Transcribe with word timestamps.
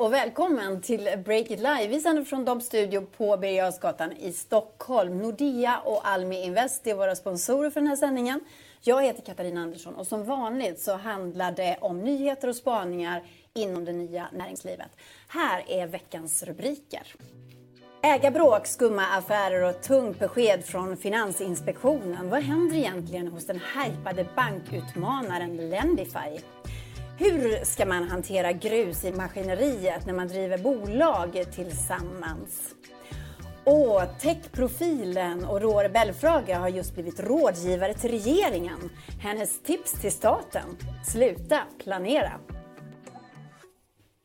och 0.00 0.12
välkommen 0.12 0.80
till 0.80 1.08
Break 1.24 1.50
It 1.50 1.58
Live. 1.58 1.86
Vi 1.88 2.00
sänder 2.00 2.24
från 2.24 2.44
Dobb 2.44 2.62
Studio 2.62 3.06
på 3.16 3.36
Birger 3.36 4.14
i 4.18 4.32
Stockholm. 4.32 5.18
Nordea 5.18 5.78
och 5.84 6.08
Almi 6.08 6.44
Invest 6.44 6.86
är 6.86 6.94
våra 6.94 7.16
sponsorer 7.16 7.70
för 7.70 7.80
den 7.80 7.88
här 7.88 7.96
sändningen. 7.96 8.40
Jag 8.80 9.02
heter 9.02 9.22
Katarina 9.22 9.60
Andersson 9.60 9.94
och 9.94 10.06
som 10.06 10.24
vanligt 10.24 10.80
så 10.80 10.96
handlar 10.96 11.52
det 11.52 11.78
om 11.80 12.00
nyheter 12.00 12.48
och 12.48 12.56
spaningar 12.56 13.22
inom 13.54 13.84
det 13.84 13.92
nya 13.92 14.28
näringslivet. 14.32 14.90
Här 15.28 15.64
är 15.68 15.86
veckans 15.86 16.42
rubriker. 16.42 17.14
Ägarbråk, 18.02 18.66
skumma 18.66 19.06
affärer 19.06 19.62
och 19.62 19.82
tungt 19.82 20.18
besked 20.18 20.64
från 20.64 20.96
Finansinspektionen. 20.96 22.30
Vad 22.30 22.42
händer 22.42 22.76
egentligen 22.76 23.28
hos 23.28 23.46
den 23.46 23.60
hypade 23.76 24.26
bankutmanaren 24.36 25.56
Lendify? 25.70 26.59
Hur 27.20 27.64
ska 27.64 27.86
man 27.86 28.08
hantera 28.08 28.52
grus 28.52 29.04
i 29.04 29.12
maskineriet 29.12 30.06
när 30.06 30.12
man 30.12 30.28
driver 30.28 30.58
bolag 30.58 31.44
tillsammans? 31.54 32.74
Och 33.64 34.02
techprofilen 34.20 35.44
Aurore 35.44 35.88
Belfrage 35.88 36.48
har 36.48 36.68
just 36.68 36.94
blivit 36.94 37.20
rådgivare 37.20 37.94
till 37.94 38.10
regeringen. 38.10 38.90
Hennes 39.22 39.62
tips 39.62 39.92
till 39.92 40.12
staten? 40.12 40.76
Sluta 41.06 41.60
planera. 41.78 42.32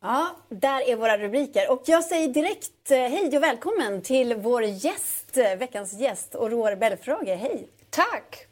Ja, 0.01 0.27
där 0.49 0.89
är 0.89 0.95
våra 0.95 1.17
rubriker. 1.17 1.71
Och 1.71 1.81
jag 1.85 2.03
säger 2.03 2.27
direkt 2.27 2.91
eh, 2.91 2.97
hej 2.97 3.37
och 3.37 3.43
välkommen 3.43 4.01
till 4.01 4.35
vår 4.35 4.63
gäst, 4.63 5.37
eh, 5.37 5.55
veckans 5.55 5.93
gäst, 5.93 6.35
Aurore 6.35 6.75
Belfrage. 6.75 7.37
Hej! 7.37 7.67
Tack! 7.89 8.47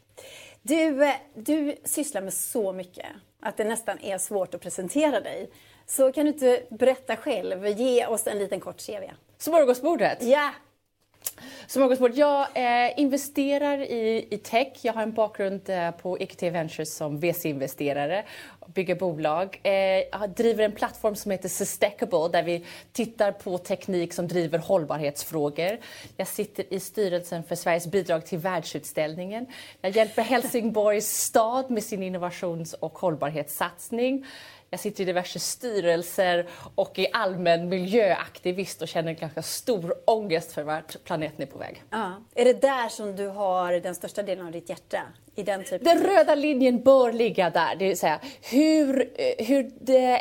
Du, 0.62 1.04
eh, 1.04 1.14
du 1.34 1.76
sysslar 1.84 2.22
med 2.22 2.32
så 2.32 2.72
mycket 2.72 3.06
att 3.44 3.56
det 3.56 3.64
nästan 3.64 3.98
är 4.00 4.18
svårt 4.18 4.54
att 4.54 4.60
presentera 4.60 5.20
dig. 5.20 5.50
Så 5.86 6.12
kan 6.12 6.24
du 6.24 6.32
inte 6.32 6.62
berätta 6.70 7.16
själv, 7.16 7.66
ge 7.66 8.06
oss 8.06 8.26
en 8.26 8.38
liten 8.38 8.60
kort 8.60 8.86
CV. 8.86 9.10
Smörgåsbordet? 9.38 10.22
Ja! 10.22 10.50
Smörgåsbord. 11.66 12.12
Jag 12.14 12.46
eh, 12.54 12.98
investerar 13.00 13.78
i, 13.78 14.28
i 14.30 14.38
tech. 14.38 14.68
Jag 14.82 14.92
har 14.92 15.02
en 15.02 15.12
bakgrund 15.12 15.70
eh, 15.70 15.90
på 15.90 16.18
EQT 16.18 16.42
Ventures 16.42 16.94
som 16.94 17.20
VC-investerare. 17.20 18.24
Bygger 18.66 18.94
bolag. 18.94 19.60
Eh, 19.62 19.72
jag 19.72 20.30
driver 20.36 20.64
en 20.64 20.72
plattform 20.72 21.16
som 21.16 21.30
heter 21.30 21.48
Sustackable 21.48 22.28
där 22.32 22.42
vi 22.42 22.64
tittar 22.92 23.32
på 23.32 23.58
teknik 23.58 24.12
som 24.12 24.28
driver 24.28 24.58
hållbarhetsfrågor. 24.58 25.78
Jag 26.16 26.28
sitter 26.28 26.74
i 26.74 26.80
styrelsen 26.80 27.44
för 27.44 27.54
Sveriges 27.54 27.86
bidrag 27.86 28.26
till 28.26 28.38
världsutställningen. 28.38 29.46
Jag 29.80 29.96
hjälper 29.96 30.22
Helsingborgs 30.22 31.08
stad 31.08 31.70
med 31.70 31.84
sin 31.84 32.02
innovations 32.02 32.72
och 32.72 32.98
hållbarhetssatsning. 32.98 34.26
Jag 34.74 34.80
sitter 34.80 35.02
i 35.02 35.06
diverse 35.06 35.38
styrelser 35.38 36.46
och 36.74 36.98
är 36.98 37.06
allmän 37.12 37.68
miljöaktivist 37.68 38.82
och 38.82 38.88
känner 38.88 39.12
ganska 39.12 39.42
stor 39.42 39.94
ångest 40.04 40.52
för 40.52 40.62
vart 40.62 41.04
planeten 41.04 41.42
är 41.42 41.46
på 41.46 41.58
väg. 41.58 41.82
Ja. 41.90 42.12
Är 42.34 42.44
det 42.44 42.60
där 42.60 42.88
som 42.88 43.16
du 43.16 43.26
har 43.28 43.72
den 43.72 43.94
största 43.94 44.22
delen 44.22 44.46
av 44.46 44.52
ditt 44.52 44.68
hjärta? 44.68 45.02
I 45.34 45.42
den, 45.42 45.64
typen? 45.64 45.84
den 45.84 46.02
röda 46.02 46.34
linjen 46.34 46.82
bör 46.82 47.12
ligga 47.12 47.50
där, 47.50 47.76
det 47.76 47.88
vill 47.88 47.98
säga 47.98 48.20
hur, 48.42 49.10
hur 49.38 49.72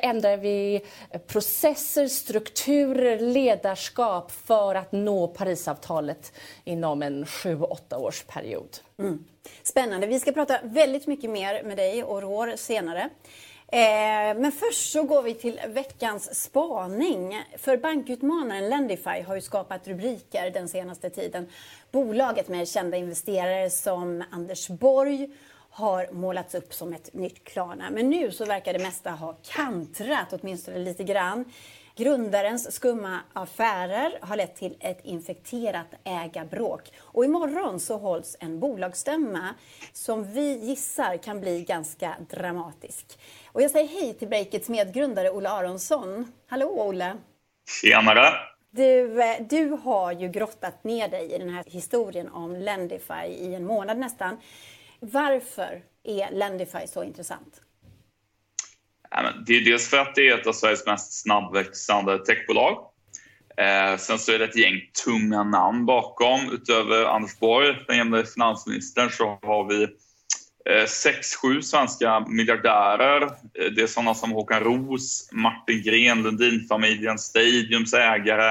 ändrar 0.06 0.38
vi 0.38 0.82
processer, 1.28 2.08
strukturer, 2.08 3.20
ledarskap 3.20 4.32
för 4.32 4.76
att 4.76 4.92
nå 4.92 5.28
Parisavtalet 5.28 6.34
inom 6.64 7.04
en 7.04 7.26
sju, 7.26 7.62
åtta 7.62 7.98
års 7.98 8.24
period. 8.24 8.78
Mm. 9.00 9.26
Spännande. 9.64 10.08
Vi 10.08 10.20
ska 10.20 10.32
prata 10.32 10.60
väldigt 10.64 11.08
mycket 11.08 11.30
mer 11.30 11.64
med 11.64 11.78
dig 11.78 12.04
och 12.04 12.22
Rår 12.22 12.56
senare. 12.56 13.10
Eh, 13.68 14.38
men 14.38 14.52
först 14.52 14.92
så 14.92 15.04
går 15.04 15.22
vi 15.24 15.34
till 15.34 15.60
veckans 15.68 16.44
spaning. 16.44 17.44
För 17.58 17.78
bankutmanaren 17.78 18.70
Lendify 18.70 19.22
har 19.22 19.36
ju 19.36 19.42
skapat 19.42 19.88
rubriker 19.88 20.52
den 20.52 20.70
senaste 20.70 21.10
tiden. 21.10 21.48
Bolaget 21.92 22.48
med 22.48 22.68
kända 22.68 22.98
investerare 22.98 23.70
som 23.70 24.24
Anders 24.32 24.68
Borg 24.68 25.30
har 25.70 26.12
målats 26.12 26.56
upp 26.56 26.74
som 26.74 26.94
ett 26.94 27.14
nytt 27.14 27.44
Klarna. 27.44 27.90
Men 27.92 28.10
nu 28.10 28.32
så 28.32 28.46
verkar 28.46 28.74
det 28.74 28.80
mesta 28.80 29.12
ha 29.12 29.36
kantrat, 29.44 30.34
åtminstone 30.34 30.78
lite 30.78 31.04
grann. 31.04 31.46
Grundarens 31.96 32.76
skumma 32.76 33.20
affärer 33.34 34.20
har 34.22 34.38
lett 34.38 34.56
till 34.56 34.76
ett 34.80 35.00
infekterat 35.04 35.88
ägarbråk. 36.04 36.92
Och 37.00 37.26
imorgon 37.26 37.80
så 37.80 37.98
hålls 37.98 38.38
en 38.40 38.60
bolagsstämma 38.60 39.50
som 39.94 40.34
vi 40.34 40.58
gissar 40.58 41.18
kan 41.18 41.40
bli 41.40 41.64
ganska 41.64 42.16
dramatisk. 42.30 43.20
Och 43.54 43.62
jag 43.62 43.72
säger 43.72 43.88
hej 43.88 44.14
till 44.14 44.28
Breakits 44.28 44.70
medgrundare 44.70 45.30
Olle 45.30 45.50
Aronsson. 45.50 46.32
Hallå 46.48 46.66
Olle! 46.66 47.18
Tjenare! 47.82 48.34
Du, 48.72 49.22
eh, 49.22 49.42
du 49.50 49.70
har 49.70 50.12
ju 50.12 50.28
grottat 50.28 50.84
ner 50.84 51.08
dig 51.08 51.32
i 51.32 51.38
den 51.38 51.50
här 51.50 51.64
historien 51.68 52.30
om 52.30 52.56
Lendify 52.56 53.26
i 53.28 53.56
en 53.56 53.66
månad 53.66 53.98
nästan. 53.98 54.38
Varför 55.00 55.82
är 56.04 56.32
Lendify 56.32 56.88
så 56.88 57.04
intressant? 57.04 57.62
Det 59.48 59.54
är 59.54 59.66
dels 59.66 59.90
för 59.90 59.98
att 59.98 60.16
det 60.16 60.30
är 60.30 60.40
ett 60.40 60.48
av 60.48 60.54
Sveriges 60.54 60.86
mest 60.86 61.22
snabbväxande 61.22 62.26
techbolag. 62.26 62.78
Eh, 63.58 63.98
sen 63.98 64.20
så 64.20 64.32
är 64.32 64.40
det 64.40 64.46
ett 64.46 64.58
gäng 64.58 64.82
tunga 65.06 65.44
namn 65.44 65.86
bakom. 65.86 66.40
Utöver 66.52 67.06
Anders 67.06 67.40
Borg, 67.40 67.86
den 67.88 67.98
gamla 67.98 68.24
finansministern, 68.24 69.10
så 69.10 69.40
har 69.42 69.70
vi 69.70 69.88
sex, 70.88 71.36
sju 71.36 71.62
svenska 71.62 72.26
miljardärer. 72.28 73.22
Eh, 73.24 73.72
det 73.76 73.82
är 73.82 73.88
sådana 73.88 74.14
som 74.14 74.32
Håkan 74.32 74.60
Roos, 74.60 75.30
Martin 75.32 75.84
Gren, 75.84 76.24
Lundinfamiljen, 76.24 77.18
Stadiums 77.18 77.94
ägare. 77.94 78.50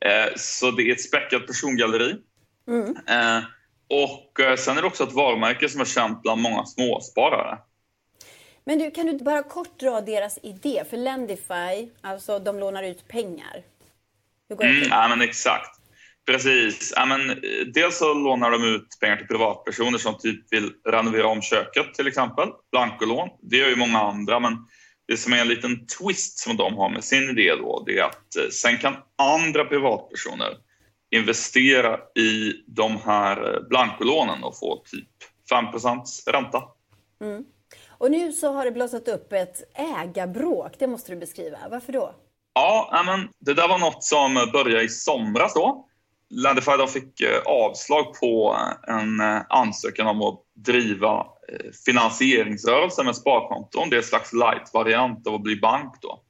Eh, 0.00 0.34
så 0.36 0.70
det 0.70 0.82
är 0.82 0.92
ett 0.92 1.00
späckat 1.00 1.46
persongalleri. 1.46 2.16
Mm. 2.68 2.96
Eh, 3.06 3.44
och 3.88 4.40
eh, 4.40 4.56
sen 4.56 4.78
är 4.78 4.82
det 4.82 4.86
också 4.86 5.04
ett 5.04 5.12
varumärke 5.12 5.68
som 5.68 5.80
är 5.80 5.84
känt 5.84 6.22
bland 6.22 6.42
många 6.42 6.66
småsparare. 6.66 7.58
Men 8.64 8.78
du, 8.78 8.90
kan 8.90 9.06
du 9.06 9.18
bara 9.18 9.42
kort 9.42 9.80
dra 9.80 10.00
deras 10.00 10.38
idé? 10.42 10.84
För 10.90 10.96
Lendify, 10.96 11.88
alltså 12.00 12.38
de 12.38 12.58
lånar 12.58 12.82
ut 12.82 13.08
pengar. 13.08 13.62
Hur 14.48 14.56
går 14.56 14.64
det 14.64 14.70
mm, 14.70 14.88
ja, 14.90 15.08
men 15.08 15.22
exakt. 15.22 15.77
Precis. 16.28 16.92
Ja, 16.96 17.06
men, 17.06 17.30
eh, 17.30 17.36
dels 17.74 17.98
så 17.98 18.14
lånar 18.14 18.50
de 18.50 18.64
ut 18.64 18.88
pengar 19.00 19.16
till 19.16 19.26
privatpersoner 19.26 19.98
som 19.98 20.18
typ 20.18 20.52
vill 20.52 20.72
renovera 20.88 21.26
om 21.26 21.42
köket 21.42 21.94
till 21.94 22.06
exempel. 22.06 22.48
Blankolån. 22.72 23.28
Det 23.42 23.56
gör 23.56 23.68
ju 23.68 23.76
många 23.76 23.98
andra 23.98 24.40
men 24.40 24.56
det 25.06 25.16
som 25.16 25.32
är 25.32 25.36
en 25.36 25.48
liten 25.48 25.86
twist 25.86 26.38
som 26.38 26.56
de 26.56 26.74
har 26.74 26.90
med 26.90 27.04
sin 27.04 27.30
idé 27.30 27.54
då 27.54 27.82
det 27.86 27.98
är 27.98 28.04
att 28.04 28.36
eh, 28.36 28.48
sen 28.50 28.78
kan 28.78 28.96
andra 29.18 29.64
privatpersoner 29.64 30.56
investera 31.10 31.98
i 32.18 32.52
de 32.66 32.96
här 32.96 33.54
eh, 33.54 33.68
blankolånen 33.68 34.44
och 34.44 34.58
få 34.58 34.82
typ 34.84 35.08
5 35.50 35.64
ränta. 36.26 36.62
Mm. 37.20 37.44
Och 37.88 38.10
nu 38.10 38.32
så 38.32 38.52
har 38.52 38.64
det 38.64 38.72
blossat 38.72 39.08
upp 39.08 39.32
ett 39.32 39.78
ägarbråk. 39.78 40.72
Det 40.78 40.86
måste 40.86 41.12
du 41.12 41.16
beskriva. 41.16 41.58
Varför 41.70 41.92
då? 41.92 42.14
Ja, 42.54 43.02
men 43.06 43.28
det 43.38 43.54
där 43.54 43.68
var 43.68 43.78
något 43.78 44.04
som 44.04 44.34
började 44.52 44.82
i 44.82 44.88
somras 44.88 45.54
då. 45.54 45.87
Landify 46.30 46.86
fick 46.88 47.20
eh, 47.20 47.38
avslag 47.44 48.20
på 48.20 48.56
eh, 48.58 48.94
en 48.96 49.20
eh, 49.20 49.42
ansökan 49.48 50.06
om 50.06 50.22
att 50.22 50.40
driva 50.56 51.26
finansieringsrörelse 51.86 53.04
med 53.04 53.16
sparkonton. 53.16 53.90
Det 53.90 53.96
är 53.96 53.98
en 53.98 54.04
slags 54.04 54.32
light-variant 54.32 55.26
av 55.26 55.34
att 55.34 55.42
bli 55.42 55.56
bank. 55.56 55.94
Då. 56.02 56.22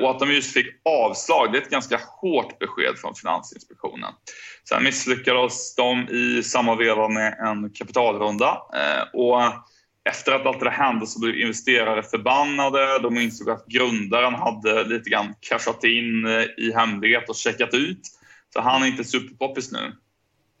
Och 0.00 0.10
att 0.10 0.18
de 0.18 0.32
just 0.32 0.52
fick 0.52 0.66
avslag, 0.84 1.52
det 1.52 1.58
är 1.58 1.62
ett 1.62 1.70
ganska 1.70 2.00
hårt 2.20 2.58
besked 2.58 2.98
från 2.98 3.14
Finansinspektionen. 3.14 4.12
Sen 4.68 4.84
misslyckades 4.84 5.74
de 5.74 6.08
i 6.08 6.42
samma 6.42 6.74
veva 6.74 7.08
med 7.08 7.38
en 7.38 7.70
kapitalrunda. 7.70 8.62
Och 9.12 9.42
efter 10.08 10.32
att 10.32 10.46
allt 10.46 10.60
det 10.60 10.70
hände 10.70 11.06
så 11.06 11.20
blev 11.20 11.36
investerare 11.36 12.02
förbannade. 12.02 12.98
De 12.98 13.18
insåg 13.18 13.50
att 13.50 13.66
grundaren 13.66 14.34
hade 14.34 14.84
lite 14.84 15.10
grann 15.10 15.34
cashat 15.40 15.84
in 15.84 16.26
i 16.58 16.72
hemlighet 16.74 17.28
och 17.28 17.36
checkat 17.36 17.74
ut. 17.74 18.15
Så 18.56 18.62
han 18.62 18.82
är 18.82 18.86
inte 18.86 19.04
superpoppis 19.04 19.72
nu. 19.72 19.92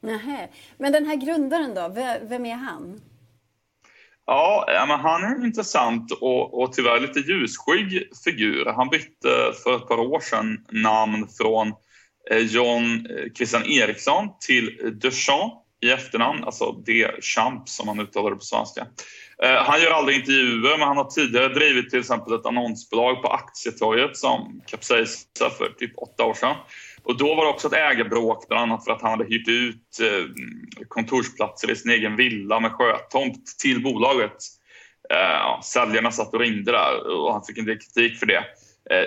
Nähä. 0.00 0.48
Men 0.78 0.92
den 0.92 1.06
här 1.06 1.16
grundaren 1.16 1.74
då, 1.74 1.88
vem 2.28 2.46
är 2.46 2.54
han? 2.54 3.00
Ja, 4.26 4.84
men 4.88 5.00
han 5.00 5.24
är 5.24 5.36
en 5.36 5.44
intressant 5.44 6.12
och, 6.12 6.62
och 6.62 6.72
tyvärr 6.72 7.00
lite 7.00 7.20
ljusskygg 7.20 8.10
figur. 8.24 8.64
Han 8.64 8.88
bytte 8.88 9.52
för 9.64 9.76
ett 9.76 9.88
par 9.88 9.98
år 9.98 10.20
sedan 10.20 10.64
namn 10.70 11.28
från 11.38 11.72
eh, 12.30 12.38
John 12.38 13.06
eh, 13.10 13.32
Christian 13.34 13.66
Eriksson 13.66 14.28
till 14.46 14.98
Duchamp 15.02 15.52
i 15.80 15.90
efternamn, 15.90 16.44
alltså 16.44 16.72
D-Champ 16.72 17.68
som 17.68 17.88
han 17.88 18.00
uttalar 18.00 18.30
det 18.30 18.36
på 18.36 18.44
svenska. 18.44 18.86
Eh, 19.42 19.62
han 19.64 19.80
gör 19.80 19.90
aldrig 19.90 20.18
intervjuer, 20.18 20.78
men 20.78 20.88
han 20.88 20.96
har 20.96 21.10
tidigare 21.10 21.48
drivit 21.48 21.90
till 21.90 21.98
exempel 21.98 22.32
ett 22.32 22.46
annonsbolag 22.46 23.22
på 23.22 23.28
Aktietorget 23.28 24.16
som 24.16 24.60
kapsejsade 24.66 25.50
för 25.58 25.68
typ 25.78 25.92
åtta 25.96 26.24
år 26.24 26.34
sedan. 26.34 26.56
Och 27.06 27.18
då 27.18 27.34
var 27.34 27.44
det 27.44 27.50
också 27.50 27.68
ett 27.68 27.74
ägarbråk, 27.74 28.48
bland 28.48 28.62
annat 28.62 28.84
för 28.84 28.92
att 28.92 29.02
han 29.02 29.10
hade 29.10 29.24
hyrt 29.24 29.48
ut 29.48 30.00
eh, 30.00 30.86
kontorsplatser 30.88 31.70
i 31.70 31.76
sin 31.76 31.90
egen 31.90 32.16
villa 32.16 32.60
med 32.60 32.72
sjötomt 32.72 33.46
till 33.62 33.82
bolaget. 33.82 34.36
Eh, 35.10 35.60
säljarna 35.60 36.10
satt 36.10 36.34
och 36.34 36.40
ringde 36.40 36.72
där 36.72 37.10
och 37.10 37.32
han 37.32 37.44
fick 37.44 37.58
en 37.58 37.64
del 37.64 37.78
kritik 37.78 38.18
för 38.18 38.26
det. 38.26 38.44
Eh, 38.90 39.06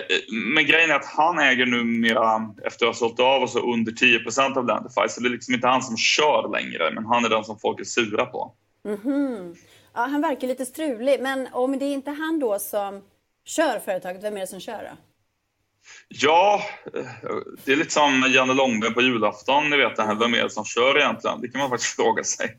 men 0.54 0.66
grejen 0.66 0.90
är 0.90 0.94
att 0.94 1.04
han 1.06 1.38
äger 1.38 1.66
numera, 1.66 2.54
efter 2.64 2.86
att 2.86 2.88
ha 2.88 3.08
sålt 3.08 3.20
av 3.20 3.42
oss, 3.42 3.56
under 3.56 3.92
10% 3.92 4.56
av 4.56 4.66
Landify, 4.66 5.08
så 5.08 5.20
det 5.20 5.28
är 5.28 5.30
liksom 5.30 5.54
inte 5.54 5.68
han 5.68 5.82
som 5.82 5.96
kör 5.96 6.48
längre, 6.52 6.90
men 6.94 7.06
han 7.06 7.24
är 7.24 7.28
den 7.28 7.44
som 7.44 7.58
folk 7.58 7.80
är 7.80 7.84
sura 7.84 8.26
på. 8.26 8.54
Mm 8.84 8.98
-hmm. 8.98 9.56
Ja, 9.94 10.00
han 10.00 10.20
verkar 10.20 10.48
lite 10.48 10.66
strulig, 10.66 11.20
men 11.20 11.48
om 11.52 11.78
det 11.78 11.84
är 11.84 11.92
inte 11.92 12.10
han 12.10 12.38
då 12.38 12.58
som 12.58 13.02
kör 13.44 13.78
företaget, 13.78 14.24
vem 14.24 14.36
är 14.36 14.40
det 14.40 14.46
som 14.46 14.60
kör 14.60 14.82
då? 14.82 15.09
Ja, 16.08 16.62
eh, 16.96 17.34
det 17.64 17.72
är 17.72 17.76
lite 17.76 17.90
som 17.90 18.24
Janne 18.28 18.54
Långben 18.54 18.94
på 18.94 19.02
julafton, 19.02 19.70
ni 19.70 19.76
vet 19.76 19.96
det 19.96 20.02
här, 20.02 20.14
vem 20.14 20.34
är 20.34 20.42
det 20.42 20.50
som 20.50 20.64
kör 20.64 20.98
egentligen? 20.98 21.40
Det 21.40 21.48
kan 21.48 21.60
man 21.60 21.70
faktiskt 21.70 21.96
fråga 21.96 22.24
sig. 22.24 22.56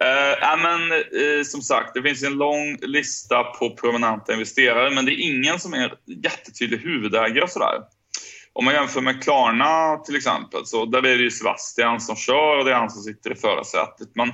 Eh, 0.00 0.58
men, 0.58 0.92
eh, 0.92 1.44
som 1.44 1.62
sagt, 1.62 1.94
det 1.94 2.02
finns 2.02 2.22
en 2.22 2.34
lång 2.34 2.76
lista 2.80 3.44
på 3.44 3.76
prominenta 3.76 4.32
investerare 4.32 4.90
men 4.90 5.04
det 5.04 5.12
är 5.12 5.32
ingen 5.32 5.58
som 5.58 5.74
är 5.74 5.94
jättetydlig 6.24 6.78
huvudägare 6.78 7.42
och 7.42 7.50
sådär. 7.50 7.80
Om 8.52 8.64
man 8.64 8.74
jämför 8.74 9.00
med 9.00 9.22
Klarna 9.22 9.96
till 9.96 10.16
exempel, 10.16 10.66
så 10.66 10.84
där 10.84 10.98
är 10.98 11.16
det 11.16 11.22
ju 11.22 11.30
Sebastian 11.30 12.00
som 12.00 12.16
kör 12.16 12.58
och 12.58 12.64
det 12.64 12.70
är 12.70 12.74
han 12.74 12.90
som 12.90 13.02
sitter 13.02 13.32
i 13.32 13.34
förarsätet. 13.34 14.08
Men 14.14 14.32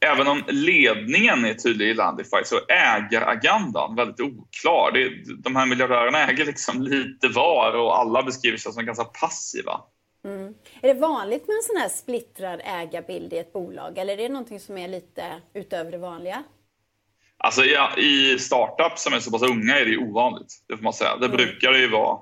även 0.00 0.28
om 0.28 0.42
ledningen 0.48 1.44
är 1.44 1.54
tydlig 1.54 1.88
i 1.88 1.94
Landify 1.94 2.44
så 2.44 2.56
är 2.56 2.96
ägaragendan 2.96 3.96
väldigt 3.96 4.20
oklar. 4.20 4.90
Det, 4.92 5.10
de 5.42 5.56
här 5.56 5.66
miljardärerna 5.66 6.26
äger 6.28 6.44
liksom 6.44 6.82
lite 6.82 7.28
var 7.28 7.76
och 7.76 7.98
alla 7.98 8.22
beskriver 8.22 8.58
sig 8.58 8.72
som 8.72 8.86
ganska 8.86 9.04
passiva. 9.04 9.80
Mm. 10.24 10.54
Är 10.80 10.94
det 10.94 11.00
vanligt 11.00 11.46
med 11.46 11.56
en 11.56 11.62
sån 11.62 11.76
här 11.76 11.88
splittrad 11.88 12.60
ägarbild 12.64 13.32
i 13.32 13.38
ett 13.38 13.52
bolag 13.52 13.98
eller 13.98 14.12
är 14.12 14.16
det 14.16 14.28
någonting 14.28 14.60
som 14.60 14.78
är 14.78 14.88
lite 14.88 15.24
utöver 15.54 15.90
det 15.90 15.98
vanliga? 15.98 16.42
Alltså 17.36 17.64
ja, 17.64 17.96
i 17.96 18.38
startups 18.38 19.02
som 19.02 19.12
är 19.12 19.20
så 19.20 19.30
pass 19.30 19.42
unga 19.42 19.78
är 19.78 19.84
det 19.84 19.96
ovanligt, 19.96 20.64
det 20.68 20.76
får 20.76 20.84
man 20.84 20.92
säga. 20.92 21.16
Det 21.16 21.26
mm. 21.26 21.36
brukar 21.36 21.72
ju 21.72 21.88
vara 21.88 22.18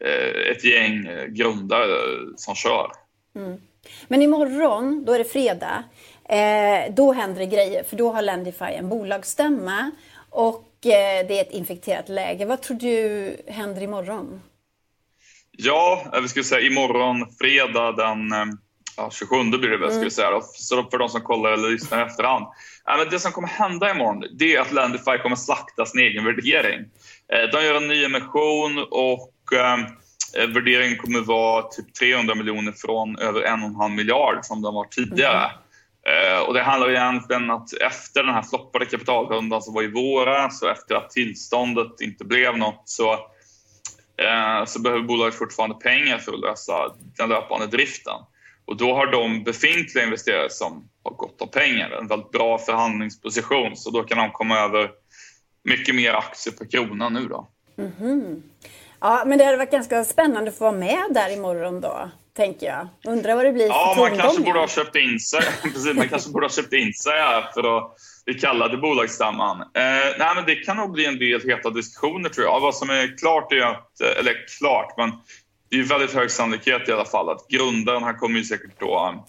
eh, 0.00 0.50
ett 0.50 0.64
gäng 0.64 1.08
grundare 1.34 1.96
som 2.36 2.54
kör. 2.54 2.90
Mm. 3.36 3.60
Men 4.08 4.22
imorgon, 4.22 5.04
då 5.04 5.12
är 5.12 5.18
det 5.18 5.24
fredag, 5.24 5.84
eh, 6.28 6.94
då 6.94 7.12
händer 7.12 7.40
det 7.40 7.46
grejer 7.46 7.82
för 7.82 7.96
då 7.96 8.12
har 8.12 8.22
Lendify 8.22 8.64
en 8.64 8.88
bolagsstämma 8.88 9.90
och 10.30 10.86
eh, 10.86 11.26
det 11.28 11.38
är 11.38 11.40
ett 11.40 11.50
infekterat 11.50 12.08
läge. 12.08 12.44
Vad 12.44 12.62
tror 12.62 12.76
du 12.76 13.36
händer 13.46 13.82
imorgon? 13.82 14.42
Ja, 15.50 16.12
vi 16.22 16.28
skulle 16.28 16.44
säga 16.44 16.66
imorgon 16.66 17.26
fredag 17.40 17.92
den 17.92 18.32
eh, 18.32 18.46
ja, 18.96 19.10
27 19.12 19.58
blir 19.58 19.70
det 19.70 19.76
väl, 19.76 19.90
mm. 19.90 20.10
säga. 20.10 20.40
Så 20.42 20.84
för 20.90 20.98
de 20.98 21.08
som 21.08 21.20
kollar 21.20 21.52
eller 21.52 21.70
lyssnar 21.70 21.98
i 21.98 22.02
efterhand. 22.02 22.46
Men 22.86 23.08
det 23.10 23.20
som 23.20 23.32
kommer 23.32 23.48
hända 23.48 23.90
imorgon 23.90 24.24
det 24.38 24.56
är 24.56 24.60
att 24.60 24.72
Landify 24.72 25.18
kommer 25.22 25.36
slakta 25.36 25.86
sin 25.86 26.00
egen 26.00 26.24
värdering. 26.24 26.80
Eh, 27.32 27.50
de 27.52 27.64
gör 27.64 27.74
en 27.74 27.88
ny 27.88 28.04
emission 28.04 28.86
och 28.90 29.34
eh, 29.52 29.76
värderingen 30.48 30.98
kommer 30.98 31.20
vara 31.20 31.62
typ 31.62 31.94
300 31.94 32.34
miljoner 32.34 32.72
från 32.72 33.18
över 33.18 33.42
en 33.42 33.62
och 33.62 33.68
en 33.68 33.76
halv 33.76 33.92
miljard 33.92 34.38
som 34.42 34.62
den 34.62 34.74
var 34.74 34.84
tidigare. 34.84 35.44
Mm. 35.44 35.58
Eh, 36.08 36.40
och 36.40 36.54
det 36.54 36.62
handlar 36.62 36.90
egentligen 36.90 37.50
att 37.50 37.72
efter 37.72 38.22
den 38.22 38.34
här 38.34 38.42
floppade 38.42 38.86
kapitalrundan 38.86 39.62
som 39.62 39.74
var 39.74 39.82
i 39.82 39.90
våras 39.90 40.62
och 40.62 40.70
efter 40.70 40.94
att 40.94 41.10
tillståndet 41.10 42.00
inte 42.00 42.24
blev 42.24 42.58
något 42.58 42.82
så 42.84 43.12
eh, 44.22 44.64
så 44.66 44.80
behöver 44.80 45.02
bolaget 45.02 45.34
fortfarande 45.34 45.76
pengar 45.76 46.18
för 46.18 46.32
att 46.32 46.40
lösa 46.40 46.72
den 47.16 47.28
löpande 47.28 47.66
driften. 47.66 48.20
Och 48.66 48.76
då 48.76 48.94
har 48.94 49.06
de 49.06 49.44
befintliga 49.44 50.04
investerare 50.04 50.50
som 50.50 50.88
har 51.04 51.12
gott 51.12 51.42
om 51.42 51.48
pengar 51.48 51.90
en 51.90 52.06
väldigt 52.06 52.30
bra 52.30 52.58
förhandlingsposition 52.58 53.76
så 53.76 53.90
då 53.90 54.02
kan 54.02 54.18
de 54.18 54.30
komma 54.30 54.58
över 54.58 54.90
mycket 55.64 55.94
mer 55.94 56.12
aktier 56.12 56.54
per 56.54 56.70
krona 56.70 57.08
nu 57.08 57.28
då. 57.28 57.48
Mm 57.78 57.92
-hmm. 57.98 58.42
Ja, 59.00 59.22
men 59.26 59.38
det 59.38 59.44
hade 59.44 59.56
varit 59.56 59.70
ganska 59.70 60.04
spännande 60.04 60.50
att 60.50 60.58
få 60.58 60.64
vara 60.64 60.76
med 60.76 61.04
där 61.10 61.32
imorgon 61.32 61.80
då, 61.80 62.10
tänker 62.38 62.66
jag. 62.66 62.88
Undrar 63.04 63.34
vad 63.34 63.44
det 63.44 63.52
blir 63.52 63.66
för 63.66 63.72
Ja, 63.72 63.94
man 63.98 64.18
kanske 64.18 64.42
borde 64.42 64.58
ha 64.58 64.68
köpt 64.68 64.96
in 64.96 65.20
sig. 65.20 65.40
Precis, 65.62 65.96
man 65.96 66.08
kanske 66.08 66.30
borde 66.30 66.44
ha 66.46 66.50
köpt 66.50 66.72
in 66.72 66.92
sig 66.92 67.12
här 67.12 67.50
för 67.54 67.78
att 67.78 67.96
vi 68.24 68.34
kallade 68.34 68.76
bolagsstämman. 68.76 69.60
Eh, 69.60 69.66
nej, 70.18 70.34
men 70.34 70.44
det 70.46 70.54
kan 70.54 70.76
nog 70.76 70.92
bli 70.92 71.06
en 71.06 71.18
del 71.18 71.40
heta 71.40 71.70
diskussioner 71.70 72.28
tror 72.28 72.46
jag. 72.46 72.60
Vad 72.60 72.74
som 72.74 72.90
är 72.90 73.18
klart 73.18 73.52
är 73.52 73.60
att, 73.60 74.00
eh, 74.00 74.20
eller 74.20 74.34
klart, 74.58 74.94
men 74.96 75.12
det 75.70 75.78
är 75.78 75.82
väldigt 75.82 76.14
hög 76.14 76.30
sannolikhet 76.30 76.88
i 76.88 76.92
alla 76.92 77.04
fall 77.04 77.28
att 77.28 77.48
grundaren 77.48 78.02
han 78.02 78.16
kommer 78.16 78.38
ju 78.38 78.44
säkert 78.44 78.80
då 78.80 79.24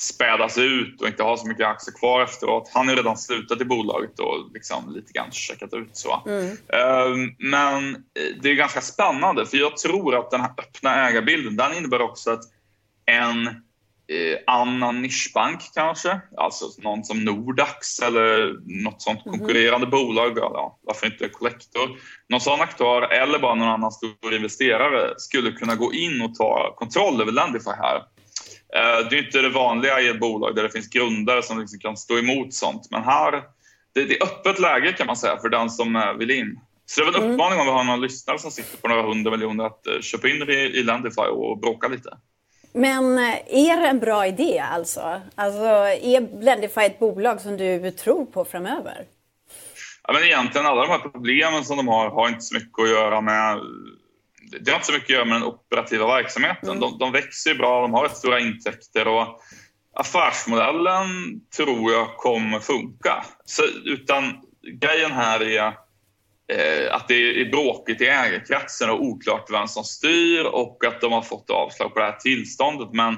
spädas 0.00 0.58
ut 0.58 1.00
och 1.00 1.08
inte 1.08 1.22
ha 1.22 1.36
så 1.36 1.48
mycket 1.48 1.66
aktier 1.66 1.94
kvar 1.94 2.22
efteråt. 2.22 2.70
Han 2.74 2.88
har 2.88 2.96
redan 2.96 3.16
slutat 3.16 3.60
i 3.60 3.64
bolaget 3.64 4.18
och 4.18 4.50
liksom 4.54 4.94
lite 4.94 5.12
grann 5.12 5.30
checkat 5.32 5.74
ut 5.74 5.96
så. 5.96 6.22
Mm. 6.26 6.50
Eh, 6.50 7.30
men 7.38 8.04
det 8.42 8.50
är 8.50 8.54
ganska 8.54 8.80
spännande 8.80 9.46
för 9.46 9.56
jag 9.56 9.76
tror 9.76 10.16
att 10.16 10.30
den 10.30 10.40
här 10.40 10.50
öppna 10.58 11.08
ägarbilden 11.08 11.56
den 11.56 11.74
innebär 11.74 12.02
också 12.02 12.30
att 12.30 12.42
en 13.06 13.46
eh, 13.46 14.38
annan 14.46 15.02
nischbank 15.02 15.60
kanske, 15.74 16.20
alltså 16.36 16.64
någon 16.78 17.04
som 17.04 17.24
Nordax 17.24 18.00
eller 18.00 18.56
något 18.84 19.02
sånt 19.02 19.24
mhm. 19.26 19.38
konkurrerande 19.38 19.86
mm. 19.86 19.90
bolag, 19.90 20.38
ja, 20.38 20.78
varför 20.82 21.06
inte 21.06 21.28
Collector. 21.28 21.90
Någon 22.28 22.40
sån 22.40 22.60
aktör 22.60 23.02
eller 23.02 23.38
bara 23.38 23.54
någon 23.54 23.68
annan 23.68 23.92
stor 23.92 24.34
investerare 24.34 25.14
skulle 25.16 25.52
kunna 25.52 25.74
gå 25.74 25.92
in 25.92 26.22
och 26.22 26.34
ta 26.34 26.74
kontroll 26.76 27.20
över 27.20 27.32
Lendify 27.32 27.70
här. 27.70 28.02
Eh, 28.74 29.08
det 29.10 29.16
är 29.16 29.24
inte 29.24 29.40
det 29.40 29.48
vanliga 29.48 30.00
i 30.00 30.08
ett 30.08 30.20
bolag 30.20 30.54
där 30.54 30.62
det 30.62 30.70
finns 30.70 30.88
grundare 30.88 31.42
som 31.42 31.60
liksom 31.60 31.78
kan 31.78 31.96
stå 31.96 32.18
emot 32.18 32.54
sånt, 32.54 32.88
men 32.90 33.02
här 33.02 33.42
det, 33.94 34.00
är 34.00 34.22
öppet 34.22 34.58
läge 34.58 34.92
kan 34.92 35.06
man 35.06 35.16
säga 35.16 35.36
för 35.36 35.48
den 35.48 35.70
som 35.70 35.96
eh, 35.96 36.12
vill 36.12 36.30
in. 36.30 36.60
Så 36.86 37.00
det 37.00 37.06
är 37.06 37.08
en 37.08 37.22
mm. 37.22 37.32
uppmaning 37.32 37.60
om 37.60 37.66
vi 37.66 37.72
har 37.72 37.84
någon 37.84 38.00
lyssnare 38.00 38.38
som 38.38 38.50
sitter 38.50 38.76
på 38.76 38.88
några 38.88 39.02
hundra 39.02 39.30
miljoner 39.30 39.64
att 39.64 39.86
uh, 39.94 40.00
köpa 40.00 40.28
in 40.28 40.42
i, 40.42 40.82
Lendify 40.82 41.22
och 41.22 41.58
bråka 41.58 41.88
lite. 41.88 42.10
Men 42.72 43.18
eh, 43.18 43.34
är 43.46 43.80
det 43.80 43.88
en 43.88 44.00
bra 44.00 44.26
idé 44.26 44.58
alltså? 44.58 45.20
Alltså 45.34 45.64
är 45.64 46.38
Blendify 46.38 46.80
ett 46.80 46.98
bolag 46.98 47.40
som 47.40 47.56
du 47.56 47.90
tror 47.90 48.26
på 48.26 48.44
framöver? 48.44 49.04
Ja, 50.06 50.12
men 50.12 50.22
egentligen 50.22 50.66
alla 50.66 50.80
de 50.80 50.90
här 50.90 50.98
problemen 50.98 51.64
som 51.64 51.76
de 51.76 51.88
har 51.88 52.10
har 52.10 52.28
inte 52.28 52.40
så 52.40 52.54
mycket 52.54 52.82
att 52.82 52.88
göra 52.88 53.20
med 53.20 53.60
det 54.60 54.70
har 54.70 54.76
inte 54.76 54.86
så 54.86 54.92
mycket 54.92 55.04
att 55.04 55.10
göra 55.10 55.24
med 55.24 55.36
den 55.36 55.48
operativa 55.48 56.06
verksamheten. 56.06 56.68
Mm. 56.68 56.80
De, 56.80 56.98
de 56.98 57.12
växer 57.12 57.50
ju 57.50 57.58
bra, 57.58 57.82
de 57.82 57.94
har 57.94 58.02
rätt 58.02 58.16
stora 58.16 58.40
intäkter 58.40 59.08
och 59.08 59.40
affärsmodellen 59.94 61.06
tror 61.56 61.92
jag 61.92 62.16
kommer 62.16 62.58
funka. 62.58 63.24
Så, 63.44 63.62
utan 63.84 64.40
grejen 64.80 65.12
här 65.12 65.42
är 65.42 65.66
eh, 66.48 66.94
att 66.94 67.08
det 67.08 67.40
är 67.40 67.50
bråkigt 67.50 68.00
i 68.00 68.06
ägarkretsen 68.06 68.90
och 68.90 69.02
oklart 69.02 69.50
vem 69.50 69.68
som 69.68 69.84
styr 69.84 70.44
och 70.44 70.84
att 70.84 71.00
de 71.00 71.12
har 71.12 71.22
fått 71.22 71.50
avslag 71.50 71.94
på 71.94 72.00
det 72.00 72.06
här 72.06 72.16
tillståndet. 72.16 72.88
Men 72.92 73.14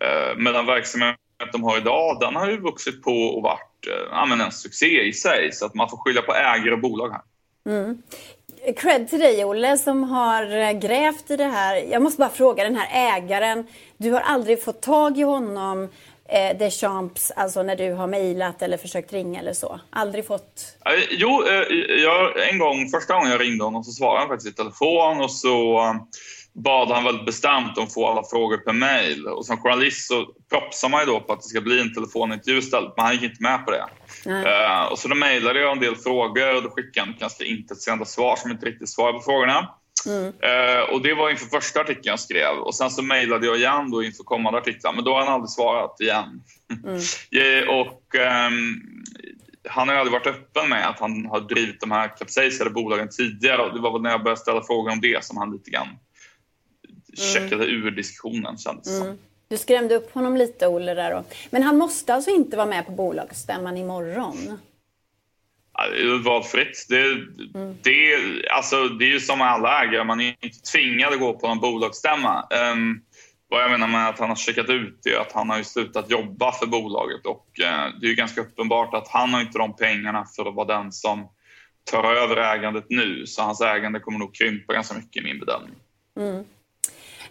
eh, 0.00 0.36
med 0.36 0.54
den 0.54 0.66
verksamhet 0.66 1.16
de 1.52 1.62
har 1.62 1.78
idag, 1.78 2.20
den 2.20 2.36
har 2.36 2.50
ju 2.50 2.60
vuxit 2.60 3.02
på 3.02 3.12
och 3.12 3.42
varit 3.42 3.88
eh, 4.12 4.46
en 4.46 4.52
succé 4.52 5.02
i 5.02 5.12
sig. 5.12 5.52
Så 5.52 5.66
att 5.66 5.74
man 5.74 5.90
får 5.90 5.96
skilja 5.96 6.22
på 6.22 6.34
ägare 6.34 6.72
och 6.72 6.80
bolag 6.80 7.10
här. 7.10 7.22
Mm. 7.66 8.02
Cred 8.76 9.08
till 9.08 9.18
dig 9.18 9.44
Olle 9.44 9.78
som 9.78 10.04
har 10.04 10.56
eh, 10.56 10.72
grävt 10.72 11.30
i 11.30 11.36
det 11.36 11.44
här. 11.44 11.76
Jag 11.76 12.02
måste 12.02 12.18
bara 12.18 12.30
fråga 12.30 12.64
den 12.64 12.76
här 12.76 13.16
ägaren. 13.16 13.66
Du 13.96 14.10
har 14.10 14.20
aldrig 14.20 14.62
fått 14.62 14.82
tag 14.82 15.18
i 15.18 15.22
honom 15.22 15.88
eh, 16.28 16.58
Deschamps, 16.58 17.30
alltså 17.30 17.62
när 17.62 17.76
du 17.76 17.92
har 17.92 18.06
mejlat 18.06 18.62
eller 18.62 18.76
försökt 18.76 19.12
ringa 19.12 19.40
eller 19.40 19.52
så? 19.52 19.80
Aldrig 19.90 20.26
fått? 20.26 20.76
Eh, 20.84 20.92
jo, 21.10 21.44
eh, 21.46 21.76
jag, 22.02 22.48
en 22.48 22.58
gång, 22.58 22.88
första 22.88 23.14
gången 23.14 23.30
jag 23.30 23.40
ringde 23.40 23.64
honom 23.64 23.84
så 23.84 23.92
svarade 23.92 24.20
han 24.20 24.28
faktiskt 24.28 24.54
i 24.54 24.56
telefon 24.56 25.20
och 25.20 25.30
så 25.30 25.80
bad 26.52 26.88
han 26.88 27.04
väldigt 27.04 27.26
bestämt 27.26 27.78
om 27.78 27.84
att 27.84 27.94
få 27.94 28.06
alla 28.06 28.22
frågor 28.30 28.56
per 28.56 28.72
mejl. 28.72 29.26
Och 29.26 29.46
som 29.46 29.56
journalist 29.56 30.08
så 30.08 30.26
propsar 30.50 30.88
man 30.88 31.00
ju 31.00 31.06
då 31.06 31.20
på 31.20 31.32
att 31.32 31.40
det 31.40 31.48
ska 31.48 31.60
bli 31.60 31.80
en 31.80 31.94
telefonintervju 31.94 32.58
istället, 32.58 32.92
men 32.96 33.06
han 33.06 33.14
gick 33.14 33.22
inte 33.22 33.42
med 33.42 33.64
på 33.64 33.70
det. 33.70 33.84
Uh, 34.26 34.92
och 34.92 34.98
så 34.98 35.08
då 35.08 35.14
mejlade 35.14 35.60
jag 35.60 35.72
en 35.72 35.80
del 35.80 35.96
frågor 35.96 36.56
och 36.56 36.62
då 36.62 36.70
skickade 36.70 37.06
han 37.06 37.16
ganska 37.18 37.44
intetsägande 37.44 38.06
svar 38.06 38.36
som 38.36 38.50
inte 38.50 38.66
riktigt 38.66 38.88
svarade 38.88 39.18
på 39.18 39.24
frågorna. 39.24 39.68
Mm. 40.06 40.24
Uh, 40.24 40.94
och 40.94 41.02
det 41.02 41.14
var 41.14 41.30
inför 41.30 41.46
första 41.46 41.80
artikeln 41.80 42.04
jag 42.04 42.20
skrev 42.20 42.58
och 42.58 42.74
sen 42.74 42.90
så 42.90 43.02
mejlade 43.02 43.46
jag 43.46 43.56
igen 43.56 43.90
då 43.90 44.02
inför 44.02 44.24
kommande 44.24 44.58
artiklar 44.58 44.92
men 44.92 45.04
då 45.04 45.14
har 45.14 45.24
han 45.24 45.34
aldrig 45.34 45.50
svarat 45.50 46.00
igen. 46.00 46.42
Mm. 46.84 47.68
och 47.80 48.14
um, 48.48 48.82
han 49.68 49.88
har 49.88 49.94
aldrig 49.94 50.12
varit 50.12 50.26
öppen 50.26 50.68
med 50.68 50.88
att 50.88 51.00
han 51.00 51.26
har 51.26 51.40
drivit 51.40 51.80
de 51.80 51.90
här 51.90 52.16
kapsejsade 52.16 52.70
bolagen 52.70 53.08
tidigare 53.08 53.62
och 53.62 53.74
det 53.74 53.80
var 53.80 53.92
väl 53.92 54.02
när 54.02 54.10
jag 54.10 54.22
började 54.22 54.40
ställa 54.40 54.62
frågor 54.62 54.92
om 54.92 55.00
det 55.00 55.24
som 55.24 55.36
han 55.36 55.52
lite 55.52 55.70
grann 55.70 55.88
checkade 57.14 57.64
mm. 57.64 57.76
ur 57.76 57.90
diskussionen 57.90 58.58
kändes 58.58 59.00
det 59.00 59.04
mm. 59.04 59.18
Du 59.52 59.58
skrämde 59.58 59.94
upp 59.94 60.14
honom 60.14 60.36
lite 60.36 60.66
Olle 60.66 60.94
där 60.94 61.10
då. 61.10 61.24
Men 61.50 61.62
han 61.62 61.78
måste 61.78 62.14
alltså 62.14 62.30
inte 62.30 62.56
vara 62.56 62.66
med 62.66 62.86
på 62.86 62.92
bolagsstämman 62.92 63.76
imorgon? 63.76 64.58
valfritt. 66.24 66.86
Det, 66.88 67.02
mm. 67.02 67.76
det, 67.82 68.16
alltså, 68.50 68.88
det 68.88 69.04
är 69.04 69.08
ju 69.08 69.20
som 69.20 69.40
alla 69.40 69.84
ägare, 69.84 70.04
man 70.04 70.20
är 70.20 70.36
inte 70.40 70.58
tvingad 70.72 71.12
att 71.12 71.20
gå 71.20 71.38
på 71.38 71.46
en 71.46 71.60
bolagsstämma. 71.60 72.48
Um, 72.72 73.02
vad 73.48 73.62
jag 73.62 73.70
menar 73.70 73.88
med 73.88 74.08
att 74.08 74.18
han 74.18 74.28
har 74.28 74.36
checkat 74.36 74.68
ut 74.68 75.06
är 75.06 75.20
att 75.20 75.32
han 75.32 75.50
har 75.50 75.62
slutat 75.62 76.10
jobba 76.10 76.52
för 76.52 76.66
bolaget 76.66 77.26
och 77.26 77.46
uh, 77.62 78.00
det 78.00 78.06
är 78.06 78.14
ganska 78.14 78.40
uppenbart 78.40 78.94
att 78.94 79.08
han 79.08 79.34
har 79.34 79.40
inte 79.40 79.58
de 79.58 79.76
pengarna 79.76 80.26
för 80.36 80.48
att 80.48 80.54
vara 80.54 80.80
den 80.80 80.92
som 80.92 81.28
tar 81.90 82.14
över 82.14 82.36
ägandet 82.36 82.86
nu. 82.88 83.26
Så 83.26 83.42
hans 83.42 83.60
ägande 83.60 84.00
kommer 84.00 84.18
nog 84.18 84.34
krympa 84.34 84.72
ganska 84.72 84.94
mycket 84.94 85.22
i 85.22 85.24
min 85.24 85.40
bedömning. 85.40 85.76
Mm. 86.16 86.44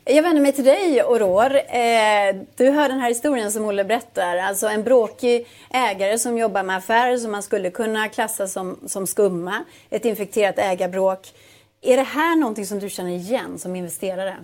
Jag 0.05 0.23
vänder 0.23 0.41
mig 0.41 0.51
till 0.51 0.63
dig, 0.63 1.01
Aurore. 1.01 1.59
Eh, 1.59 2.35
du 2.55 2.69
hör 2.69 2.89
den 2.89 2.99
här 2.99 3.09
historien 3.09 3.51
som 3.51 3.65
Olle 3.65 3.83
berättar. 3.83 4.37
Alltså 4.37 4.67
en 4.67 4.83
bråkig 4.83 5.47
ägare 5.69 6.19
som 6.19 6.37
jobbar 6.37 6.63
med 6.63 6.77
affärer 6.77 7.17
som 7.17 7.31
man 7.31 7.43
skulle 7.43 7.71
kunna 7.71 8.09
klassa 8.09 8.47
som, 8.47 8.79
som 8.87 9.07
skumma. 9.07 9.63
Ett 9.89 10.05
infekterat 10.05 10.59
ägarbråk. 10.59 11.33
Är 11.81 11.97
det 11.97 12.03
här 12.03 12.35
någonting 12.35 12.65
som 12.65 12.79
du 12.79 12.89
känner 12.89 13.11
igen 13.11 13.59
som 13.59 13.75
investerare? 13.75 14.37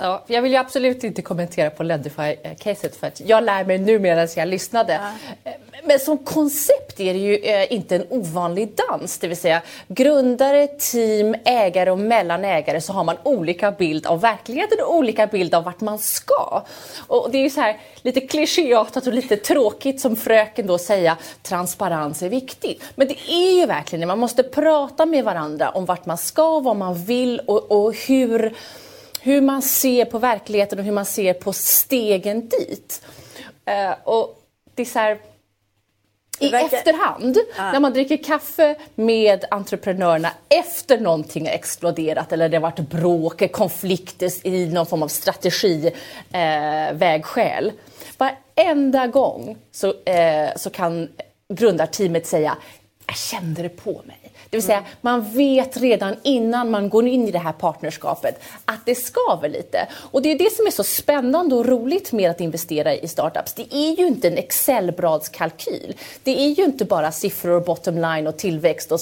Ja, 0.00 0.24
jag 0.26 0.42
vill 0.42 0.52
ju 0.52 0.58
absolut 0.58 1.04
inte 1.04 1.22
kommentera 1.22 1.70
på 1.70 1.82
Ledify-caset 1.82 3.00
för 3.00 3.06
att 3.06 3.20
jag 3.20 3.44
lär 3.44 3.64
mig 3.64 3.78
nu 3.78 3.98
medan 3.98 4.28
jag 4.36 4.48
lyssnade. 4.48 5.00
Ja. 5.44 5.52
Men 5.84 5.98
som 5.98 6.18
koncept 6.18 7.00
är 7.00 7.14
det 7.14 7.20
ju 7.20 7.36
eh, 7.36 7.72
inte 7.72 7.96
en 7.96 8.06
ovanlig 8.08 8.72
dans, 8.88 9.18
det 9.18 9.28
vill 9.28 9.36
säga 9.36 9.62
grundare, 9.88 10.66
team, 10.66 11.36
ägare 11.44 11.90
och 11.90 11.98
mellanägare 11.98 12.80
så 12.80 12.92
har 12.92 13.04
man 13.04 13.16
olika 13.22 13.70
bild 13.70 14.06
av 14.06 14.20
verkligheten 14.20 14.78
och 14.80 14.94
olika 14.94 15.26
bild 15.26 15.54
av 15.54 15.64
vart 15.64 15.80
man 15.80 15.98
ska. 15.98 16.64
Och 17.06 17.30
det 17.30 17.38
är 17.38 17.42
ju 17.42 17.50
så 17.50 17.60
här 17.60 17.76
lite 18.02 18.20
klichéartat 18.20 19.06
och 19.06 19.12
lite 19.12 19.36
tråkigt 19.36 20.00
som 20.00 20.16
fröken 20.16 20.66
då 20.66 20.78
säga 20.78 21.16
transparens 21.42 22.22
är 22.22 22.28
viktigt. 22.28 22.82
Men 22.94 23.08
det 23.08 23.16
är 23.28 23.60
ju 23.60 23.66
verkligen 23.66 24.00
det, 24.00 24.06
man 24.06 24.18
måste 24.18 24.42
prata 24.42 25.06
med 25.06 25.24
varandra 25.24 25.70
om 25.70 25.84
vart 25.84 26.06
man 26.06 26.18
ska, 26.18 26.60
vad 26.60 26.76
man 26.76 27.04
vill 27.04 27.40
och, 27.46 27.72
och 27.72 27.94
hur 27.94 28.54
hur 29.20 29.40
man 29.40 29.62
ser 29.62 30.04
på 30.04 30.18
verkligheten 30.18 30.78
och 30.78 30.84
hur 30.84 30.92
man 30.92 31.04
ser 31.04 31.34
på 31.34 31.52
stegen 31.52 32.48
dit. 32.48 33.02
Uh, 33.70 33.94
och 34.04 34.42
det 34.74 34.82
är 34.82 34.86
så 34.86 34.98
här, 34.98 35.18
i 36.40 36.48
verkar... 36.48 36.76
efterhand, 36.76 37.38
ah. 37.56 37.72
när 37.72 37.80
man 37.80 37.92
dricker 37.92 38.16
kaffe 38.16 38.74
med 38.94 39.44
entreprenörerna 39.50 40.30
efter 40.48 41.00
någonting 41.00 41.46
har 41.46 41.52
exploderat 41.52 42.32
eller 42.32 42.48
det 42.48 42.56
har 42.56 42.62
varit 42.62 42.78
bråk, 42.78 43.52
konflikter 43.52 44.46
i 44.46 44.66
någon 44.66 44.86
form 44.86 45.02
av 45.02 45.08
strategivägskäl. 45.08 47.66
Eh, 47.66 47.72
Varenda 48.18 49.06
gång 49.06 49.56
så, 49.72 49.94
eh, 50.04 50.48
så 50.56 50.70
kan 50.70 51.08
grundarteamet 51.48 52.26
säga 52.26 52.56
jag 53.06 53.16
kände 53.16 53.62
det 53.62 53.68
på 53.68 54.02
mig. 54.06 54.27
Det 54.50 54.56
vill 54.56 54.64
säga, 54.64 54.84
man 55.00 55.32
vet 55.32 55.76
redan 55.76 56.16
innan 56.22 56.70
man 56.70 56.88
går 56.88 57.06
in 57.06 57.28
i 57.28 57.30
det 57.30 57.38
här 57.38 57.52
partnerskapet 57.52 58.42
att 58.64 58.80
det 58.86 58.94
skaver 58.94 59.48
lite. 59.48 59.88
Och 60.10 60.22
det 60.22 60.32
är 60.32 60.38
det 60.38 60.52
som 60.52 60.66
är 60.66 60.70
så 60.70 60.84
spännande 60.84 61.54
och 61.54 61.66
roligt 61.66 62.12
med 62.12 62.30
att 62.30 62.40
investera 62.40 62.94
i 62.94 63.08
startups. 63.08 63.54
Det 63.54 63.74
är 63.74 63.96
ju 63.96 64.06
inte 64.06 64.28
en 64.28 64.38
Excel-bladskalkyl. 64.38 65.94
Det 66.22 66.40
är 66.40 66.48
ju 66.48 66.64
inte 66.64 66.84
bara 66.84 67.12
siffror, 67.12 67.60
bottom 67.60 67.94
line 67.98 68.26
och 68.26 68.36
tillväxt 68.36 68.92
och 68.92 69.00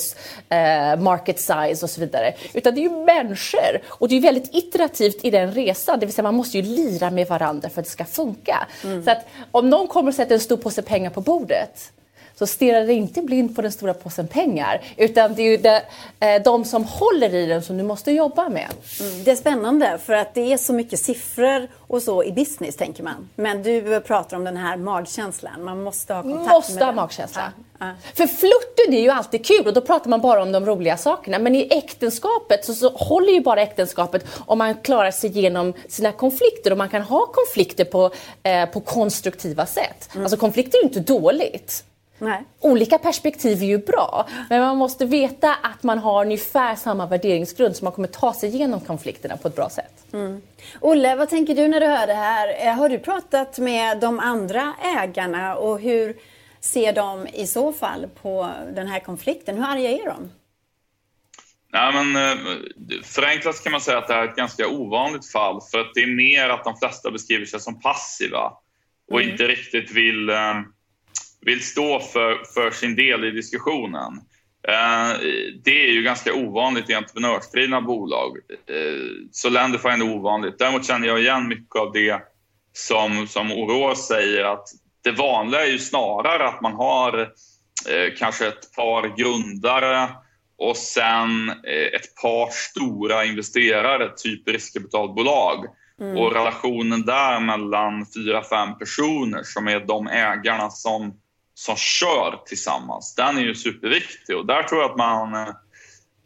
eh, 0.56 0.98
market 0.98 1.40
size 1.40 1.78
och 1.82 1.90
så 1.90 2.00
vidare. 2.00 2.34
Utan 2.52 2.74
det 2.74 2.80
är 2.80 2.82
ju 2.82 2.90
människor. 2.90 3.80
Och 3.86 4.08
det 4.08 4.16
är 4.16 4.20
väldigt 4.20 4.54
iterativt 4.54 5.24
i 5.24 5.30
den 5.30 5.52
resan. 5.52 6.00
Det 6.00 6.06
vill 6.06 6.14
säga, 6.14 6.22
man 6.22 6.34
måste 6.34 6.58
ju 6.58 6.62
lira 6.62 7.10
med 7.10 7.28
varandra 7.28 7.68
för 7.68 7.80
att 7.80 7.86
det 7.86 7.92
ska 7.92 8.04
funka. 8.04 8.66
Mm. 8.84 9.04
Så 9.04 9.10
att 9.10 9.26
om 9.50 9.70
någon 9.70 9.88
kommer 9.88 10.08
och 10.08 10.14
sätter 10.14 10.34
en 10.34 10.40
stor 10.40 10.56
påse 10.56 10.82
pengar 10.82 11.10
på 11.10 11.20
bordet 11.20 11.92
så 12.38 12.46
stirra 12.46 12.80
dig 12.80 12.94
inte 12.94 13.22
blind 13.22 13.56
på 13.56 13.62
den 13.62 13.72
stora 13.72 13.94
påsen 13.94 14.28
pengar. 14.28 14.82
Utan 14.96 15.34
det 15.34 15.42
är 15.42 15.50
ju 15.50 15.56
det, 15.56 15.82
eh, 16.20 16.42
de 16.42 16.64
som 16.64 16.84
håller 16.84 17.34
i 17.34 17.46
den 17.46 17.62
som 17.62 17.76
du 17.76 17.84
måste 17.84 18.12
jobba 18.12 18.48
med. 18.48 18.68
Mm, 19.00 19.24
det 19.24 19.30
är 19.30 19.36
spännande 19.36 19.98
för 20.04 20.12
att 20.12 20.34
det 20.34 20.52
är 20.52 20.56
så 20.56 20.72
mycket 20.72 21.00
siffror 21.00 21.68
och 21.76 22.02
så 22.02 22.24
i 22.24 22.32
business 22.32 22.76
tänker 22.76 23.02
man. 23.02 23.28
Men 23.36 23.62
du 23.62 24.00
pratar 24.00 24.36
om 24.36 24.44
den 24.44 24.56
här 24.56 24.76
magkänslan. 24.76 25.64
Man 25.64 25.82
måste 25.82 26.14
ha 26.14 26.22
kontakt 26.22 26.50
måste 26.50 26.74
med 26.74 26.84
ha 26.84 26.92
magkänsla. 26.92 27.52
Ja, 27.78 27.86
ja. 27.86 27.92
För 28.14 28.26
flörten 28.26 28.94
är 28.94 29.00
ju 29.00 29.10
alltid 29.10 29.46
kul 29.46 29.66
och 29.66 29.74
då 29.74 29.80
pratar 29.80 30.10
man 30.10 30.20
bara 30.20 30.42
om 30.42 30.52
de 30.52 30.66
roliga 30.66 30.96
sakerna. 30.96 31.38
Men 31.38 31.54
i 31.54 31.68
äktenskapet 31.70 32.64
så, 32.64 32.74
så 32.74 32.88
håller 32.88 33.32
ju 33.32 33.40
bara 33.40 33.62
äktenskapet 33.62 34.26
om 34.46 34.58
man 34.58 34.74
klarar 34.74 35.10
sig 35.10 35.30
igenom 35.30 35.72
sina 35.88 36.12
konflikter 36.12 36.70
och 36.70 36.78
man 36.78 36.88
kan 36.88 37.02
ha 37.02 37.26
konflikter 37.26 37.84
på, 37.84 38.10
eh, 38.42 38.66
på 38.66 38.80
konstruktiva 38.80 39.66
sätt. 39.66 40.08
Mm. 40.12 40.24
Alltså 40.24 40.36
konflikter 40.36 40.78
är 40.78 40.82
ju 40.82 40.88
inte 40.88 41.00
dåligt. 41.00 41.84
Nej. 42.18 42.44
Olika 42.60 42.98
perspektiv 42.98 43.62
är 43.62 43.66
ju 43.66 43.78
bra, 43.78 44.28
men 44.50 44.60
man 44.60 44.76
måste 44.76 45.06
veta 45.06 45.54
att 45.54 45.82
man 45.82 45.98
har 45.98 46.24
ungefär 46.24 46.74
samma 46.74 47.06
värderingsgrund 47.06 47.76
så 47.76 47.84
man 47.84 47.92
kommer 47.92 48.08
ta 48.08 48.32
sig 48.32 48.54
igenom 48.54 48.80
konflikterna 48.80 49.36
på 49.36 49.48
ett 49.48 49.56
bra 49.56 49.70
sätt. 49.70 50.04
Mm. 50.12 50.42
Olle, 50.80 51.16
vad 51.16 51.30
tänker 51.30 51.54
du 51.54 51.68
när 51.68 51.80
du 51.80 51.86
hör 51.86 52.06
det 52.06 52.14
här? 52.14 52.66
Eh, 52.66 52.74
har 52.74 52.88
du 52.88 52.98
pratat 52.98 53.58
med 53.58 54.00
de 54.00 54.20
andra 54.20 54.74
ägarna 54.82 55.56
och 55.56 55.80
hur 55.80 56.16
ser 56.60 56.92
de 56.92 57.26
i 57.26 57.46
så 57.46 57.72
fall 57.72 58.06
på 58.22 58.50
den 58.74 58.86
här 58.86 59.00
konflikten? 59.00 59.56
Hur 59.56 59.64
arga 59.64 59.90
är 59.90 60.04
de? 60.04 60.30
Ja, 61.72 61.92
men, 61.94 62.16
eh, 62.16 62.38
förenklat 63.04 63.62
kan 63.62 63.72
man 63.72 63.80
säga 63.80 63.98
att 63.98 64.08
det 64.08 64.14
här 64.14 64.22
är 64.22 64.28
ett 64.28 64.36
ganska 64.36 64.68
ovanligt 64.68 65.26
fall 65.26 65.60
för 65.70 65.78
att 65.78 65.90
det 65.94 66.02
är 66.02 66.16
mer 66.16 66.48
att 66.48 66.64
de 66.64 66.76
flesta 66.76 67.10
beskriver 67.10 67.46
sig 67.46 67.60
som 67.60 67.80
passiva 67.80 68.52
och 69.10 69.20
mm. 69.20 69.32
inte 69.32 69.48
riktigt 69.48 69.90
vill 69.90 70.28
eh, 70.28 70.54
vill 71.46 71.64
stå 71.64 72.00
för, 72.00 72.42
för 72.54 72.70
sin 72.70 72.96
del 72.96 73.24
i 73.24 73.30
diskussionen. 73.30 74.20
Eh, 74.68 75.18
det 75.64 75.88
är 75.88 75.92
ju 75.92 76.02
ganska 76.02 76.34
ovanligt 76.34 76.90
i 76.90 76.94
entreprenörsdrivna 76.94 77.80
bolag. 77.80 78.36
Eh, 78.50 79.28
så 79.32 79.48
Lendify 79.48 79.88
är 79.88 80.02
ovanligt. 80.02 80.58
Däremot 80.58 80.86
känner 80.86 81.06
jag 81.06 81.20
igen 81.20 81.48
mycket 81.48 81.76
av 81.76 81.92
det 81.92 82.20
som, 82.72 83.26
som 83.26 83.50
Aurore 83.50 83.96
säger 83.96 84.44
att 84.44 84.68
det 85.04 85.10
vanliga 85.10 85.66
är 85.66 85.70
ju 85.70 85.78
snarare 85.78 86.48
att 86.48 86.60
man 86.60 86.72
har 86.72 87.20
eh, 87.88 88.14
kanske 88.18 88.46
ett 88.46 88.72
par 88.76 89.16
grundare 89.16 90.08
och 90.58 90.76
sen 90.76 91.50
ett 91.94 92.14
par 92.22 92.50
stora 92.50 93.24
investerare, 93.24 94.12
typ 94.16 94.48
riskkapitalbolag. 94.48 95.66
Mm. 96.00 96.16
Och 96.16 96.32
relationen 96.32 97.02
där 97.02 97.40
mellan 97.40 98.06
fyra, 98.14 98.42
fem 98.42 98.78
personer 98.78 99.42
som 99.42 99.68
är 99.68 99.80
de 99.80 100.06
ägarna 100.06 100.70
som 100.70 101.20
som 101.58 101.76
kör 101.76 102.42
tillsammans, 102.46 103.14
den 103.14 103.38
är 103.38 103.42
ju 103.42 103.54
superviktig 103.54 104.36
och 104.36 104.46
där 104.46 104.62
tror 104.62 104.80
jag 104.80 104.90
att 104.90 104.96
man 104.96 105.34
eh, 105.34 105.54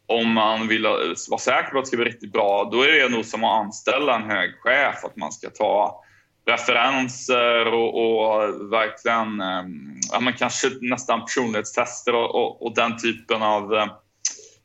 om 0.07 0.33
man 0.33 0.69
vill 0.69 0.87
vara 1.29 1.39
säker 1.39 1.71
på 1.71 1.79
att 1.79 1.85
det 1.85 1.89
ska 1.89 1.97
bli 1.97 2.07
riktigt 2.07 2.33
bra, 2.33 2.69
då 2.73 2.83
är 2.83 2.93
det 2.93 3.09
nog 3.09 3.25
som 3.25 3.45
att 3.45 3.65
anställa 3.65 4.17
en 4.17 4.31
hög 4.31 4.51
chef, 4.61 5.05
att 5.05 5.17
man 5.17 5.33
ska 5.33 5.51
ta 5.51 6.05
referenser 6.47 7.67
och, 7.67 7.95
och 7.95 8.73
verkligen, 8.73 9.41
eh, 9.41 9.65
ja, 10.13 10.21
men 10.21 10.33
kanske 10.33 10.71
nästan 10.81 11.21
personlighetstester 11.21 12.15
och, 12.15 12.35
och, 12.35 12.63
och 12.63 12.75
den 12.75 12.99
typen 12.99 13.43
av 13.43 13.75
eh, 13.75 13.87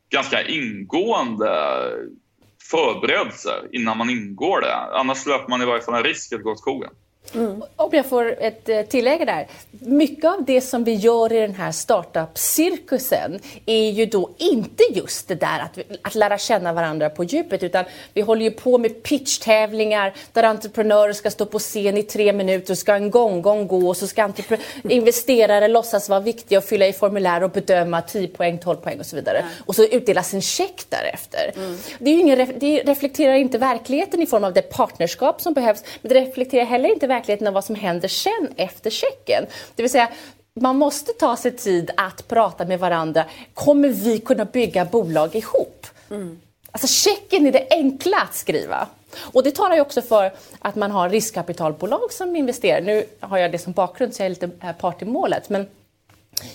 ganska 0.09 0.43
ingående 0.43 1.91
förberedelser 2.71 3.67
innan 3.71 3.97
man 3.97 4.09
ingår 4.09 4.61
det. 4.61 4.75
Annars 4.75 5.25
löper 5.25 5.49
man 5.49 5.61
i 5.61 5.65
varje 5.65 5.81
fall 5.81 5.95
en 5.95 6.03
risk 6.03 6.33
att 6.33 6.43
gå 6.43 6.51
åt 6.51 6.59
skogen. 6.59 6.91
Mm. 7.33 7.63
Om 7.75 7.89
jag 7.91 8.05
får 8.05 8.43
ett 8.43 8.69
eh, 8.69 8.81
tillägg 8.81 9.27
där. 9.27 9.47
Mycket 9.71 10.25
av 10.25 10.45
det 10.45 10.61
som 10.61 10.83
vi 10.83 10.93
gör 10.93 11.33
i 11.33 11.39
den 11.39 11.55
här 11.55 11.71
startup-cirkusen 11.71 13.39
är 13.65 13.89
ju 13.89 14.05
då 14.05 14.29
inte 14.37 14.83
just 14.93 15.27
det 15.27 15.35
där 15.35 15.59
att, 15.59 15.79
att 16.01 16.15
lära 16.15 16.37
känna 16.37 16.73
varandra 16.73 17.09
på 17.09 17.23
djupet 17.23 17.63
utan 17.63 17.85
vi 18.13 18.21
håller 18.21 18.41
ju 18.41 18.51
på 18.51 18.77
med 18.77 19.03
pitchtävlingar 19.03 20.13
där 20.33 20.43
entreprenörer 20.43 21.13
ska 21.13 21.31
stå 21.31 21.45
på 21.45 21.59
scen 21.59 21.97
i 21.97 22.03
tre 22.03 22.33
minuter 22.33 22.73
och 22.73 22.77
ska 22.77 22.95
en 22.95 23.11
gång 23.11 23.41
gå 23.41 23.87
och 23.87 23.97
så 23.97 24.07
ska 24.07 24.31
investerare 24.83 25.67
låtsas 25.67 26.09
vara 26.09 26.19
viktiga 26.19 26.57
och 26.57 26.63
fylla 26.63 26.87
i 26.87 26.93
formulär 26.93 27.43
och 27.43 27.51
bedöma 27.51 28.01
10 28.01 28.27
poäng, 28.27 28.57
12 28.57 28.75
poäng 28.75 28.99
och 28.99 29.05
så 29.05 29.15
vidare. 29.15 29.37
Mm. 29.37 29.51
Och 29.65 29.75
så 29.75 29.83
utdelas 29.83 30.33
en 30.33 30.41
check 30.41 30.85
därefter. 30.89 31.51
Mm. 31.55 31.77
Det, 31.99 32.11
ingen, 32.11 32.59
det 32.59 32.83
reflekterar 32.83 33.33
inte 33.33 33.57
verkligheten 33.57 34.21
i 34.21 34.25
form 34.25 34.43
av 34.43 34.53
det 34.53 34.61
partnerskap 34.61 35.41
som 35.41 35.53
behövs 35.53 35.83
men 36.01 36.09
det 36.09 36.21
reflekterar 36.21 36.65
heller 36.65 36.89
inte 36.89 37.07
verkligheten 37.15 37.47
av 37.47 37.53
vad 37.53 37.65
som 37.65 37.75
händer 37.75 38.07
sen 38.07 38.53
efter 38.55 38.89
checken. 38.89 39.45
Det 39.75 39.83
vill 39.83 39.91
säga, 39.91 40.09
man 40.61 40.77
måste 40.77 41.13
ta 41.13 41.37
sig 41.37 41.51
tid 41.51 41.91
att 41.97 42.27
prata 42.27 42.65
med 42.65 42.79
varandra. 42.79 43.25
Kommer 43.53 43.89
vi 43.89 44.19
kunna 44.19 44.45
bygga 44.45 44.85
bolag 44.85 45.35
ihop? 45.35 45.87
Mm. 46.09 46.39
Alltså 46.71 47.09
checken 47.09 47.47
är 47.47 47.51
det 47.51 47.67
enkla 47.69 48.17
att 48.17 48.35
skriva. 48.35 48.87
Och 49.33 49.43
det 49.43 49.55
talar 49.55 49.75
ju 49.75 49.81
också 49.81 50.01
för 50.01 50.33
att 50.59 50.75
man 50.75 50.91
har 50.91 51.09
riskkapitalbolag 51.09 52.11
som 52.11 52.35
investerar. 52.35 52.81
Nu 52.81 53.05
har 53.19 53.37
jag 53.37 53.51
det 53.51 53.59
som 53.59 53.73
bakgrund 53.73 54.15
så 54.15 54.21
jag 54.21 54.25
är 54.25 54.29
lite 54.29 54.49
eh, 54.61 54.71
part 54.71 55.01
i 55.01 55.05
målet. 55.05 55.49
Men 55.49 55.67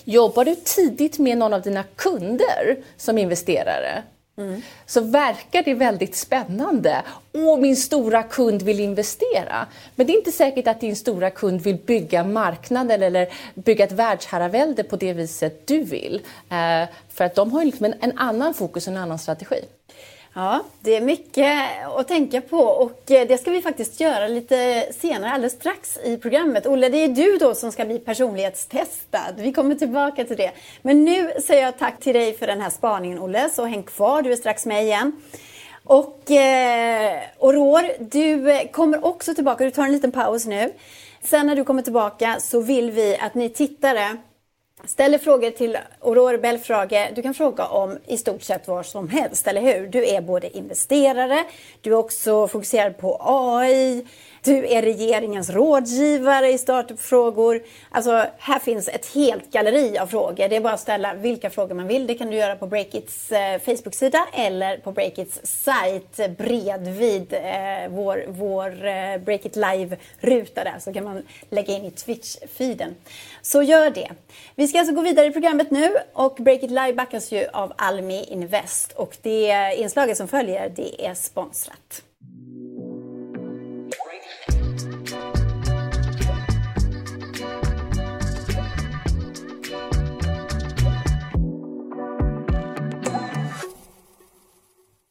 jobbar 0.05 0.45
du 0.45 0.55
tidigt 0.55 1.19
med 1.19 1.38
någon 1.38 1.55
av 1.55 1.62
dina 1.62 1.85
kunder 1.97 2.76
som 2.97 3.19
investerare 3.19 4.02
Mm. 4.41 4.63
så 4.87 5.01
verkar 5.01 5.63
det 5.63 5.75
väldigt 5.75 6.17
spännande. 6.17 7.03
Åh, 7.33 7.59
min 7.59 7.77
stora 7.77 8.23
kund 8.23 8.63
vill 8.63 8.81
investera. 8.81 9.67
Men 9.95 10.07
det 10.07 10.13
är 10.13 10.17
inte 10.17 10.33
säkert 10.33 10.67
att 10.67 10.81
din 10.81 10.97
stora 10.97 11.31
kund 11.31 11.61
vill 11.61 11.77
bygga 11.77 12.25
marknaden 12.25 13.03
eller 13.03 13.29
bygga 13.55 13.85
ett 13.85 13.93
världsherravälde 13.93 14.85
på 14.85 14.97
det 14.97 15.13
viset 15.13 15.67
du 15.67 15.85
vill. 15.85 16.21
Eh, 16.51 16.89
för 17.09 17.25
att 17.25 17.35
de 17.35 17.53
har 17.53 17.65
liksom 17.65 17.87
en, 17.87 17.95
en 18.01 18.19
annan 18.19 18.55
fokus 18.55 18.87
och 18.87 18.93
en 18.93 18.99
annan 18.99 19.19
strategi. 19.19 19.61
Ja, 20.35 20.61
det 20.81 20.97
är 20.97 21.01
mycket 21.01 21.69
att 21.97 22.09
tänka 22.09 22.41
på 22.41 22.59
och 22.59 23.11
eh, 23.11 23.27
det 23.29 23.39
ska 23.39 23.51
vi 23.51 23.63
faktiskt 23.63 24.01
göra 24.01 24.29
lite 24.29 24.87
senare, 24.93 25.31
alldeles 25.31 25.53
strax 25.53 25.99
i 26.05 26.17
programmet. 26.17 26.67
Olle, 26.67 26.89
det 26.89 26.99
är 26.99 27.09
du 27.09 27.37
då 27.37 27.55
som 27.55 27.73
ska 27.73 27.85
bli 27.85 27.99
personlighetstestad. 27.99 29.33
Vi 29.37 29.53
kommer 29.53 29.75
tillbaka 29.75 30.25
till 30.25 30.37
det. 30.37 30.51
Men 30.83 31.05
nu 31.05 31.33
säger 31.47 31.63
jag 31.63 31.79
tack 31.79 32.01
till 32.01 32.15
dig 32.15 32.39
för 32.39 32.47
den 32.47 32.61
här 32.61 32.71
spaningen, 32.71 33.19
Olle, 33.19 33.51
så 33.51 33.65
häng 33.65 33.83
kvar, 33.83 34.23
du 34.23 34.33
är 34.33 34.37
strax 34.37 34.67
med 34.67 34.85
igen. 34.85 35.13
Och 35.85 36.31
eh, 36.31 37.23
Aurore, 37.41 37.97
du 37.99 38.51
eh, 38.51 38.71
kommer 38.71 39.05
också 39.05 39.35
tillbaka, 39.35 39.65
du 39.65 39.71
tar 39.71 39.85
en 39.85 39.93
liten 39.93 40.13
paus 40.13 40.47
nu. 40.47 40.73
Sen 41.23 41.47
när 41.47 41.57
du 41.57 41.65
kommer 41.65 41.83
tillbaka 41.83 42.37
så 42.41 42.61
vill 42.61 42.91
vi 42.91 43.17
att 43.21 43.35
ni 43.35 43.49
tittare 43.49 44.17
ställer 44.85 45.19
frågor 45.19 45.51
till 45.51 45.79
Aurore 46.01 46.39
Belfrage. 46.39 47.11
Du 47.15 47.23
kan 47.23 47.35
fråga 47.35 47.67
om 47.67 47.99
i 48.07 48.17
stort 48.17 48.43
sett 48.43 48.69
vad 48.69 48.87
som 48.87 49.09
helst, 49.09 49.47
eller 49.47 49.61
hur? 49.61 49.87
Du 49.87 50.07
är 50.07 50.21
både 50.21 50.57
investerare, 50.57 51.45
du 51.81 51.91
är 51.91 51.97
också 51.97 52.49
fokuserad 52.49 52.99
på 52.99 53.21
AI, 53.25 54.07
du 54.43 54.67
är 54.69 54.83
regeringens 54.83 55.51
rådgivare 55.51 56.49
i 56.49 56.59
startupfrågor. 56.59 57.63
Alltså, 57.91 58.27
här 58.39 58.59
finns 58.59 58.89
ett 58.89 59.15
helt 59.15 59.53
galleri 59.53 59.99
av 59.99 60.07
frågor. 60.07 60.49
Det 60.49 60.57
är 60.57 60.61
bara 60.61 60.73
att 60.73 60.81
ställa 60.81 61.15
vilka 61.15 61.51
frågor 61.51 61.75
man 61.75 61.87
vill. 61.87 62.07
Det 62.07 62.15
kan 62.15 62.31
du 62.31 62.37
göra 62.37 62.57
på 62.57 62.67
Breakits 62.67 63.33
eh, 63.33 63.61
Facebook-sida 63.61 64.27
eller 64.33 64.77
på 64.77 64.93
Breakits 64.93 65.41
sajt 65.43 66.37
bredvid 66.39 67.33
eh, 67.33 67.89
vår, 67.89 68.25
vår 68.29 68.87
eh, 68.87 69.19
Breakit 69.19 69.57
Live-ruta 69.57 70.65
där. 70.65 70.77
Så 70.81 70.93
kan 70.93 71.05
man 71.05 71.23
lägga 71.51 71.75
in 71.75 71.85
i 71.85 71.91
Twitch-feeden. 71.91 72.95
Så 73.43 73.63
gör 73.63 73.91
det. 73.91 74.11
Vi 74.55 74.69
ska 74.69 74.79
alltså 74.79 74.95
gå 74.95 75.03
vidare 75.03 75.27
i 75.27 75.31
programmet 75.31 75.71
nu 75.71 75.97
och 76.13 76.37
Breakit 76.39 76.71
Live 76.71 76.93
backas 76.93 77.33
ju 77.33 77.47
av 77.53 77.73
Almi 77.77 78.25
Invest 78.29 78.93
och 78.93 79.17
det 79.23 79.75
inslaget 79.77 80.17
som 80.17 80.29
följer 80.29 80.73
det 80.77 81.07
är 81.07 81.15
sponsrat. 81.15 82.03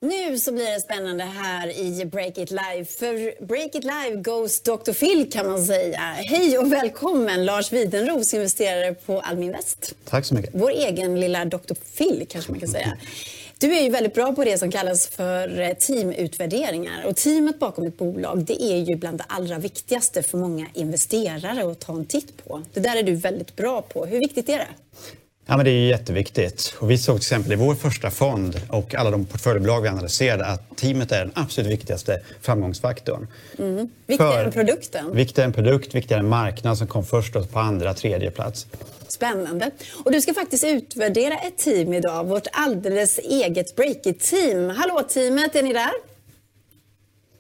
Nu 0.10 0.38
så 0.38 0.52
blir 0.52 0.74
det 0.74 0.80
spännande 0.80 1.24
här 1.24 1.78
i 1.78 2.06
Break 2.06 2.38
It 2.38 2.52
Live. 2.52 2.86
För 2.86 3.46
Break 3.46 3.76
It 3.76 3.84
Live 3.84 4.16
goes 4.16 4.62
Dr. 4.62 4.92
Phil 4.92 5.32
kan 5.32 5.48
man 5.48 5.66
säga. 5.66 6.00
Hej 6.00 6.58
och 6.58 6.72
välkommen 6.72 7.46
Lars 7.46 7.74
Widenros, 7.74 8.34
investerare 8.34 8.94
på 8.94 9.20
Alminvest. 9.20 9.96
Tack 10.06 10.26
så 10.26 10.34
mycket. 10.34 10.52
Vår 10.54 10.72
egen 10.72 11.20
lilla 11.20 11.46
Dr. 11.46 11.74
Phil 11.98 12.26
kanske 12.30 12.52
man 12.52 12.60
kan 12.60 12.70
säga. 12.70 12.98
Du 13.58 13.78
är 13.78 13.82
ju 13.82 13.90
väldigt 13.90 14.14
bra 14.14 14.34
på 14.34 14.44
det 14.44 14.58
som 14.58 14.72
kallas 14.72 15.08
för 15.08 15.60
eh, 15.60 15.74
teamutvärderingar. 15.74 17.06
Och 17.06 17.16
teamet 17.16 17.60
bakom 17.60 17.88
ett 17.88 17.98
bolag 17.98 18.44
det 18.44 18.64
är 18.64 18.78
ju 18.78 18.96
bland 18.96 19.18
det 19.18 19.26
allra 19.28 19.60
viktigaste 19.60 20.24
för 20.24 20.38
många 20.38 20.68
investerare 20.74 21.72
att 21.72 21.80
ta 21.80 21.94
en 21.94 22.06
titt 22.06 22.46
på. 22.46 22.62
Det 22.74 22.80
där 22.80 22.96
är 22.96 23.04
du 23.04 23.16
väldigt 23.16 23.56
bra 23.56 23.82
på. 23.82 24.06
Hur 24.06 24.20
viktigt 24.20 24.50
är 24.50 24.58
det? 24.58 24.68
Ja, 25.50 25.58
men 25.58 25.66
det 25.66 25.72
är 25.72 25.88
jätteviktigt. 25.88 26.76
Och 26.80 26.92
vi 26.92 26.98
såg 26.98 27.16
till 27.16 27.22
exempel 27.22 27.52
i 27.52 27.56
vår 27.56 27.76
första 27.76 28.12
fond 28.12 28.62
och 28.70 28.96
alla 28.96 29.12
de 29.12 29.26
portföljbolag 29.26 29.82
vi 29.82 29.90
analyserade 29.90 30.46
att 30.46 30.78
teamet 30.78 31.12
är 31.12 31.20
den 31.20 31.32
absolut 31.36 31.72
viktigaste 31.72 32.22
framgångsfaktorn. 32.42 33.28
Mm. 33.60 33.90
Viktigare 34.08 34.46
än 34.46 34.52
produkten? 34.52 35.16
Viktigare 35.16 35.46
än 35.46 35.54
produkt, 35.54 35.96
viktigare 35.96 36.20
än 36.20 36.30
marknad 36.30 36.78
som 36.78 36.88
kom 36.88 37.06
först 37.06 37.36
och 37.36 37.52
på 37.52 37.60
andra, 37.60 37.94
tredje 37.94 38.32
plats. 38.32 38.68
Spännande. 39.08 39.72
Och 40.06 40.12
du 40.12 40.22
ska 40.22 40.34
faktiskt 40.34 40.64
utvärdera 40.64 41.34
ett 41.34 41.58
team 41.58 41.94
idag, 41.94 42.24
vårt 42.24 42.48
alldeles 42.52 43.20
eget 43.20 43.76
Breakit-team. 43.76 44.70
Hallå 44.70 45.02
teamet, 45.10 45.56
är 45.56 45.64
ni 45.64 45.74
där? 45.74 45.92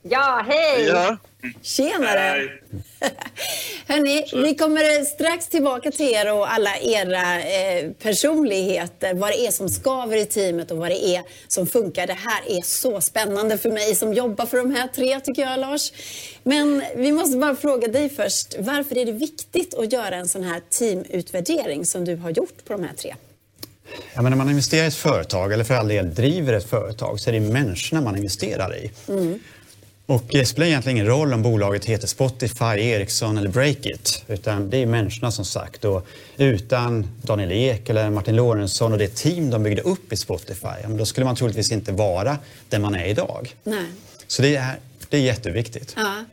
Ja, 0.01 0.45
hej! 0.47 0.85
Ja. 0.85 1.17
Tjenare! 1.62 2.50
Hörni, 3.88 4.25
vi 4.34 4.55
kommer 4.55 5.03
strax 5.03 5.47
tillbaka 5.47 5.91
till 5.91 6.13
er 6.13 6.34
och 6.34 6.54
alla 6.54 6.78
era 6.78 7.41
eh, 7.41 7.91
personligheter. 7.91 9.13
Vad 9.13 9.30
det 9.30 9.47
är 9.47 9.52
som 9.52 9.69
skaver 9.69 10.17
i 10.17 10.25
teamet 10.25 10.71
och 10.71 10.78
vad 10.78 10.89
det 10.89 11.06
är 11.15 11.23
som 11.47 11.67
funkar. 11.67 12.08
Det 12.08 12.13
här 12.13 12.58
är 12.58 12.62
så 12.62 13.02
spännande 13.02 13.58
för 13.58 13.71
mig 13.71 13.95
som 13.95 14.13
jobbar 14.13 14.45
för 14.45 14.58
de 14.58 14.75
här 14.75 14.88
tre, 14.88 15.19
tycker 15.19 15.41
jag, 15.41 15.60
Lars. 15.60 15.91
Men 16.43 16.84
vi 16.95 17.12
måste 17.12 17.38
bara 17.38 17.56
fråga 17.56 17.88
dig 17.88 18.10
först. 18.10 18.56
Varför 18.60 18.97
är 18.97 19.06
det 19.06 19.12
viktigt 19.12 19.73
att 19.73 19.93
göra 19.93 20.15
en 20.15 20.28
sån 20.28 20.43
här 20.43 20.62
teamutvärdering 20.69 21.86
som 21.86 22.06
du 22.06 22.15
har 22.15 22.30
gjort 22.30 22.65
på 22.65 22.73
de 22.73 22.84
här 22.84 22.93
tre? 22.93 23.15
Ja, 24.13 24.21
men 24.21 24.32
när 24.32 24.38
man 24.38 24.49
investerar 24.49 24.84
i 24.84 24.88
ett 24.88 24.95
företag, 24.95 25.54
eller 25.54 25.63
för 25.63 25.73
all 25.73 25.88
del 25.88 26.13
driver 26.15 26.54
ett 26.54 26.69
företag, 26.69 27.19
så 27.19 27.30
är 27.30 27.34
det 27.34 27.39
människorna 27.39 28.02
man 28.02 28.15
investerar 28.15 28.78
i. 28.78 28.91
Mm. 29.08 29.39
Och 30.10 30.24
det 30.28 30.45
spelar 30.45 30.67
egentligen 30.67 30.98
ingen 30.98 31.08
roll 31.08 31.34
om 31.34 31.41
bolaget 31.41 31.86
heter 31.86 32.08
Spotify, 32.08 32.65
Ericsson 32.65 33.38
eller 33.38 33.50
Breakit. 33.50 34.24
Utan 34.28 34.69
det 34.69 34.78
är 34.78 34.86
människorna 34.86 35.32
som 35.32 35.45
sagt. 35.45 35.86
Och 35.86 36.08
utan 36.38 37.08
Daniel 37.22 37.52
Ek 37.52 37.89
eller 37.89 38.10
Martin 38.10 38.36
Lorentzon 38.36 38.91
och 38.91 38.98
det 38.98 39.15
team 39.15 39.50
de 39.50 39.63
byggde 39.63 39.82
upp 39.82 40.13
i 40.13 40.17
Spotify, 40.17 40.67
då 40.88 41.06
skulle 41.06 41.26
man 41.26 41.36
troligtvis 41.36 41.72
inte 41.72 41.91
vara 41.91 42.38
där 42.69 42.80
man 42.80 42.95
är 42.95 43.06
idag. 43.06 43.56
Nej. 43.63 43.86
Så 44.28 44.41
det 44.41 44.56
är, 44.56 44.80
det 45.10 45.17
är 45.17 45.22
jätteviktigt. 45.22 45.93
Ja. 45.95 46.26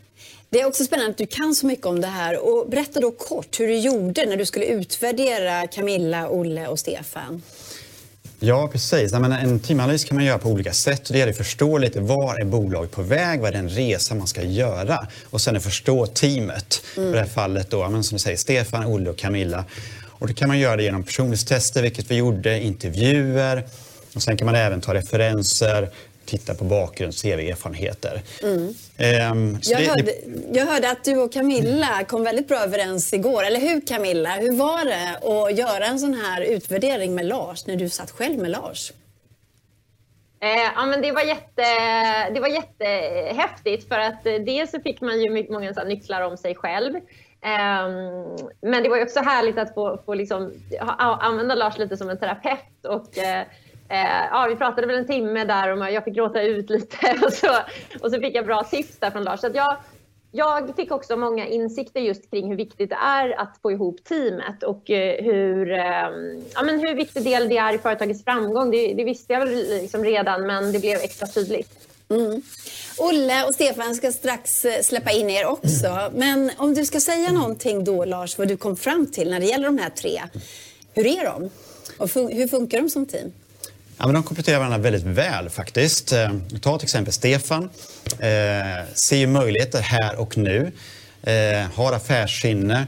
Det 0.51 0.61
är 0.61 0.67
också 0.67 0.85
spännande 0.85 1.11
att 1.11 1.19
du 1.19 1.27
kan 1.27 1.55
så 1.55 1.67
mycket 1.67 1.87
om 1.87 2.01
det 2.01 2.07
här. 2.07 2.39
Och 2.39 2.69
berätta 2.71 3.01
då 3.01 3.11
kort 3.11 3.61
hur 3.61 3.67
du 3.67 3.79
gjorde 3.79 4.27
när 4.27 4.37
du 4.37 4.47
skulle 4.47 4.67
utvärdera 4.67 5.67
Camilla, 5.67 6.29
Olle 6.31 6.67
och 6.67 6.79
Stefan. 6.79 7.43
Ja, 8.41 8.69
precis. 8.73 9.13
Nej, 9.13 9.21
men 9.21 9.33
en 9.33 9.61
teamanalys 9.61 10.05
kan 10.05 10.15
man 10.15 10.25
göra 10.25 10.39
på 10.39 10.49
olika 10.49 10.73
sätt. 10.73 11.05
Det 11.09 11.19
gäller 11.19 11.33
att 11.33 11.39
förstå 11.39 11.79
lite 11.79 12.01
var 12.01 12.41
är 12.41 12.45
bolaget 12.45 12.91
på 12.91 13.03
väg, 13.03 13.41
vad 13.41 13.49
är 13.49 13.53
den 13.53 13.69
resa 13.69 14.15
man 14.15 14.27
ska 14.27 14.43
göra 14.43 15.07
och 15.25 15.41
sen 15.41 15.57
att 15.57 15.65
förstå 15.65 16.07
teamet. 16.07 16.83
Mm. 16.97 17.09
I 17.09 17.13
det 17.13 17.19
här 17.19 17.27
fallet 17.27 17.71
då, 17.71 18.03
som 18.03 18.03
du 18.17 18.19
säger, 18.19 18.37
Stefan, 18.37 18.87
Olle 18.87 19.11
och 19.11 19.19
Camilla. 19.19 19.65
Och 20.19 20.29
då 20.29 20.35
kan 20.35 20.49
man 20.49 20.59
göra 20.59 20.77
det 20.77 20.83
genom 20.83 21.03
personlighetstester, 21.03 21.83
vilket 21.83 22.11
vi 22.11 22.15
gjorde, 22.15 22.61
intervjuer. 22.61 23.65
Och 24.15 24.23
sen 24.23 24.37
kan 24.37 24.47
man 24.47 24.55
även 24.55 24.81
ta 24.81 24.95
referenser, 24.95 25.91
titta 26.27 26.55
på 26.55 26.65
bakgrund, 26.65 27.15
CV-erfarenheter. 27.15 28.23
Mm. 28.43 28.63
Um, 29.33 29.59
jag, 29.63 29.81
det, 29.81 29.89
hörde, 29.89 30.13
jag 30.53 30.67
hörde 30.67 30.91
att 30.91 31.05
du 31.05 31.17
och 31.17 31.33
Camilla 31.33 32.05
kom 32.05 32.25
väldigt 32.25 32.49
bra 32.49 32.59
överens 32.59 33.13
igår. 33.13 33.45
Eller 33.45 33.61
hur 33.61 33.87
Camilla? 33.87 34.31
Hur 34.31 34.57
var 34.57 34.85
det 34.85 35.17
att 35.29 35.59
göra 35.59 35.87
en 35.87 35.99
sån 35.99 36.15
här 36.15 36.41
utvärdering 36.41 37.15
med 37.15 37.27
Lars 37.27 37.67
när 37.67 37.77
du 37.77 37.89
satt 37.89 38.11
själv 38.11 38.39
med 38.39 38.51
Lars? 38.51 38.93
Eh, 40.41 40.73
ja, 40.77 40.87
men 40.87 41.03
det, 41.03 41.13
var 41.13 41.23
jätte, 41.23 41.63
det 42.35 42.41
var 42.41 42.49
jättehäftigt 42.49 43.89
för 43.89 43.99
att 43.99 44.27
eh, 44.27 44.35
dels 44.35 44.71
så 44.71 44.81
fick 44.81 45.01
man 45.01 45.21
ju 45.21 45.31
mycket, 45.31 45.53
många 45.53 45.75
så 45.75 45.85
nycklar 45.85 46.23
om 46.23 46.37
sig 46.37 46.55
själv. 46.55 46.97
Eh, 47.41 47.89
men 48.61 48.83
det 48.83 48.89
var 48.89 49.03
också 49.03 49.21
härligt 49.21 49.59
att 49.59 49.75
få, 49.75 50.03
få 50.07 50.15
liksom, 50.15 50.53
använda 50.99 51.55
Lars 51.55 51.79
lite 51.79 51.97
som 51.97 52.11
en 52.11 52.19
terapeut 52.19 52.85
och 52.89 53.19
eh, 53.19 53.47
Eh, 53.89 54.27
ja, 54.31 54.47
vi 54.49 54.57
pratade 54.57 54.87
väl 54.87 54.97
en 54.97 55.07
timme 55.07 55.45
där 55.45 55.73
och 55.73 55.91
jag 55.93 56.05
fick 56.05 56.15
gråta 56.15 56.43
ut 56.43 56.71
lite 56.71 56.97
och 57.25 57.33
så, 57.33 57.49
och 58.01 58.11
så 58.11 58.21
fick 58.21 58.35
jag 58.35 58.47
bra 58.47 58.65
tips 58.65 58.99
där 58.99 59.11
från 59.11 59.25
Lars. 59.25 59.41
Så 59.41 59.49
jag, 59.55 59.77
jag 60.31 60.77
fick 60.77 60.93
också 60.93 61.17
många 61.17 61.47
insikter 61.47 62.01
just 62.01 62.31
kring 62.31 62.49
hur 62.49 62.57
viktigt 62.57 62.91
det 62.91 62.99
är 63.03 63.41
att 63.41 63.59
få 63.63 63.73
ihop 63.73 64.05
teamet 64.05 64.63
och 64.63 64.91
eh, 64.91 65.25
hur, 65.25 65.73
eh, 65.73 66.09
ja, 66.55 66.63
men 66.65 66.81
hur 66.81 66.95
viktig 66.95 67.25
del 67.25 67.49
det 67.49 67.57
är 67.57 67.75
i 67.75 67.79
företagets 67.79 68.25
framgång. 68.25 68.71
Det, 68.71 68.95
det 68.95 69.05
visste 69.05 69.33
jag 69.33 69.41
väl 69.41 69.55
liksom 69.55 70.05
redan, 70.05 70.47
men 70.47 70.73
det 70.73 70.79
blev 70.79 70.97
extra 70.97 71.27
tydligt. 71.27 71.89
Mm. 72.09 72.43
Olle 72.99 73.45
och 73.45 73.55
Stefan 73.55 73.95
ska 73.95 74.13
strax 74.13 74.65
eh, 74.65 74.83
släppa 74.83 75.11
in 75.11 75.31
er 75.31 75.47
också. 75.47 76.11
Men 76.15 76.51
om 76.57 76.75
du 76.75 76.85
ska 76.85 77.01
säga 77.01 77.33
någonting 77.33 77.85
då, 77.85 78.05
Lars, 78.05 78.39
vad 78.39 78.49
du 78.49 78.57
kom 78.57 78.77
fram 78.77 79.07
till 79.07 79.31
när 79.31 79.41
det 79.41 79.47
gäller 79.47 79.67
de 79.67 79.79
här 79.79 79.91
tre. 79.91 80.23
Hur 80.95 81.07
är 81.07 81.25
de? 81.25 81.51
Och 81.99 82.11
fun 82.11 82.33
hur 82.33 82.49
funkar 82.49 82.81
de 82.81 82.91
som 82.91 83.07
team? 83.07 83.33
Ja, 83.99 84.07
men 84.07 84.15
de 84.15 84.23
kompletterar 84.23 84.59
varandra 84.59 84.79
väldigt 84.79 85.03
väl 85.03 85.51
faktiskt. 85.51 86.13
Eh, 86.13 86.31
ta 86.61 86.79
till 86.79 86.87
exempel 86.87 87.13
Stefan. 87.13 87.71
Eh, 88.19 88.95
ser 88.95 89.27
möjligheter 89.27 89.81
här 89.81 90.17
och 90.17 90.39
nu. 90.39 90.73
Eh, 91.23 91.71
har 91.75 91.93
affärssinne. 91.93 92.87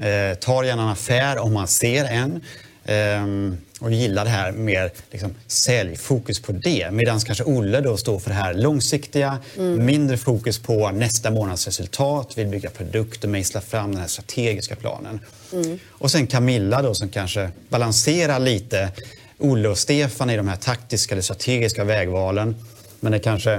Eh, 0.00 0.38
tar 0.38 0.64
gärna 0.64 0.82
en 0.82 0.88
affär 0.88 1.38
om 1.38 1.52
man 1.52 1.68
ser 1.68 2.04
en. 2.04 2.40
Eh, 2.84 3.54
och 3.80 3.92
gillar 3.92 4.24
det 4.24 4.30
här 4.30 4.52
med 4.52 4.90
liksom, 5.10 5.34
säljfokus 5.46 6.40
på 6.40 6.52
det. 6.52 6.90
Medan 6.92 7.20
kanske 7.20 7.44
Olle 7.44 7.80
då 7.80 7.96
står 7.96 8.18
för 8.18 8.30
det 8.30 8.36
här 8.36 8.54
långsiktiga, 8.54 9.38
mm. 9.56 9.84
mindre 9.84 10.16
fokus 10.16 10.58
på 10.58 10.90
nästa 10.90 11.30
månads 11.30 11.66
resultat, 11.66 12.38
vill 12.38 12.46
bygga 12.46 12.70
produkter, 12.70 13.28
mejsla 13.28 13.60
fram 13.60 13.92
den 13.92 14.00
här 14.00 14.08
strategiska 14.08 14.76
planen. 14.76 15.20
Mm. 15.52 15.78
Och 15.88 16.10
sen 16.10 16.26
Camilla 16.26 16.82
då 16.82 16.94
som 16.94 17.08
kanske 17.08 17.50
balanserar 17.68 18.38
lite 18.38 18.90
Olle 19.38 19.68
och 19.68 19.78
Stefan 19.78 20.30
i 20.30 20.36
de 20.36 20.48
här 20.48 20.56
taktiska 20.56 21.14
eller 21.14 21.22
strategiska 21.22 21.84
vägvalen. 21.84 22.56
Men 23.00 23.12
det 23.12 23.18
kanske 23.18 23.52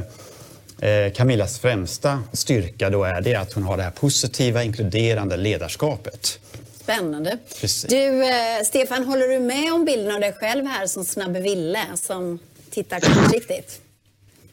eh, 0.80 1.14
Camillas 1.16 1.60
främsta 1.60 2.24
styrka 2.34 2.90
då 2.90 3.04
är 3.04 3.22
det 3.22 3.36
att 3.36 3.54
hon 3.54 3.64
har 3.64 3.78
det 3.78 3.84
här 3.84 3.92
positiva, 3.92 4.64
inkluderande 4.64 5.38
ledarskapet. 5.38 6.40
Spännande. 6.80 7.38
Precis. 7.62 7.90
Du, 7.90 8.24
eh, 8.24 8.64
Stefan, 8.66 9.06
håller 9.06 9.28
du 9.28 9.40
med 9.40 9.74
om 9.74 9.86
bilden 9.86 10.16
av 10.16 10.22
dig 10.22 10.34
själv 10.34 10.66
här 10.66 10.88
som 10.88 11.06
Snabbe 11.06 11.40
Ville 11.40 11.80
som 11.96 12.40
tittar 12.70 13.00
kortsiktigt? 13.00 13.82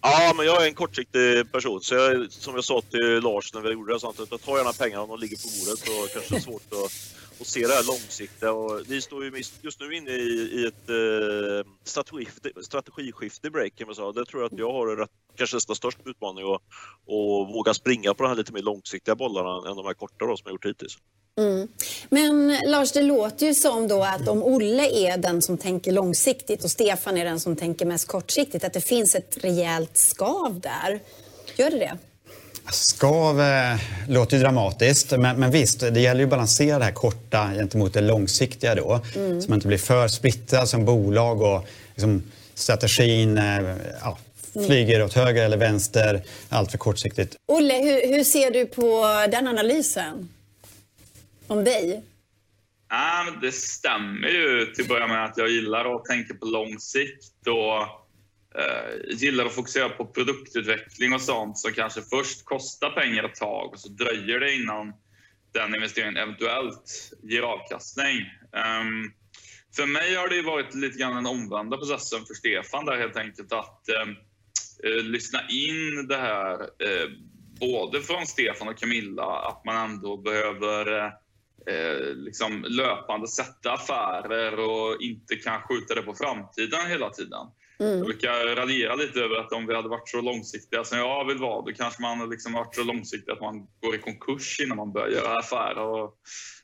Ja, 0.01 0.33
men 0.37 0.47
jag 0.47 0.63
är 0.63 0.67
en 0.67 0.75
kortsiktig 0.75 1.53
person. 1.53 1.81
Så 1.81 1.95
jag, 1.95 2.33
som 2.33 2.55
jag 2.55 2.65
sa 2.65 2.83
till 2.91 3.21
Lars 3.23 3.55
när 3.55 3.61
vi 3.61 3.71
gjorde 3.71 3.95
det, 3.95 4.01
så 4.01 4.09
att 4.09 4.17
jag 4.31 4.43
tar 4.43 4.57
gärna 4.57 4.73
pengarna 4.73 5.03
om 5.03 5.09
de 5.09 5.21
ligger 5.21 5.37
på 5.37 5.43
bordet. 5.43 5.79
Så 5.79 6.09
kanske 6.13 6.35
det 6.35 6.39
är 6.39 6.41
svårt 6.41 6.73
att, 6.73 6.93
och 7.39 7.47
se 7.47 7.61
det 7.67 7.75
här 7.75 7.87
långsiktiga. 7.87 8.53
Och 8.53 8.81
vi 8.89 9.01
står 9.01 9.25
ju 9.25 9.43
just 9.63 9.81
nu 9.81 9.97
inne 9.97 10.11
i, 10.11 10.51
i 10.53 10.67
ett 10.67 10.91
eh, 10.91 11.73
strategiskifte, 11.85 12.51
strategiskifte 12.63 13.47
i 13.47 13.51
breaken. 13.51 13.95
Så 13.95 14.13
där 14.13 14.25
tror 14.25 14.43
jag 14.43 14.53
att 14.53 14.59
jag 14.59 14.73
har 14.73 14.97
rätt, 14.97 15.11
kanske 15.37 15.57
nästan 15.57 15.77
störst 15.77 15.99
utmaning 16.05 16.45
att, 16.45 16.61
att 16.61 17.55
våga 17.55 17.75
springa 17.75 18.15
på 18.15 18.23
de 18.23 18.29
här 18.29 18.37
lite 18.37 18.53
mer 18.53 18.63
långsiktiga 18.63 19.15
bollarna 19.15 19.71
än 19.71 19.77
de 19.77 19.87
här 19.87 19.95
korta 19.95 20.27
då, 20.27 20.37
som 20.37 20.43
jag 20.45 20.53
gjort 20.53 20.67
hittills. 20.67 20.99
Mm. 21.39 21.69
Men 22.09 22.59
Lars, 22.67 22.93
det 22.93 23.03
låter 23.03 23.47
ju 23.47 23.55
som 23.55 23.89
då 23.89 24.03
att 24.03 24.29
om 24.29 24.43
Olle 24.43 24.91
är 24.91 25.17
den 25.17 25.43
som 25.43 25.59
tänker 25.59 25.93
långsiktigt 25.93 26.65
och 26.65 26.71
Stefan 26.71 27.17
är 27.17 27.25
den 27.25 27.41
som 27.41 27.57
tänker 27.57 27.87
mest 27.87 28.09
kortsiktigt, 28.09 28.65
att 28.65 28.73
det 28.73 28.81
finns 28.81 29.15
ett 29.15 29.45
rejält 29.45 29.97
skav 29.97 30.61
där. 30.61 31.01
Gör 31.57 31.71
det 31.71 31.79
det? 31.79 31.99
Skav 32.71 33.41
eh, 33.41 33.81
låter 34.09 34.37
ju 34.37 34.43
dramatiskt, 34.43 35.13
men, 35.19 35.41
men, 35.41 35.51
visst, 35.51 35.81
det 35.81 36.01
gäller 36.01 36.21
ju 36.21 36.25
att 36.25 36.31
balansera 36.31 36.79
det 36.79 36.85
här 36.85 36.93
korta 36.93 37.51
gentemot 37.55 37.95
det 37.95 38.01
långsiktiga 38.01 38.75
då. 38.75 39.01
Mm. 39.17 39.43
Så 39.43 39.49
man 39.51 39.57
inte 39.57 39.69
blir 39.69 39.79
för 39.79 40.09
splittrad 40.09 40.69
som 40.69 40.85
bolag 40.85 41.43
och 41.43 41.69
liksom, 41.95 42.23
strategin 42.55 43.39
eh, 43.39 43.77
ja, 44.01 44.19
flyger 44.67 45.03
åt 45.03 45.13
höger 45.13 45.45
eller 45.45 45.57
vänster 45.57 46.23
allt 46.49 46.71
för 46.71 46.79
kortsiktigt. 46.79 47.37
Olle, 47.47 47.75
hur, 47.75 48.17
hur 48.17 48.25
ser 48.25 48.51
du 48.51 48.67
på 48.67 49.07
den 49.31 49.47
analysen? 49.47 50.29
om 51.47 51.65
dig? 51.65 52.03
Ja, 52.89 53.27
det 53.43 53.53
stämmer 53.53 54.29
ju 54.29 54.67
till 54.67 54.85
att 54.85 54.89
börja 54.89 55.07
med 55.07 55.25
att 55.25 55.37
jag 55.37 55.49
gillar 55.49 55.97
att 55.97 56.05
tänka 56.05 56.35
på 56.35 56.47
lång 56.47 56.79
sikt 56.79 57.47
och 57.47 58.06
Eh, 58.59 59.17
gillar 59.17 59.47
att 59.47 59.55
fokusera 59.55 59.89
på 59.89 60.07
produktutveckling 60.07 61.13
och 61.13 61.21
sånt 61.21 61.59
som 61.59 61.73
kanske 61.73 62.03
först 62.03 62.45
kostar 62.45 62.91
pengar 62.91 63.25
ett 63.25 63.35
tag 63.35 63.73
och 63.73 63.81
så 63.81 63.89
dröjer 63.89 64.41
det 64.41 64.55
innan 64.55 64.93
den 65.53 65.75
investeringen 65.75 66.17
eventuellt 66.17 67.13
ger 67.23 67.43
avkastning. 67.43 68.17
Um, 68.81 69.13
för 69.77 69.87
mig 69.87 70.15
har 70.15 70.29
det 70.29 70.43
varit 70.43 70.75
lite 70.75 70.99
grann 70.99 71.15
den 71.15 71.27
omvända 71.27 71.77
processen 71.77 72.27
för 72.27 72.35
Stefan 72.35 72.85
där 72.85 72.97
helt 72.97 73.17
enkelt 73.17 73.53
att 73.53 73.89
ehm, 73.89 74.11
eh, 74.85 75.05
lyssna 75.05 75.41
in 75.49 76.07
det 76.09 76.17
här 76.17 76.61
eh, 76.61 77.11
både 77.61 78.01
från 78.01 78.27
Stefan 78.27 78.69
och 78.69 78.79
Camilla 78.79 79.25
att 79.25 79.65
man 79.65 79.91
ändå 79.91 80.17
behöver 80.17 81.07
eh, 81.67 82.15
liksom 82.15 82.65
löpande 82.69 83.29
sätta 83.29 83.73
affärer 83.73 84.59
och 84.59 85.03
inte 85.03 85.37
kan 85.37 85.63
skjuta 85.63 85.95
det 85.95 86.03
på 86.03 86.15
framtiden 86.15 86.87
hela 86.89 87.11
tiden. 87.11 87.47
Mm. 87.79 87.99
Jag 87.99 88.07
brukar 88.07 88.57
raljera 88.57 88.95
lite 88.95 89.21
över 89.21 89.37
att 89.37 89.53
om 89.53 89.67
vi 89.67 89.75
hade 89.75 89.89
varit 89.89 90.09
så 90.09 90.21
långsiktiga 90.21 90.85
som 90.85 90.99
jag 90.99 91.25
vill 91.25 91.39
vara, 91.39 91.63
då 91.63 91.73
kanske 91.73 92.03
man 92.03 92.31
liksom 92.31 92.53
varit 92.53 92.75
så 92.75 92.85
långsiktig 92.85 93.33
att 93.33 93.41
man 93.41 93.67
går 93.81 93.95
i 93.95 93.99
konkurs 93.99 94.61
innan 94.61 94.77
man 94.77 94.93
börjar 94.93 95.09
göra 95.09 95.39
affärer. 95.39 95.79
Och, 95.79 96.15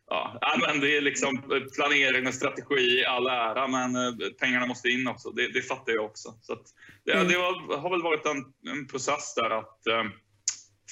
ja, 0.09 0.41
men 0.67 0.81
det 0.81 0.97
är 0.97 1.01
liksom 1.01 1.43
planering 1.77 2.27
och 2.27 2.35
strategi 2.35 3.01
i 3.01 3.05
all 3.05 3.27
ära, 3.27 3.69
men 3.69 3.97
eh, 3.97 4.13
pengarna 4.41 4.67
måste 4.67 4.89
in 4.89 5.09
också. 5.09 5.31
Det, 5.31 5.49
det 5.49 5.63
fattar 5.63 5.93
jag 5.93 6.05
också. 6.05 6.35
Så 6.41 6.57
det, 7.05 7.13
mm. 7.13 7.29
det 7.29 7.35
har, 7.35 7.77
har, 7.77 7.91
väl 7.91 8.03
varit 8.03 8.27
en, 8.27 8.45
en 8.73 8.87
process 8.87 9.35
där 9.35 9.51
att 9.51 9.87
eh, 9.87 10.05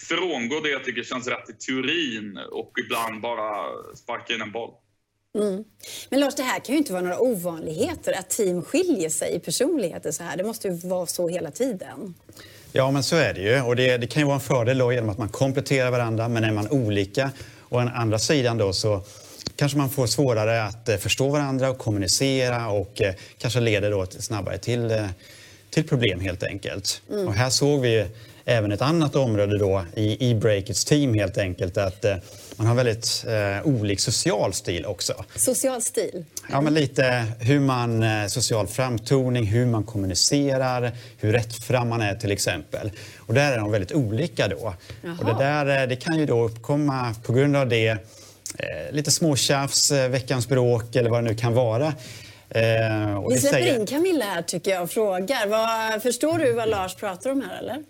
frångå 0.09 0.61
det 0.61 0.71
jag 0.71 0.85
tycker 0.85 1.03
känns 1.03 1.29
rätt 1.29 1.51
i 1.51 1.53
teorin 1.53 2.39
och 2.51 2.73
ibland 2.85 3.21
bara 3.21 3.67
sparka 3.97 4.35
in 4.35 4.43
en 4.43 4.53
boll. 4.53 4.75
Mm. 5.39 5.65
Men 6.09 6.21
Lars, 6.21 6.35
det 6.35 6.43
här 6.43 6.61
kan 6.61 6.73
ju 6.75 6.79
inte 6.79 6.93
vara 6.93 7.03
några 7.03 7.21
ovanligheter 7.21 8.13
att 8.13 8.31
team 8.31 8.63
skiljer 8.63 9.11
sig 9.11 9.35
i 9.35 9.39
personligheter 9.39 10.11
så 10.11 10.23
här. 10.23 10.37
Det 10.37 10.45
måste 10.45 10.69
ju 10.69 10.75
vara 10.75 11.07
så 11.07 11.29
hela 11.29 11.51
tiden. 11.51 12.15
Ja, 12.73 12.91
men 12.91 13.03
så 13.03 13.17
är 13.17 13.35
det 13.35 13.41
ju. 13.41 13.63
Och 13.63 13.77
det, 13.77 13.97
det 13.97 14.07
kan 14.07 14.23
ju 14.23 14.27
vara 14.27 14.35
en 14.35 14.41
fördel 14.41 14.79
då 14.79 14.93
genom 14.93 15.11
att 15.11 15.19
man 15.19 15.29
kompletterar 15.29 15.91
varandra, 15.91 16.29
men 16.29 16.45
är 16.45 16.53
man 16.53 16.69
olika 16.69 17.31
å 17.69 17.79
den 17.79 17.89
andra 17.89 18.19
sidan 18.19 18.59
då 18.59 18.73
så 18.73 19.03
kanske 19.57 19.79
man 19.79 19.91
får 19.91 20.07
svårare 20.07 20.65
att 20.65 20.89
eh, 20.89 20.97
förstå 20.97 21.29
varandra 21.29 21.71
och 21.71 21.79
kommunicera 21.79 22.69
och 22.69 23.03
eh, 23.03 23.15
kanske 23.39 23.61
leder 23.61 23.91
då 23.91 24.07
snabbare 24.07 24.59
till, 24.59 24.91
eh, 24.91 25.07
till 25.71 25.89
problem 25.89 26.21
helt 26.21 26.43
enkelt. 26.43 27.03
Mm. 27.11 27.29
Och 27.29 27.35
här 27.35 27.51
såg 27.51 27.81
vi 27.81 28.07
även 28.45 28.73
ett 28.73 28.83
annat 28.83 29.17
område 29.17 29.59
då 29.59 29.85
i, 29.97 30.35
Breakits 30.35 30.85
team 30.85 31.15
helt 31.15 31.39
enkelt. 31.39 31.77
Att 31.77 32.05
eh, 32.05 32.17
man 32.57 32.67
har 32.67 32.75
väldigt 32.75 33.25
eh, 33.29 33.67
olik 33.69 34.01
social 34.01 34.53
stil 34.53 34.87
också. 34.87 35.25
Social 35.37 35.83
stil? 35.83 36.25
Ja, 36.51 36.61
men 36.61 36.75
lite 36.75 37.25
hur 37.41 37.61
man, 37.61 38.03
eh, 38.03 38.27
social 38.27 38.67
framtoning, 38.67 39.45
hur 39.47 39.67
man 39.67 39.85
kommunicerar, 39.85 40.93
hur 41.19 41.33
rättfram 41.33 41.89
man 41.89 42.01
är 42.01 42.15
till 42.15 42.33
exempel. 42.33 42.91
Och 43.19 43.35
där 43.35 43.53
är 43.53 43.59
de 43.59 43.71
väldigt 43.71 43.93
olika 43.93 44.49
då. 44.49 44.75
Jaha. 45.03 45.17
Och 45.21 45.25
det, 45.27 45.45
där, 45.45 45.83
eh, 45.83 45.89
det 45.89 45.97
kan 45.97 46.19
ju 46.19 46.27
då 46.27 46.45
uppkomma 46.45 47.15
på 47.23 47.33
grund 47.33 47.57
av 47.57 47.69
det 47.69 47.89
eh, 47.89 47.97
lite 48.93 49.11
småtjafs, 49.11 49.91
eh, 49.93 50.09
veckans 50.09 50.49
bråk 50.49 50.97
eller 50.97 51.11
vad 51.11 51.25
det 51.25 51.31
nu 51.31 51.37
kan 51.37 51.55
vara. 51.55 51.87
Eh, 51.87 53.29
Vi 53.29 53.39
släpper 53.39 53.59
säger... 53.59 53.81
in 53.81 53.87
Camilla 53.87 54.25
här 54.25 54.43
tycker 54.43 54.71
jag 54.71 54.83
och 54.83 54.91
frågar. 54.91 55.47
Vad, 55.47 56.03
förstår 56.03 56.39
du 56.39 56.53
vad 56.53 56.69
Lars 56.69 56.95
pratar 56.95 57.31
om 57.31 57.43
här 57.51 57.59
eller? 57.59 57.83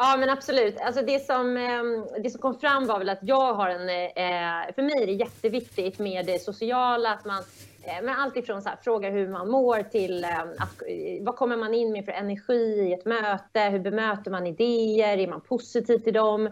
Ja, 0.00 0.16
men 0.18 0.30
absolut. 0.30 0.80
Alltså 0.80 1.02
det, 1.02 1.26
som, 1.26 1.56
ehm, 1.56 2.06
det 2.22 2.30
som 2.30 2.40
kom 2.40 2.58
fram 2.58 2.86
var 2.86 2.98
väl 2.98 3.08
att 3.08 3.18
jag 3.22 3.54
har 3.54 3.68
en... 3.68 3.88
Eh, 3.88 4.74
för 4.74 4.82
mig 4.82 5.02
är 5.02 5.06
det 5.06 5.12
jätteviktigt 5.12 5.98
med 5.98 6.26
det 6.26 6.42
sociala, 6.42 7.12
att 7.12 7.24
man 7.24 7.42
eh, 7.82 8.02
men 8.02 8.14
allt 8.14 8.36
ifrån 8.36 8.62
så 8.62 8.68
här, 8.68 8.76
fråga 8.82 9.10
hur 9.10 9.28
man 9.28 9.50
mår 9.50 9.82
till 9.82 10.24
ehm, 10.24 10.48
att, 10.58 10.82
eh, 10.86 11.24
vad 11.24 11.36
kommer 11.36 11.56
man 11.56 11.74
in 11.74 11.92
med 11.92 12.04
för 12.04 12.12
energi 12.12 12.88
i 12.88 12.92
ett 12.92 13.04
möte? 13.04 13.60
Hur 13.60 13.78
bemöter 13.78 14.30
man 14.30 14.46
idéer? 14.46 15.18
Är 15.18 15.26
man 15.26 15.40
positiv 15.40 15.98
till 15.98 16.14
dem? 16.14 16.50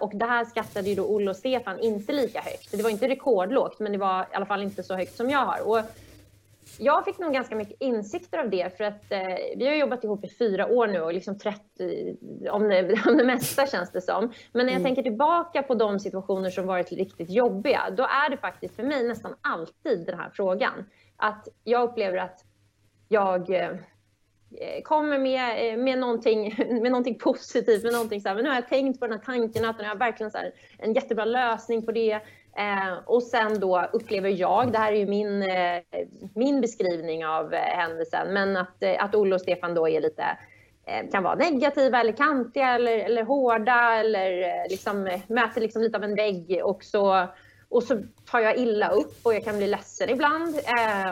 Och 0.00 0.16
det 0.16 0.26
här 0.26 0.44
skattade 0.44 0.88
ju 0.88 0.94
då 0.94 1.04
Olle 1.04 1.30
och 1.30 1.36
Stefan 1.36 1.80
inte 1.80 2.12
lika 2.12 2.40
högt. 2.40 2.70
Det 2.70 2.82
var 2.82 2.90
inte 2.90 3.08
rekordlågt, 3.08 3.78
men 3.78 3.92
det 3.92 3.98
var 3.98 4.20
i 4.20 4.34
alla 4.34 4.46
fall 4.46 4.62
inte 4.62 4.82
så 4.82 4.94
högt 4.94 5.16
som 5.16 5.30
jag 5.30 5.38
har. 5.38 5.68
Och 5.68 5.80
jag 6.78 7.04
fick 7.04 7.18
nog 7.18 7.32
ganska 7.32 7.56
mycket 7.56 7.76
insikter 7.80 8.38
av 8.38 8.50
det 8.50 8.76
för 8.76 8.84
att 8.84 9.12
eh, 9.12 9.20
vi 9.56 9.66
har 9.66 9.74
jobbat 9.74 10.04
ihop 10.04 10.24
i 10.24 10.28
fyra 10.28 10.66
år 10.66 10.86
nu 10.86 11.00
och 11.00 11.14
liksom 11.14 11.38
30, 11.38 12.16
om 12.50 12.68
det, 12.68 13.02
om 13.06 13.16
det 13.16 13.24
mesta 13.24 13.66
känns 13.66 13.92
det 13.92 14.00
som. 14.00 14.32
Men 14.52 14.66
när 14.66 14.72
jag 14.72 14.80
mm. 14.80 14.84
tänker 14.84 15.02
tillbaka 15.02 15.62
på 15.62 15.74
de 15.74 16.00
situationer 16.00 16.50
som 16.50 16.66
varit 16.66 16.92
riktigt 16.92 17.30
jobbiga, 17.30 17.82
då 17.96 18.02
är 18.02 18.30
det 18.30 18.36
faktiskt 18.36 18.76
för 18.76 18.82
mig 18.82 19.08
nästan 19.08 19.34
alltid 19.40 20.06
den 20.06 20.18
här 20.18 20.30
frågan. 20.30 20.84
Att 21.16 21.48
jag 21.64 21.88
upplever 21.88 22.18
att 22.18 22.44
jag 23.08 23.50
eh, 23.50 23.70
Eh, 24.60 24.82
kommer 24.82 25.18
med, 25.18 25.72
eh, 25.72 25.76
med, 25.76 25.98
någonting, 25.98 26.54
med 26.82 26.90
någonting 26.90 27.18
positivt, 27.18 27.84
med 27.84 27.92
någonting 27.92 28.20
så 28.20 28.28
här, 28.28 28.34
men 28.34 28.44
nu 28.44 28.50
har 28.50 28.56
jag 28.56 28.68
tänkt 28.68 29.00
på 29.00 29.06
den 29.06 29.18
här 29.18 29.24
tanken, 29.24 29.64
att 29.64 29.78
nu 29.78 29.84
har 29.84 29.90
jag 29.90 29.98
verkligen 29.98 30.30
så 30.30 30.38
här, 30.38 30.52
en 30.78 30.92
jättebra 30.92 31.24
lösning 31.24 31.86
på 31.86 31.92
det. 31.92 32.20
Eh, 32.58 32.98
och 33.04 33.22
sen 33.22 33.60
då 33.60 33.88
upplever 33.92 34.30
jag, 34.30 34.72
det 34.72 34.78
här 34.78 34.92
är 34.92 34.96
ju 34.96 35.06
min, 35.06 35.42
eh, 35.42 35.82
min 36.34 36.60
beskrivning 36.60 37.26
av 37.26 37.54
eh, 37.54 37.60
händelsen, 37.60 38.32
men 38.32 38.56
att, 38.56 38.82
eh, 38.82 39.04
att 39.04 39.14
Olle 39.14 39.34
och 39.34 39.40
Stefan 39.40 39.74
då 39.74 39.88
är 39.88 40.00
lite 40.00 40.22
eh, 40.86 41.10
kan 41.10 41.22
vara 41.22 41.34
negativa 41.34 42.00
eller 42.00 42.12
kantiga 42.12 42.74
eller, 42.74 42.98
eller 42.98 43.22
hårda 43.22 43.94
eller 43.94 44.42
eh, 44.42 44.70
liksom, 44.70 45.06
eh, 45.06 45.20
möter 45.26 45.60
liksom 45.60 45.82
lite 45.82 45.96
av 45.96 46.04
en 46.04 46.14
vägg 46.14 46.60
och 46.64 46.84
så, 46.84 47.26
och 47.68 47.82
så 47.82 48.02
tar 48.30 48.40
jag 48.40 48.58
illa 48.58 48.88
upp 48.88 49.18
och 49.22 49.34
jag 49.34 49.44
kan 49.44 49.56
bli 49.56 49.66
ledsen 49.66 50.10
ibland 50.10 50.60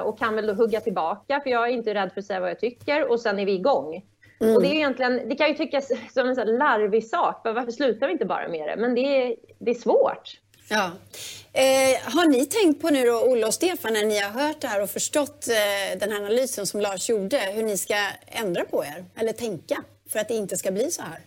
och 0.05 0.19
kan 0.19 0.35
väl 0.35 0.47
då 0.47 0.53
hugga 0.53 0.81
tillbaka 0.81 1.41
för 1.41 1.51
jag 1.51 1.69
är 1.69 1.73
inte 1.73 1.95
rädd 1.95 2.13
för 2.13 2.21
att 2.21 2.27
säga 2.27 2.41
vad 2.41 2.51
jag 2.51 2.61
tycker 2.61 3.11
och 3.11 3.21
sen 3.21 3.39
är 3.39 3.47
vi 3.47 3.53
igång. 3.53 4.03
Mm. 4.41 4.57
Och 4.57 4.63
det, 4.63 4.69
är 4.69 4.75
egentligen, 4.75 5.29
det 5.29 5.35
kan 5.37 5.49
ju 5.49 5.55
tyckas 5.55 5.89
som 6.15 6.29
en 6.29 6.35
sån 6.35 6.59
larvig 6.59 7.09
sak, 7.09 7.41
varför 7.45 7.73
slutar 7.73 8.07
vi 8.07 8.13
inte 8.13 8.25
bara 8.25 8.49
med 8.49 8.69
det? 8.69 8.77
Men 8.77 8.95
det 8.95 9.01
är, 9.01 9.37
det 9.59 9.71
är 9.71 9.75
svårt. 9.75 10.41
Ja. 10.69 10.91
Eh, 11.53 12.15
har 12.15 12.27
ni 12.27 12.47
tänkt 12.47 12.83
på 12.83 12.91
nu 12.91 13.07
då, 13.07 13.21
Olle 13.21 13.47
och 13.47 13.55
Stefan, 13.55 13.93
när 13.93 14.05
ni 14.05 14.19
har 14.19 14.31
hört 14.31 14.61
det 14.61 14.67
här 14.67 14.83
och 14.83 14.91
förstått 14.91 15.49
eh, 15.49 15.99
den 15.99 16.13
här 16.13 16.21
analysen 16.21 16.67
som 16.67 16.81
Lars 16.81 17.11
gjorde, 17.11 17.39
hur 17.39 17.63
ni 17.63 17.79
ska 17.79 17.95
ändra 18.27 18.65
på 18.65 18.85
er 18.85 19.05
eller 19.17 19.33
tänka 19.33 19.83
för 20.09 20.19
att 20.19 20.29
det 20.29 20.35
inte 20.35 20.57
ska 20.57 20.71
bli 20.71 20.91
så 20.91 21.03
här? 21.03 21.21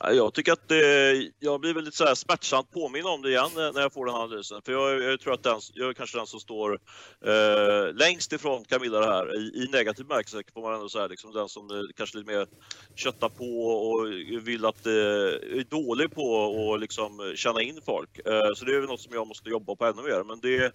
Jag 0.00 0.34
tycker 0.34 0.52
att 0.52 0.68
det, 0.68 1.30
jag 1.38 1.60
blir 1.60 1.74
väldigt 1.74 1.94
så 1.94 2.04
här 2.04 2.14
smärtsamt 2.14 2.70
påminn 2.70 3.06
om 3.06 3.22
det 3.22 3.28
igen 3.28 3.50
eh, 3.56 3.72
när 3.72 3.80
jag 3.80 3.92
får 3.92 4.06
den 4.06 4.14
här 4.14 4.22
analysen. 4.22 4.62
För 4.64 4.72
jag, 4.72 5.02
jag 5.02 5.20
tror 5.20 5.34
att 5.34 5.42
den, 5.42 5.60
jag 5.74 5.88
är 5.88 5.92
kanske 5.92 6.18
den 6.18 6.26
som 6.26 6.40
står 6.40 6.80
eh, 7.26 7.94
längst 7.94 8.32
ifrån 8.32 8.64
Camilla 8.64 9.00
det 9.00 9.06
här 9.06 9.36
i, 9.36 9.64
i 9.64 9.68
negativ 9.72 10.06
bemärkelse 10.06 10.42
får 10.54 10.62
man 10.62 10.74
ändå 10.74 10.88
säga. 10.88 11.06
Liksom 11.06 11.32
den 11.32 11.48
som 11.48 11.70
eh, 11.70 11.82
kanske 11.96 12.18
lite 12.18 12.32
mer 12.32 12.46
köttar 12.94 13.28
på 13.28 13.66
och 13.66 14.06
vill 14.46 14.64
att 14.64 14.86
eh, 14.86 14.92
är 14.92 15.70
dålig 15.70 16.14
på 16.14 16.74
att 16.74 16.80
liksom 16.80 17.32
känna 17.36 17.62
in 17.62 17.80
folk. 17.86 18.18
Eh, 18.26 18.54
så 18.54 18.64
det 18.64 18.74
är 18.74 18.80
väl 18.80 18.88
något 18.88 19.00
som 19.00 19.14
jag 19.14 19.26
måste 19.26 19.50
jobba 19.50 19.76
på 19.76 19.84
ännu 19.84 20.02
mer. 20.02 20.24
Men 20.24 20.40
det 20.40 20.72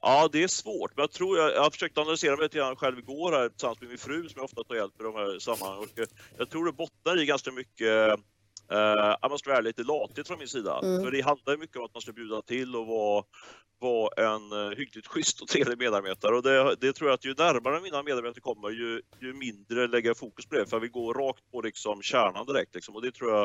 Ja, 0.00 0.28
det 0.32 0.42
är 0.42 0.48
svårt, 0.48 0.96
men 0.96 1.02
jag 1.02 1.10
tror 1.10 1.38
jag, 1.38 1.52
jag 1.52 1.62
har 1.62 1.70
försökt 1.70 1.98
analysera 1.98 2.36
mig 2.36 2.42
lite 2.42 2.58
grann 2.58 2.76
själv 2.76 2.98
igår 2.98 3.32
här 3.32 3.48
tillsammans 3.48 3.80
med 3.80 3.88
min 3.88 3.98
fru 3.98 4.28
som 4.28 4.32
jag 4.36 4.44
ofta 4.44 4.64
tar 4.64 4.74
hjälp 4.74 5.00
i 5.00 5.02
de 5.02 5.14
här 5.14 5.38
sammanhangen. 5.38 5.88
Jag 6.38 6.50
tror 6.50 6.66
det 6.66 6.72
bottnar 6.72 7.22
i 7.22 7.26
ganska 7.26 7.52
mycket 7.52 8.18
eh, 8.70 9.28
man 9.28 9.38
ska 9.38 9.50
vara 9.50 9.60
lite 9.60 9.82
latigt 9.82 10.26
från 10.26 10.38
min 10.38 10.48
sida. 10.48 10.80
Mm. 10.82 11.04
För 11.04 11.10
det 11.10 11.20
handlar 11.20 11.56
mycket 11.56 11.76
om 11.76 11.84
att 11.84 11.94
man 11.94 12.00
ska 12.00 12.12
bjuda 12.12 12.42
till 12.42 12.76
och 12.76 12.86
vara 12.86 13.24
vara 13.80 14.34
en 14.34 14.52
uh, 14.52 14.76
hyggligt 14.76 15.06
schysst 15.06 15.40
och 15.40 15.48
trevlig 15.48 15.78
medarbetare 15.78 16.36
och 16.36 16.42
det, 16.42 16.76
det, 16.80 16.92
tror 16.92 17.10
jag 17.10 17.14
att 17.14 17.24
ju 17.24 17.34
närmare 17.34 17.80
mina 17.80 18.02
medarbetare 18.02 18.40
kommer 18.40 18.70
ju, 18.70 19.02
ju 19.20 19.32
mindre 19.32 19.86
lägger 19.86 20.10
jag 20.10 20.16
fokus 20.16 20.46
på 20.46 20.54
det 20.54 20.66
för 20.66 20.80
vi 20.80 20.88
går 20.88 21.14
rakt 21.14 21.50
på 21.50 21.60
liksom 21.60 22.02
kärnan 22.02 22.46
direkt 22.46 22.74
liksom, 22.74 22.94
och 22.96 23.02
det 23.02 23.10
tror 23.10 23.30
jag 23.30 23.42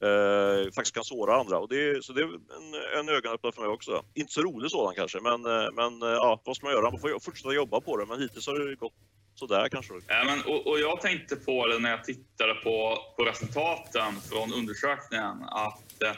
eh, 0.00 0.64
faktiskt 0.64 0.94
kan 0.94 1.04
såra 1.04 1.36
andra 1.36 1.58
och 1.58 1.68
det, 1.68 2.04
så 2.04 2.12
det 2.12 2.20
är 2.20 2.24
en, 2.24 2.98
en 2.98 3.08
ögonöppnare 3.08 3.52
för 3.52 3.62
mig 3.62 3.70
också. 3.70 4.04
Inte 4.14 4.32
så 4.32 4.42
rolig 4.42 4.70
sådan 4.70 4.94
kanske 4.94 5.20
men, 5.20 5.42
men 5.74 6.00
ja, 6.00 6.40
vad 6.44 6.56
ska 6.56 6.66
man 6.66 6.74
göra? 6.74 6.90
Man 6.90 7.00
får 7.00 7.20
fortsätta 7.20 7.54
jobba 7.54 7.80
på 7.80 7.96
det 7.96 8.06
men 8.06 8.20
hittills 8.20 8.46
har 8.46 8.58
det 8.58 8.74
gått 8.74 8.92
sådär 9.34 9.68
kanske. 9.68 9.94
Ja, 10.08 10.24
men, 10.24 10.54
och, 10.54 10.66
och 10.66 10.80
jag 10.80 11.00
tänkte 11.00 11.36
på 11.36 11.66
det 11.66 11.78
när 11.78 11.90
jag 11.90 12.04
tittade 12.04 12.54
på, 12.54 12.98
på 13.16 13.24
resultaten 13.24 14.20
från 14.30 14.52
undersökningen 14.52 15.42
att 15.42 16.02
eh, 16.02 16.12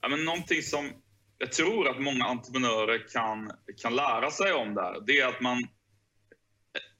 ja, 0.00 0.08
men 0.08 0.24
någonting 0.24 0.62
som 0.62 0.90
jag 1.38 1.52
tror 1.52 1.88
att 1.88 2.02
många 2.02 2.24
entreprenörer 2.24 3.08
kan, 3.12 3.52
kan 3.82 3.96
lära 3.96 4.30
sig 4.30 4.52
om 4.52 4.74
där, 4.74 5.00
det 5.06 5.20
är 5.20 5.26
att 5.26 5.40
man... 5.40 5.68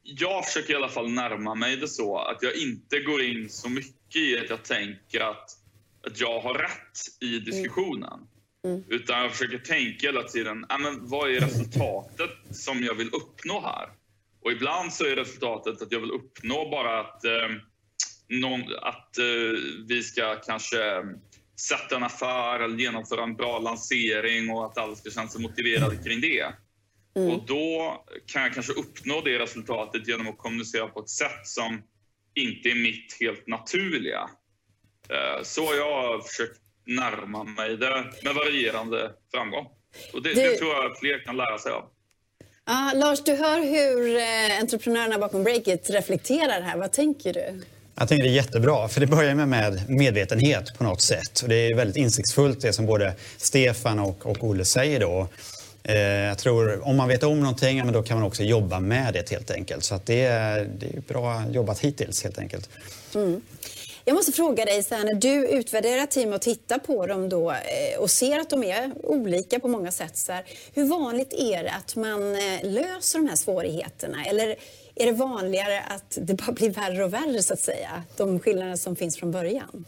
Jag 0.02 0.44
försöker 0.46 0.72
i 0.72 0.76
alla 0.76 0.88
fall 0.88 1.10
närma 1.10 1.54
mig 1.54 1.76
det 1.76 1.88
så 1.88 2.18
att 2.18 2.42
jag 2.42 2.56
inte 2.56 3.00
går 3.00 3.22
in 3.22 3.50
så 3.50 3.68
mycket 3.68 4.16
i 4.16 4.38
att 4.38 4.50
jag 4.50 4.64
tänker 4.64 5.20
att, 5.20 5.50
att 6.06 6.20
jag 6.20 6.40
har 6.40 6.54
rätt 6.54 6.98
i 7.20 7.38
diskussionen. 7.38 8.20
Mm. 8.64 8.76
mm. 8.76 8.84
Utan 8.88 9.22
jag 9.22 9.32
försöker 9.32 9.58
tänka 9.58 10.06
hela 10.06 10.22
tiden, 10.22 10.66
men 10.68 11.08
vad 11.08 11.30
är 11.30 11.40
resultatet 11.40 12.30
som 12.50 12.84
jag 12.84 12.94
vill 12.94 13.08
uppnå 13.08 13.60
här? 13.60 13.88
Och 14.42 14.52
ibland 14.52 14.92
så 14.92 15.04
är 15.04 15.16
resultatet 15.16 15.82
att 15.82 15.92
jag 15.92 16.00
vill 16.00 16.10
uppnå 16.10 16.70
bara 16.70 17.00
att, 17.00 17.24
eh, 17.24 17.48
någon, 18.28 18.60
att 18.80 19.18
eh, 19.18 19.24
vi 19.88 20.02
ska 20.02 20.34
kanske 20.34 21.02
sätta 21.60 21.96
en 21.96 22.02
affär 22.02 22.60
eller 22.60 22.76
genomföra 22.76 23.22
en 23.22 23.36
bra 23.36 23.58
lansering 23.58 24.50
och 24.50 24.66
att 24.66 24.78
alla 24.78 24.94
ska 24.94 25.10
känna 25.10 25.28
sig 25.28 25.42
motiverade 25.42 25.96
kring 25.96 26.20
det. 26.20 26.52
Mm. 27.16 27.30
Och 27.30 27.46
då 27.46 28.04
kan 28.26 28.42
jag 28.42 28.54
kanske 28.54 28.72
uppnå 28.72 29.20
det 29.20 29.38
resultatet 29.38 30.08
genom 30.08 30.28
att 30.28 30.38
kommunicera 30.38 30.88
på 30.88 31.00
ett 31.00 31.08
sätt 31.08 31.46
som 31.46 31.82
inte 32.34 32.68
är 32.68 32.74
mitt 32.74 33.16
helt 33.20 33.46
naturliga. 33.46 34.30
Eh, 35.08 35.42
så 35.42 35.66
har 35.66 35.74
jag 35.74 36.26
försökt 36.26 36.60
närma 36.86 37.44
mig 37.44 37.76
det 37.76 38.12
med 38.24 38.34
varierande 38.34 39.12
framgång. 39.34 39.66
Och 40.12 40.22
det, 40.22 40.34
du... 40.34 40.40
det 40.40 40.56
tror 40.56 40.70
jag 40.70 40.98
fler 40.98 41.24
kan 41.24 41.36
lära 41.36 41.58
sig 41.58 41.72
av. 41.72 41.90
Ah, 42.64 42.92
Lars, 42.94 43.24
du 43.24 43.32
hör 43.32 43.60
hur 43.60 44.16
eh, 44.16 44.60
entreprenörerna 44.60 45.18
bakom 45.18 45.44
Breakit 45.44 45.90
reflekterar 45.90 46.60
här. 46.60 46.76
Vad 46.76 46.92
tänker 46.92 47.32
du? 47.32 47.62
Jag 47.94 48.08
tänker 48.08 48.24
det 48.24 48.30
är 48.30 48.34
jättebra, 48.34 48.88
för 48.88 49.00
det 49.00 49.06
börjar 49.06 49.34
med, 49.34 49.48
med 49.48 49.90
medvetenhet 49.90 50.78
på 50.78 50.84
något 50.84 51.00
sätt. 51.02 51.40
Och 51.42 51.48
det 51.48 51.54
är 51.54 51.76
väldigt 51.76 51.96
insiktsfullt 51.96 52.60
det 52.60 52.72
som 52.72 52.86
både 52.86 53.14
Stefan 53.36 53.98
och, 53.98 54.26
och 54.26 54.44
Olle 54.44 54.64
säger 54.64 55.00
då. 55.00 55.28
Eh, 55.82 55.96
jag 55.98 56.38
tror 56.38 56.88
om 56.88 56.96
man 56.96 57.08
vet 57.08 57.22
om 57.22 57.40
någonting, 57.40 57.78
men 57.78 57.92
då 57.92 58.02
kan 58.02 58.18
man 58.18 58.26
också 58.26 58.42
jobba 58.42 58.80
med 58.80 59.14
det 59.14 59.30
helt 59.30 59.50
enkelt. 59.50 59.84
Så 59.84 59.94
att 59.94 60.06
det, 60.06 60.24
är, 60.24 60.68
det 60.78 60.86
är 60.86 61.00
bra 61.08 61.42
jobbat 61.50 61.78
hittills 61.78 62.22
helt 62.24 62.38
enkelt. 62.38 62.68
Mm. 63.14 63.40
Jag 64.04 64.14
måste 64.14 64.32
fråga 64.32 64.64
dig, 64.64 64.82
så 64.82 64.94
här, 64.94 65.04
när 65.04 65.14
du 65.14 65.48
utvärderar 65.48 66.06
team 66.06 66.32
och 66.32 66.40
tittar 66.40 66.78
på 66.78 67.06
dem 67.06 67.28
då 67.28 67.50
eh, 67.50 68.00
och 68.00 68.10
ser 68.10 68.38
att 68.38 68.50
de 68.50 68.64
är 68.64 68.92
olika 69.02 69.60
på 69.60 69.68
många 69.68 69.90
sätt. 69.90 70.16
Så 70.16 70.32
här, 70.32 70.44
hur 70.74 70.84
vanligt 70.84 71.32
är 71.32 71.64
det 71.64 71.72
att 71.72 71.96
man 71.96 72.34
eh, 72.34 72.62
löser 72.62 73.18
de 73.18 73.28
här 73.28 73.36
svårigheterna? 73.36 74.24
Eller 74.24 74.56
är 74.94 75.06
det 75.06 75.12
vanligare 75.12 75.80
att 75.80 76.18
det 76.20 76.34
bara 76.34 76.52
blir 76.52 76.70
värre 76.70 77.04
och 77.04 77.12
värre 77.12 77.42
så 77.42 77.52
att 77.52 77.60
säga? 77.60 78.02
De 78.16 78.40
skillnader 78.40 78.76
som 78.76 78.96
finns 78.96 79.16
från 79.16 79.30
början? 79.30 79.84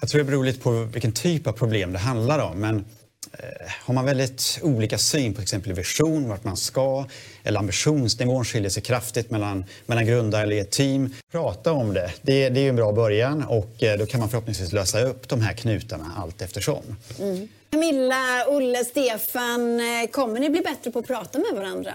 Jag 0.00 0.10
tror 0.10 0.18
det 0.18 0.24
beror 0.24 0.44
lite 0.44 0.60
på 0.60 0.70
vilken 0.70 1.12
typ 1.12 1.46
av 1.46 1.52
problem 1.52 1.92
det 1.92 1.98
handlar 1.98 2.38
om. 2.38 2.60
Men 2.60 2.84
Eh, 3.32 3.72
har 3.84 3.94
man 3.94 4.04
väldigt 4.04 4.58
olika 4.62 4.98
syn 4.98 5.34
på 5.34 5.42
exempel 5.42 5.72
vision, 5.72 6.28
vart 6.28 6.44
man 6.44 6.56
ska 6.56 7.06
eller 7.44 7.58
ambitionsnivån 7.58 8.44
skiljer 8.44 8.70
sig 8.70 8.82
kraftigt 8.82 9.30
mellan, 9.30 9.64
mellan 9.86 10.06
grundare 10.06 10.42
eller 10.42 10.60
ett 10.60 10.70
team. 10.70 11.14
Prata 11.32 11.72
om 11.72 11.94
det. 11.94 12.12
det. 12.22 12.48
Det 12.48 12.60
är 12.60 12.68
en 12.68 12.76
bra 12.76 12.92
början 12.92 13.44
och 13.44 13.82
eh, 13.82 13.98
då 13.98 14.06
kan 14.06 14.20
man 14.20 14.28
förhoppningsvis 14.28 14.72
lösa 14.72 15.00
upp 15.00 15.28
de 15.28 15.40
här 15.40 15.52
knutarna 15.52 16.12
allt 16.16 16.42
eftersom. 16.42 16.96
Mm. 17.20 17.48
Camilla, 17.70 18.46
Olle, 18.48 18.84
Stefan, 18.84 19.80
eh, 19.80 20.10
kommer 20.10 20.40
ni 20.40 20.50
bli 20.50 20.60
bättre 20.60 20.90
på 20.90 20.98
att 20.98 21.06
prata 21.06 21.38
med 21.38 21.54
varandra? 21.54 21.94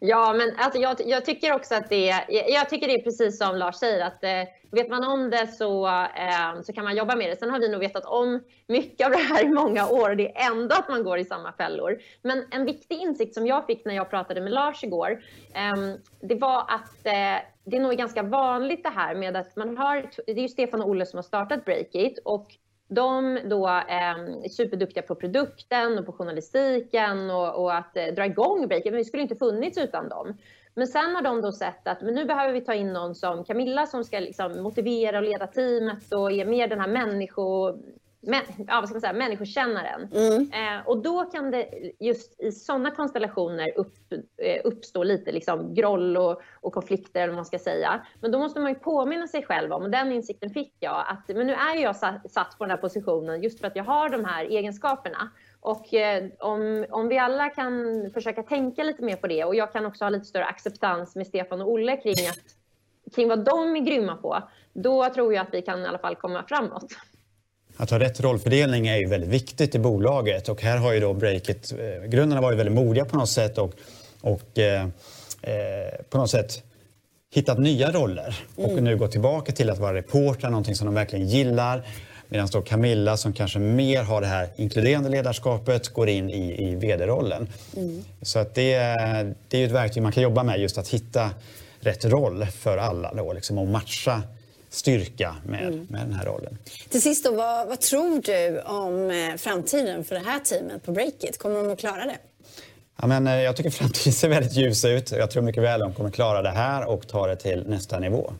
Ja, 0.00 0.32
men 0.32 0.52
alltså 0.58 0.80
jag, 0.80 0.96
jag, 1.06 1.24
tycker 1.24 1.52
också 1.52 1.74
att 1.74 1.88
det 1.88 2.10
är, 2.10 2.24
jag 2.28 2.68
tycker 2.68 2.86
det 2.86 2.94
är 2.94 3.02
precis 3.02 3.38
som 3.38 3.56
Lars 3.56 3.76
säger 3.76 4.06
att 4.06 4.24
eh, 4.24 4.42
vet 4.70 4.88
man 4.88 5.04
om 5.04 5.30
det 5.30 5.46
så, 5.46 5.86
eh, 5.86 6.62
så 6.62 6.72
kan 6.72 6.84
man 6.84 6.96
jobba 6.96 7.16
med 7.16 7.30
det. 7.30 7.36
Sen 7.36 7.50
har 7.50 7.60
vi 7.60 7.68
nog 7.68 7.80
vetat 7.80 8.04
om 8.04 8.40
mycket 8.66 9.06
av 9.06 9.12
det 9.12 9.18
här 9.18 9.44
i 9.44 9.48
många 9.48 9.88
år 9.88 10.10
och 10.10 10.16
det 10.16 10.36
är 10.36 10.50
ändå 10.50 10.74
att 10.74 10.88
man 10.88 11.04
går 11.04 11.18
i 11.18 11.24
samma 11.24 11.52
fällor. 11.52 11.98
Men 12.22 12.44
en 12.50 12.64
viktig 12.64 12.98
insikt 12.98 13.34
som 13.34 13.46
jag 13.46 13.66
fick 13.66 13.84
när 13.84 13.94
jag 13.94 14.10
pratade 14.10 14.40
med 14.40 14.52
Lars 14.52 14.84
igår, 14.84 15.22
eh, 15.54 15.94
det 16.20 16.34
var 16.34 16.60
att 16.60 17.06
eh, 17.06 17.46
det 17.64 17.76
är 17.76 17.80
nog 17.80 17.96
ganska 17.96 18.22
vanligt 18.22 18.82
det 18.82 18.90
här 18.90 19.14
med 19.14 19.36
att 19.36 19.56
man 19.56 19.76
har, 19.76 20.10
det 20.26 20.32
är 20.32 20.42
ju 20.42 20.48
Stefan 20.48 20.82
och 20.82 20.88
Olle 20.88 21.06
som 21.06 21.16
har 21.16 21.22
startat 21.22 21.64
Breakit 21.64 22.18
och 22.24 22.46
de 22.90 23.38
då 23.44 23.66
är 23.88 24.48
superduktiga 24.48 25.02
på 25.02 25.14
produkten 25.14 25.98
och 25.98 26.06
på 26.06 26.12
journalistiken 26.12 27.30
och, 27.30 27.62
och 27.62 27.74
att 27.74 27.96
eh, 27.96 28.06
dra 28.06 28.26
igång 28.26 28.68
Breaker, 28.68 28.90
men 28.90 28.98
vi 28.98 29.04
skulle 29.04 29.22
inte 29.22 29.36
funnits 29.36 29.78
utan 29.78 30.08
dem. 30.08 30.38
Men 30.74 30.86
sen 30.86 31.14
har 31.14 31.22
de 31.22 31.40
då 31.40 31.52
sett 31.52 31.88
att 31.88 32.02
men 32.02 32.14
nu 32.14 32.24
behöver 32.24 32.52
vi 32.52 32.60
ta 32.60 32.74
in 32.74 32.92
någon 32.92 33.14
som 33.14 33.44
Camilla 33.44 33.86
som 33.86 34.04
ska 34.04 34.18
liksom 34.18 34.62
motivera 34.62 35.18
och 35.18 35.24
leda 35.24 35.46
teamet 35.46 36.12
och 36.12 36.32
är 36.32 36.44
mer 36.44 36.68
den 36.68 36.80
här 36.80 36.88
människo, 36.88 37.72
men, 38.22 38.42
ja, 38.66 38.80
vad 38.80 38.84
ska 38.84 38.94
man 38.94 39.00
säga, 39.00 39.12
människokännaren. 39.12 40.08
Mm. 40.12 40.50
Eh, 40.52 40.86
och 40.86 41.02
då 41.02 41.24
kan 41.24 41.50
det 41.50 41.92
just 41.98 42.40
i 42.40 42.52
sådana 42.52 42.90
konstellationer 42.90 43.78
upp, 43.78 44.12
eh, 44.36 44.60
uppstå 44.64 45.02
lite 45.02 45.32
liksom 45.32 45.74
groll 45.74 46.16
och, 46.16 46.42
och, 46.60 46.72
konflikter, 46.72 47.22
eller 47.22 47.34
man 47.34 47.44
ska 47.44 47.58
säga. 47.58 48.06
Men 48.20 48.32
då 48.32 48.38
måste 48.38 48.60
man 48.60 48.72
ju 48.72 48.78
påminna 48.78 49.26
sig 49.26 49.42
själv 49.42 49.72
om, 49.72 49.82
och 49.82 49.90
den 49.90 50.12
insikten 50.12 50.50
fick 50.50 50.74
jag, 50.80 51.04
att 51.08 51.36
men 51.36 51.46
nu 51.46 51.52
är 51.52 51.76
jag 51.82 51.96
satt, 51.96 52.32
satt 52.32 52.58
på 52.58 52.64
den 52.64 52.70
här 52.70 52.78
positionen 52.78 53.42
just 53.42 53.60
för 53.60 53.66
att 53.66 53.76
jag 53.76 53.84
har 53.84 54.08
de 54.08 54.24
här 54.24 54.44
egenskaperna. 54.44 55.30
Och 55.60 55.94
eh, 55.94 56.28
om, 56.38 56.86
om 56.90 57.08
vi 57.08 57.18
alla 57.18 57.48
kan 57.48 58.10
försöka 58.14 58.42
tänka 58.42 58.82
lite 58.82 59.02
mer 59.02 59.16
på 59.16 59.26
det 59.26 59.44
och 59.44 59.54
jag 59.54 59.72
kan 59.72 59.86
också 59.86 60.04
ha 60.04 60.10
lite 60.10 60.24
större 60.24 60.44
acceptans 60.44 61.16
med 61.16 61.26
Stefan 61.26 61.60
och 61.60 61.70
Olle 61.70 61.96
kring, 61.96 62.28
att, 62.28 63.14
kring 63.14 63.28
vad 63.28 63.44
de 63.44 63.76
är 63.76 63.80
grymma 63.80 64.16
på, 64.16 64.42
då 64.72 65.08
tror 65.08 65.34
jag 65.34 65.42
att 65.46 65.54
vi 65.54 65.62
kan 65.62 65.82
i 65.82 65.86
alla 65.86 65.98
fall 65.98 66.16
komma 66.16 66.44
framåt. 66.48 66.86
Att 67.80 67.90
ha 67.90 67.98
rätt 67.98 68.20
rollfördelning 68.20 68.86
är 68.86 68.96
ju 68.96 69.06
väldigt 69.06 69.30
viktigt 69.30 69.74
i 69.74 69.78
bolaget 69.78 70.48
och 70.48 70.62
här 70.62 70.76
har 70.76 70.92
ju 70.92 71.00
då 71.00 71.14
Breakit, 71.14 71.72
eh, 71.72 72.08
grundarna 72.08 72.40
varit 72.40 72.58
väldigt 72.58 72.74
modiga 72.74 73.04
på 73.04 73.16
något 73.16 73.28
sätt 73.28 73.58
och, 73.58 73.74
och 74.20 74.58
eh, 74.58 74.82
eh, 75.42 76.04
på 76.10 76.18
något 76.18 76.30
sätt 76.30 76.62
hittat 77.34 77.58
nya 77.58 77.92
roller 77.92 78.36
och 78.56 78.70
mm. 78.70 78.84
nu 78.84 78.96
gått 78.96 79.12
tillbaka 79.12 79.52
till 79.52 79.70
att 79.70 79.78
vara 79.78 79.94
reporter, 79.94 80.50
någonting 80.50 80.74
som 80.74 80.86
de 80.86 80.94
verkligen 80.94 81.28
gillar. 81.28 81.86
Medan 82.28 82.48
då 82.52 82.62
Camilla 82.62 83.16
som 83.16 83.32
kanske 83.32 83.58
mer 83.58 84.02
har 84.02 84.20
det 84.20 84.26
här 84.26 84.48
inkluderande 84.56 85.08
ledarskapet 85.08 85.88
går 85.88 86.08
in 86.08 86.30
i, 86.30 86.70
i 86.70 86.74
vd-rollen. 86.74 87.48
Mm. 87.76 88.04
Så 88.22 88.38
att 88.38 88.54
det, 88.54 88.76
det 89.48 89.58
är 89.58 89.66
ett 89.66 89.72
verktyg 89.72 90.02
man 90.02 90.12
kan 90.12 90.22
jobba 90.22 90.42
med 90.42 90.60
just 90.60 90.78
att 90.78 90.88
hitta 90.88 91.30
rätt 91.80 92.04
roll 92.04 92.46
för 92.46 92.78
alla 92.78 93.14
då, 93.14 93.32
liksom, 93.32 93.58
och 93.58 93.66
matcha 93.66 94.22
styrka 94.70 95.36
med, 95.46 95.62
mm. 95.62 95.86
med 95.90 96.00
den 96.00 96.12
här 96.12 96.26
rollen. 96.26 96.58
Till 96.88 97.02
sist, 97.02 97.24
då, 97.24 97.32
vad, 97.32 97.68
vad 97.68 97.80
tror 97.80 98.20
du 98.22 98.60
om 98.60 99.10
eh, 99.10 99.36
framtiden 99.36 100.04
för 100.04 100.14
det 100.14 100.20
här 100.20 100.38
teamet 100.38 100.82
på 100.82 100.92
Breakit? 100.92 101.38
Kommer 101.38 101.56
de 101.56 101.72
att 101.72 101.78
klara 101.78 102.04
det? 102.04 102.18
Ja, 103.00 103.06
men, 103.06 103.26
eh, 103.26 103.40
jag 103.40 103.56
tycker 103.56 103.70
framtiden 103.70 104.12
ser 104.12 104.28
väldigt 104.28 104.52
ljus 104.52 104.84
ut. 104.84 105.12
Jag 105.12 105.30
tror 105.30 105.42
mycket 105.42 105.62
väl 105.62 105.80
de 105.80 105.94
kommer 105.94 106.10
klara 106.10 106.42
det 106.42 106.50
här 106.50 106.88
och 106.88 107.08
ta 107.08 107.26
det 107.26 107.36
till 107.36 107.64
nästa 107.68 107.98
nivå. 107.98 108.32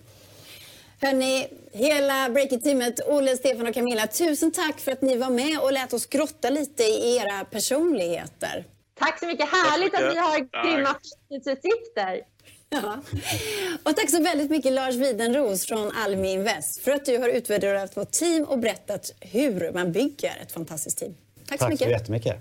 Hörni, 1.01 1.47
hela 1.73 2.29
Breakit-teamet, 2.29 3.01
Olle, 3.07 3.37
Stefan 3.37 3.66
och 3.66 3.75
Camilla, 3.75 4.07
tusen 4.07 4.53
tack 4.53 4.81
för 4.81 4.93
att 4.93 5.03
ni 5.03 5.16
var 5.16 5.31
med 5.31 5.59
och 5.61 5.73
lät 5.73 5.93
oss 5.93 6.07
grotta 6.07 6.51
lite 6.51 6.83
i 6.83 7.16
era 7.16 7.45
personligheter. 7.45 8.64
Tack 8.99 9.19
så 9.19 9.27
mycket. 9.27 9.49
Härligt 9.49 9.95
att 9.95 10.14
ni 10.14 10.21
har 10.21 10.38
grymma 10.38 10.95
framtidsutsikter. 11.29 12.21
Ja. 12.70 12.96
Och 13.83 13.96
tack 13.96 14.11
så 14.11 14.22
väldigt 14.22 14.50
mycket 14.50 14.72
Lars 14.72 14.94
Widenros 14.94 15.66
från 15.66 15.90
Almi 15.96 16.33
Invest 16.33 16.80
för 16.80 16.90
att 16.90 17.04
du 17.04 17.18
har 17.18 17.28
utvärderat 17.28 17.96
vårt 17.96 18.11
team 18.11 18.44
och 18.44 18.59
berättat 18.59 19.12
hur 19.20 19.72
man 19.72 19.92
bygger 19.92 20.33
ett 20.42 20.52
fantastiskt 20.52 20.98
team. 20.98 21.14
Tack 21.48 21.59
så 21.59 21.64
tack 21.64 21.70
mycket. 21.70 21.88
Tack 21.88 21.96
så 21.96 22.00
jättemycket. 22.00 22.37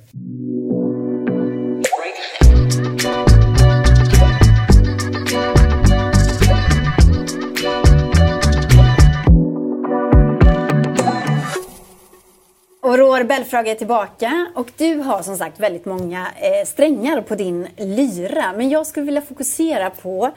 Och 12.90 12.98
Roar 12.98 13.24
Belfrage 13.24 13.68
är 13.68 13.76
tillbaka 13.76 14.48
och 14.56 14.72
du 14.78 14.96
har 14.96 15.22
som 15.22 15.38
sagt 15.38 15.60
väldigt 15.60 15.86
många 15.86 16.28
eh, 16.36 16.68
strängar 16.68 17.22
på 17.22 17.36
din 17.36 17.68
lyra. 17.78 18.54
Men 18.58 18.70
jag 18.70 18.88
skulle 18.88 19.06
vilja 19.06 19.22
fokusera 19.22 19.90
på 19.90 20.32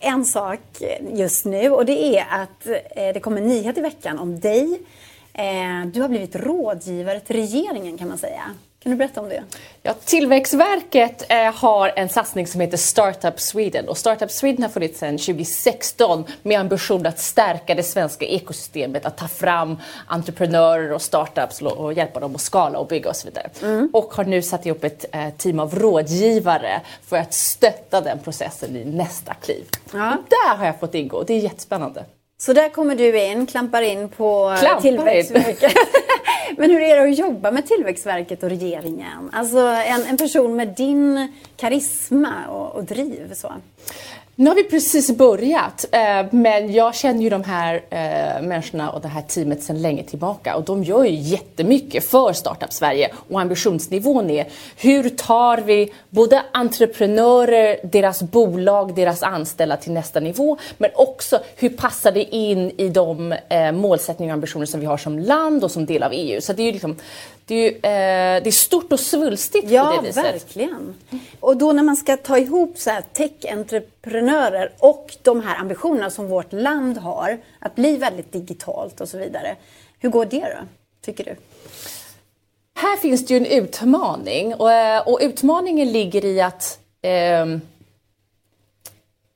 en 0.00 0.24
sak 0.24 0.60
just 1.12 1.44
nu 1.44 1.70
och 1.70 1.86
det 1.86 2.18
är 2.18 2.26
att 2.30 2.66
eh, 2.66 3.12
det 3.14 3.20
kommer 3.20 3.40
en 3.40 3.48
nyhet 3.48 3.78
i 3.78 3.80
veckan 3.80 4.18
om 4.18 4.40
dig 4.40 4.80
Eh, 5.38 5.86
du 5.86 6.02
har 6.02 6.08
blivit 6.08 6.36
rådgivare 6.36 7.20
till 7.20 7.36
regeringen 7.36 7.98
kan 7.98 8.08
man 8.08 8.18
säga. 8.18 8.42
Kan 8.88 8.92
du 8.92 8.98
berätta 8.98 9.20
om 9.20 9.28
det? 9.28 9.42
Ja, 9.82 9.94
Tillväxtverket 10.04 11.24
eh, 11.28 11.54
har 11.54 11.92
en 11.96 12.08
satsning 12.08 12.46
som 12.46 12.60
heter 12.60 12.76
Startup 12.76 13.40
Sweden. 13.40 13.88
Och 13.88 13.98
Startup 13.98 14.30
Sweden 14.30 14.62
har 14.62 14.70
funnits 14.70 14.98
sedan 14.98 15.18
2016 15.18 16.24
med 16.42 16.60
ambition 16.60 17.06
att 17.06 17.18
stärka 17.18 17.74
det 17.74 17.82
svenska 17.82 18.26
ekosystemet, 18.26 19.06
att 19.06 19.16
ta 19.16 19.28
fram 19.28 19.76
entreprenörer 20.06 20.92
och 20.92 21.02
startups 21.02 21.62
och 21.62 21.92
hjälpa 21.92 22.20
dem 22.20 22.34
att 22.34 22.40
skala 22.40 22.78
och 22.78 22.86
bygga 22.86 23.10
och 23.10 23.16
så 23.16 23.28
vidare. 23.28 23.50
Mm. 23.62 23.90
Och 23.92 24.14
har 24.14 24.24
nu 24.24 24.42
satt 24.42 24.66
ihop 24.66 24.84
ett 24.84 25.04
eh, 25.12 25.30
team 25.36 25.60
av 25.60 25.74
rådgivare 25.74 26.80
för 27.06 27.16
att 27.16 27.34
stötta 27.34 28.00
den 28.00 28.18
processen 28.18 28.76
i 28.76 28.84
nästa 28.84 29.34
kliv. 29.34 29.64
Ja. 29.92 30.14
Och 30.14 30.24
där 30.28 30.56
har 30.56 30.66
jag 30.66 30.80
fått 30.80 30.94
ingå. 30.94 31.22
Det 31.22 31.34
är 31.34 31.38
jättespännande. 31.38 32.04
Så 32.40 32.52
där 32.52 32.68
kommer 32.68 32.94
du 32.94 33.24
in, 33.24 33.46
klampar 33.46 33.82
in 33.82 34.08
på 34.08 34.56
klampar 34.60 34.80
Tillväxtverket. 34.80 35.72
Men 36.56 36.70
hur 36.70 36.80
är 36.80 36.96
det 36.96 37.10
att 37.10 37.18
jobba 37.18 37.50
med 37.50 37.66
Tillväxtverket 37.66 38.42
och 38.42 38.48
regeringen? 38.48 39.30
Alltså 39.32 39.58
en, 39.58 40.04
en 40.04 40.16
person 40.16 40.56
med 40.56 40.68
din 40.68 41.32
karisma 41.56 42.34
och, 42.48 42.76
och 42.76 42.84
driv. 42.84 43.34
Så. 43.34 43.52
Nu 44.40 44.50
har 44.50 44.54
vi 44.54 44.64
precis 44.64 45.10
börjat, 45.10 45.86
eh, 45.92 46.26
men 46.30 46.72
jag 46.72 46.94
känner 46.94 47.22
ju 47.22 47.30
de 47.30 47.44
här 47.44 47.74
eh, 47.74 48.42
människorna 48.42 48.90
och 48.90 49.00
det 49.00 49.08
här 49.08 49.22
teamet 49.22 49.62
sedan 49.62 49.82
länge 49.82 50.02
tillbaka 50.02 50.56
och 50.56 50.64
de 50.64 50.84
gör 50.84 51.04
ju 51.04 51.14
jättemycket 51.14 52.04
för 52.04 52.32
Startup 52.32 52.72
Sverige 52.72 53.10
och 53.28 53.40
ambitionsnivån 53.40 54.30
är 54.30 54.46
hur 54.76 55.08
tar 55.08 55.58
vi 55.58 55.92
både 56.10 56.42
entreprenörer, 56.52 57.78
deras 57.82 58.22
bolag, 58.22 58.94
deras 58.94 59.22
anställda 59.22 59.76
till 59.76 59.92
nästa 59.92 60.20
nivå 60.20 60.58
men 60.78 60.90
också 60.94 61.40
hur 61.56 61.68
passar 61.68 62.12
det 62.12 62.34
in 62.36 62.70
i 62.76 62.88
de 62.88 63.32
eh, 63.48 63.72
målsättningar 63.72 64.32
och 64.32 64.34
ambitioner 64.34 64.66
som 64.66 64.80
vi 64.80 64.86
har 64.86 64.96
som 64.96 65.18
land 65.18 65.64
och 65.64 65.70
som 65.70 65.86
del 65.86 66.02
av 66.02 66.12
EU. 66.14 66.40
Så 66.40 66.52
det 66.52 66.62
är 66.62 66.66
ju 66.66 66.72
liksom, 66.72 66.96
det 67.48 67.54
är, 67.54 67.70
ju, 67.70 67.76
eh, 67.76 68.42
det 68.42 68.48
är 68.48 68.50
stort 68.50 68.92
och 68.92 69.00
svulstigt 69.00 69.70
ja, 69.70 69.84
på 69.84 70.02
det 70.02 70.08
viset. 70.08 70.24
Ja, 70.24 70.32
verkligen. 70.32 70.94
Och 71.40 71.56
då 71.56 71.72
när 71.72 71.82
man 71.82 71.96
ska 71.96 72.16
ta 72.16 72.38
ihop 72.38 72.78
så 72.78 72.90
här 72.90 73.04
tech-entreprenörer 73.12 74.72
och 74.78 75.16
de 75.22 75.40
här 75.40 75.56
ambitionerna 75.56 76.10
som 76.10 76.28
vårt 76.28 76.52
land 76.52 76.98
har 76.98 77.38
att 77.58 77.74
bli 77.74 77.96
väldigt 77.96 78.32
digitalt 78.32 79.00
och 79.00 79.08
så 79.08 79.18
vidare. 79.18 79.56
Hur 79.98 80.08
går 80.08 80.24
det 80.24 80.40
då, 80.40 80.66
tycker 81.04 81.24
du? 81.24 81.36
Här 82.74 82.96
finns 82.96 83.26
det 83.26 83.34
ju 83.34 83.36
en 83.36 83.64
utmaning 83.64 84.54
och, 84.54 84.72
eh, 84.72 85.08
och 85.08 85.18
utmaningen 85.22 85.92
ligger 85.92 86.24
i 86.24 86.40
att 86.40 86.78
eh, 87.02 87.46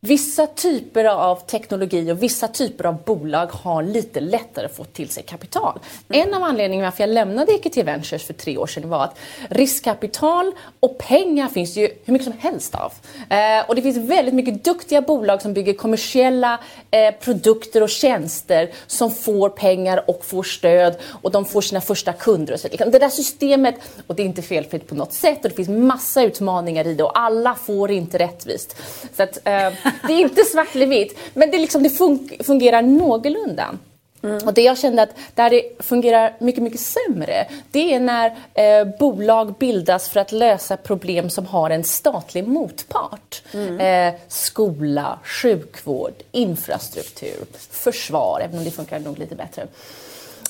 Vissa 0.06 0.46
typer 0.46 1.04
av 1.04 1.36
teknologi 1.36 2.12
och 2.12 2.22
vissa 2.22 2.48
typer 2.48 2.86
av 2.86 3.02
bolag 3.02 3.46
har 3.46 3.82
lite 3.82 4.20
lättare 4.20 4.66
att 4.66 4.76
få 4.76 4.84
till 4.84 5.08
sig 5.08 5.22
kapital. 5.22 5.80
Mm. 6.08 6.28
En 6.28 6.34
av 6.34 6.42
anledningarna 6.42 6.86
varför 6.86 7.02
jag 7.02 7.10
lämnade 7.10 7.52
EQT 7.52 7.76
Ventures 7.76 8.26
för 8.26 8.34
tre 8.34 8.58
år 8.58 8.66
sedan 8.66 8.88
var 8.88 9.04
att 9.04 9.18
riskkapital 9.50 10.52
och 10.80 10.98
pengar 10.98 11.48
finns 11.48 11.76
ju 11.76 11.88
hur 12.04 12.12
mycket 12.12 12.24
som 12.24 12.38
helst 12.38 12.74
av. 12.74 12.92
Eh, 13.30 13.68
och 13.68 13.74
det 13.74 13.82
finns 13.82 13.96
väldigt 13.96 14.34
mycket 14.34 14.64
duktiga 14.64 15.00
bolag 15.00 15.42
som 15.42 15.52
bygger 15.52 15.74
kommersiella 15.74 16.60
eh, 16.90 17.14
produkter 17.14 17.82
och 17.82 17.90
tjänster 17.90 18.70
som 18.86 19.10
får 19.10 19.48
pengar 19.48 20.10
och 20.10 20.24
får 20.24 20.42
stöd 20.42 20.96
och 21.22 21.30
de 21.30 21.44
får 21.44 21.60
sina 21.60 21.80
första 21.80 22.12
kunder. 22.12 22.54
Och 22.54 22.60
så. 22.60 22.68
Det 22.68 22.98
där 22.98 23.08
systemet, 23.08 23.74
och 24.06 24.14
det 24.14 24.22
är 24.22 24.26
inte 24.26 24.42
felfritt 24.42 24.86
på 24.86 24.94
något 24.94 25.12
sätt 25.12 25.44
och 25.44 25.50
det 25.50 25.56
finns 25.56 25.68
massa 25.68 26.22
utmaningar 26.22 26.86
i 26.86 26.94
det 26.94 27.04
och 27.04 27.18
alla 27.18 27.54
får 27.54 27.90
inte 27.90 28.18
rättvist. 28.18 28.76
Så 29.16 29.22
att, 29.22 29.38
eh, 29.44 29.72
det 30.06 30.12
är 30.12 30.20
inte 30.20 30.44
svart 30.44 30.74
eller 30.74 30.86
vitt, 30.86 31.18
men 31.34 31.50
det, 31.50 31.58
liksom, 31.58 31.82
det 31.82 31.90
fun 31.90 32.28
fungerar 32.40 32.82
någorlunda. 32.82 33.78
Mm. 34.22 34.46
Och 34.46 34.54
det 34.54 34.62
jag 34.62 34.78
kände 34.78 35.02
att 35.02 35.10
där 35.34 35.50
det 35.50 35.62
fungerar 35.78 36.36
mycket, 36.38 36.62
mycket 36.62 36.80
sämre, 36.80 37.46
det 37.70 37.94
är 37.94 38.00
när 38.00 38.26
eh, 38.54 38.98
bolag 38.98 39.54
bildas 39.58 40.08
för 40.08 40.20
att 40.20 40.32
lösa 40.32 40.76
problem 40.76 41.30
som 41.30 41.46
har 41.46 41.70
en 41.70 41.84
statlig 41.84 42.48
motpart. 42.48 43.42
Mm. 43.52 43.80
Eh, 43.80 44.20
skola, 44.28 45.18
sjukvård, 45.24 46.14
infrastruktur, 46.32 47.44
försvar, 47.70 48.40
även 48.44 48.58
om 48.58 48.64
det 48.64 48.70
funkar 48.70 48.98
nog 48.98 49.18
lite 49.18 49.34
bättre. 49.34 49.66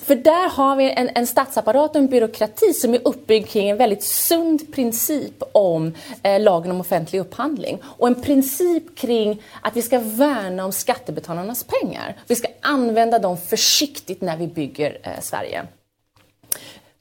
För 0.02 0.14
där 0.14 0.48
har 0.48 0.76
vi 0.76 0.90
en, 0.90 1.10
en 1.14 1.26
statsapparat 1.26 1.90
och 1.90 1.96
en 1.96 2.06
byråkrati 2.06 2.72
som 2.72 2.94
är 2.94 3.00
uppbyggd 3.04 3.48
kring 3.48 3.70
en 3.70 3.76
väldigt 3.76 4.02
sund 4.02 4.72
princip 4.72 5.42
om 5.52 5.94
eh, 6.22 6.40
lagen 6.40 6.70
om 6.70 6.80
offentlig 6.80 7.20
upphandling. 7.20 7.78
Och 7.84 8.06
en 8.06 8.22
princip 8.22 8.96
kring 8.96 9.42
att 9.60 9.76
vi 9.76 9.82
ska 9.82 9.98
värna 9.98 10.64
om 10.64 10.72
skattebetalarnas 10.72 11.64
pengar. 11.64 12.16
Vi 12.26 12.36
ska 12.36 12.48
använda 12.60 13.18
dem 13.18 13.36
försiktigt 13.38 14.20
när 14.20 14.36
vi 14.36 14.46
bygger 14.46 14.98
eh, 15.02 15.20
Sverige. 15.20 15.66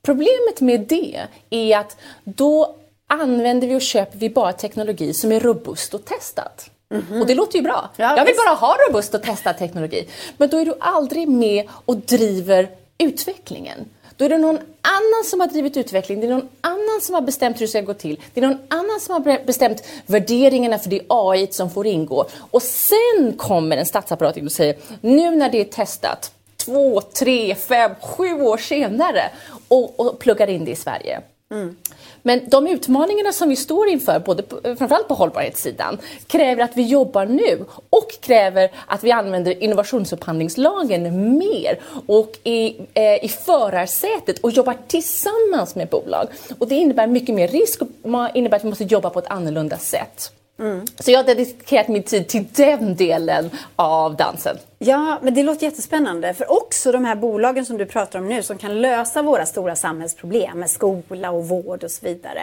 Problemet 0.02 0.62
med 0.62 0.80
det 0.80 1.22
är 1.50 1.78
att 1.78 1.98
då 2.24 2.76
använder 3.08 3.68
vi 3.68 3.76
och 3.76 3.82
köper 3.82 4.18
vi 4.18 4.30
bara 4.30 4.54
teknologi 4.54 5.14
som 5.14 5.32
är 5.32 5.40
robust 5.40 5.94
och 5.94 6.06
testad. 6.06 6.52
Mm 6.92 7.06
-hmm. 7.06 7.22
Och 7.22 7.28
det 7.28 7.36
låter 7.36 7.58
ju 7.58 7.64
bra. 7.64 7.90
Ja, 7.98 8.18
jag 8.18 8.26
vill 8.26 8.36
bara 8.46 8.56
ha 8.56 8.76
robust 8.88 9.14
och 9.14 9.24
testad 9.24 9.58
teknologi. 9.58 10.08
Men 10.38 10.50
då 10.50 10.58
är 10.58 10.66
du 10.66 10.74
aldrig 10.80 11.28
med 11.28 11.68
och 11.86 11.98
driver 11.98 12.70
utvecklingen. 13.02 13.86
Då 14.18 14.26
är 14.26 14.30
det 14.30 14.38
någon 14.38 14.60
annan 14.82 15.24
som 15.26 15.40
har 15.40 15.48
drivit 15.48 15.78
utveckling, 15.78 16.20
det 16.20 16.28
är 16.28 16.32
någon 16.32 16.50
annan 16.62 17.02
som 17.02 17.16
har 17.16 17.22
bestämt 17.22 17.56
hur 17.58 17.66
det 17.66 17.68
ska 17.68 17.82
gå 17.82 17.94
till. 17.94 18.20
Det 18.34 18.42
är 18.42 18.48
någon 18.48 18.60
annan 18.68 19.00
som 19.00 19.14
har 19.14 19.46
bestämt 19.46 19.84
värderingarna 20.06 20.80
för 20.80 20.90
det 20.90 21.02
AI 21.08 21.48
som 21.52 21.70
får 21.70 21.88
ingå. 21.88 22.26
Och 22.52 22.62
sen 22.62 23.34
kommer 23.38 23.78
en 23.78 23.86
statsapparat 23.86 24.38
in 24.38 24.46
och 24.46 24.52
säger, 24.52 24.76
nu 25.02 25.36
när 25.36 25.50
det 25.50 25.62
är 25.62 25.66
testat, 25.66 26.32
två, 26.58 27.02
tre, 27.02 27.56
fem, 27.56 27.92
sju 28.02 28.34
år 28.34 28.58
senare 28.58 29.24
och, 29.68 30.00
och 30.00 30.20
pluggar 30.20 30.48
in 30.48 30.66
det 30.66 30.72
i 30.72 30.76
Sverige. 30.76 31.22
Mm. 31.52 31.76
Men 32.22 32.50
de 32.50 32.68
utmaningarna 32.68 33.32
som 33.32 33.50
vi 33.50 33.56
står 33.56 33.88
inför, 33.88 34.20
både 34.20 34.44
på, 34.44 34.60
framförallt 34.62 35.08
på 35.08 35.14
hållbarhetssidan, 35.14 35.98
kräver 36.28 36.64
att 36.64 36.78
vi 36.78 36.82
jobbar 36.82 37.26
nu 37.26 37.66
och 37.90 38.12
kräver 38.22 38.72
att 38.86 39.04
vi 39.04 39.12
använder 39.12 39.64
innovationsupphandlingslagen 39.64 41.38
mer 41.38 41.80
och 42.08 42.32
i, 42.44 42.76
eh, 42.94 43.26
i 43.26 43.28
förarsätet 43.46 44.40
och 44.40 44.52
jobbar 44.52 44.78
tillsammans 44.88 45.76
med 45.76 45.88
bolag. 45.88 46.28
Och 46.58 46.68
det 46.68 46.76
innebär 46.76 47.08
mycket 47.08 47.36
mer 47.36 47.48
risk 47.48 47.82
och 47.82 47.90
innebär 48.34 48.58
att 48.58 48.64
vi 48.64 48.70
måste 48.70 48.84
jobba 48.84 49.10
på 49.10 49.20
ett 49.20 49.28
annorlunda 49.28 49.78
sätt. 49.78 50.32
Mm. 50.60 50.86
Så 51.00 51.12
jag 51.12 51.20
har 51.20 51.24
dedikerat 51.24 51.88
min 51.88 52.04
tid 52.04 52.28
till 52.28 52.46
den 52.54 52.96
delen 52.96 53.50
av 53.76 54.16
dansen. 54.16 54.58
Ja, 54.80 55.20
men 55.22 55.34
det 55.34 55.44
låter 55.44 55.66
jättespännande. 55.66 56.34
För 56.34 56.52
också 56.52 56.92
de 56.92 57.06
här 57.06 57.16
bolagen 57.16 57.66
som 57.66 57.78
du 57.78 57.86
pratar 57.86 58.20
om 58.20 58.28
nu 58.28 58.44
som 58.44 58.58
kan 58.58 58.82
lösa 58.82 59.22
våra 59.22 59.46
stora 59.46 59.76
samhällsproblem 59.76 60.60
med 60.60 60.70
skola 60.70 61.32
och 61.32 61.48
vård 61.48 61.84
och 61.84 61.92
så 61.92 62.06
vidare. 62.06 62.42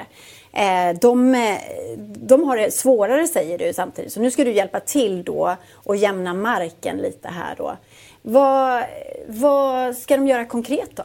Eh, 0.52 0.98
de, 1.00 1.34
eh, 1.34 1.58
de 1.98 2.44
har 2.44 2.56
det 2.56 2.74
svårare 2.74 3.28
säger 3.28 3.58
du 3.58 3.72
samtidigt. 3.72 4.12
Så 4.12 4.20
nu 4.20 4.30
ska 4.30 4.44
du 4.44 4.52
hjälpa 4.52 4.80
till 4.80 5.24
då 5.24 5.56
och 5.72 5.96
jämna 5.96 6.34
marken 6.34 6.96
lite 6.96 7.28
här 7.28 7.54
då. 7.56 7.76
Vad, 8.22 8.84
vad 9.26 9.96
ska 9.96 10.16
de 10.16 10.26
göra 10.28 10.44
konkret 10.44 10.96
då, 10.96 11.04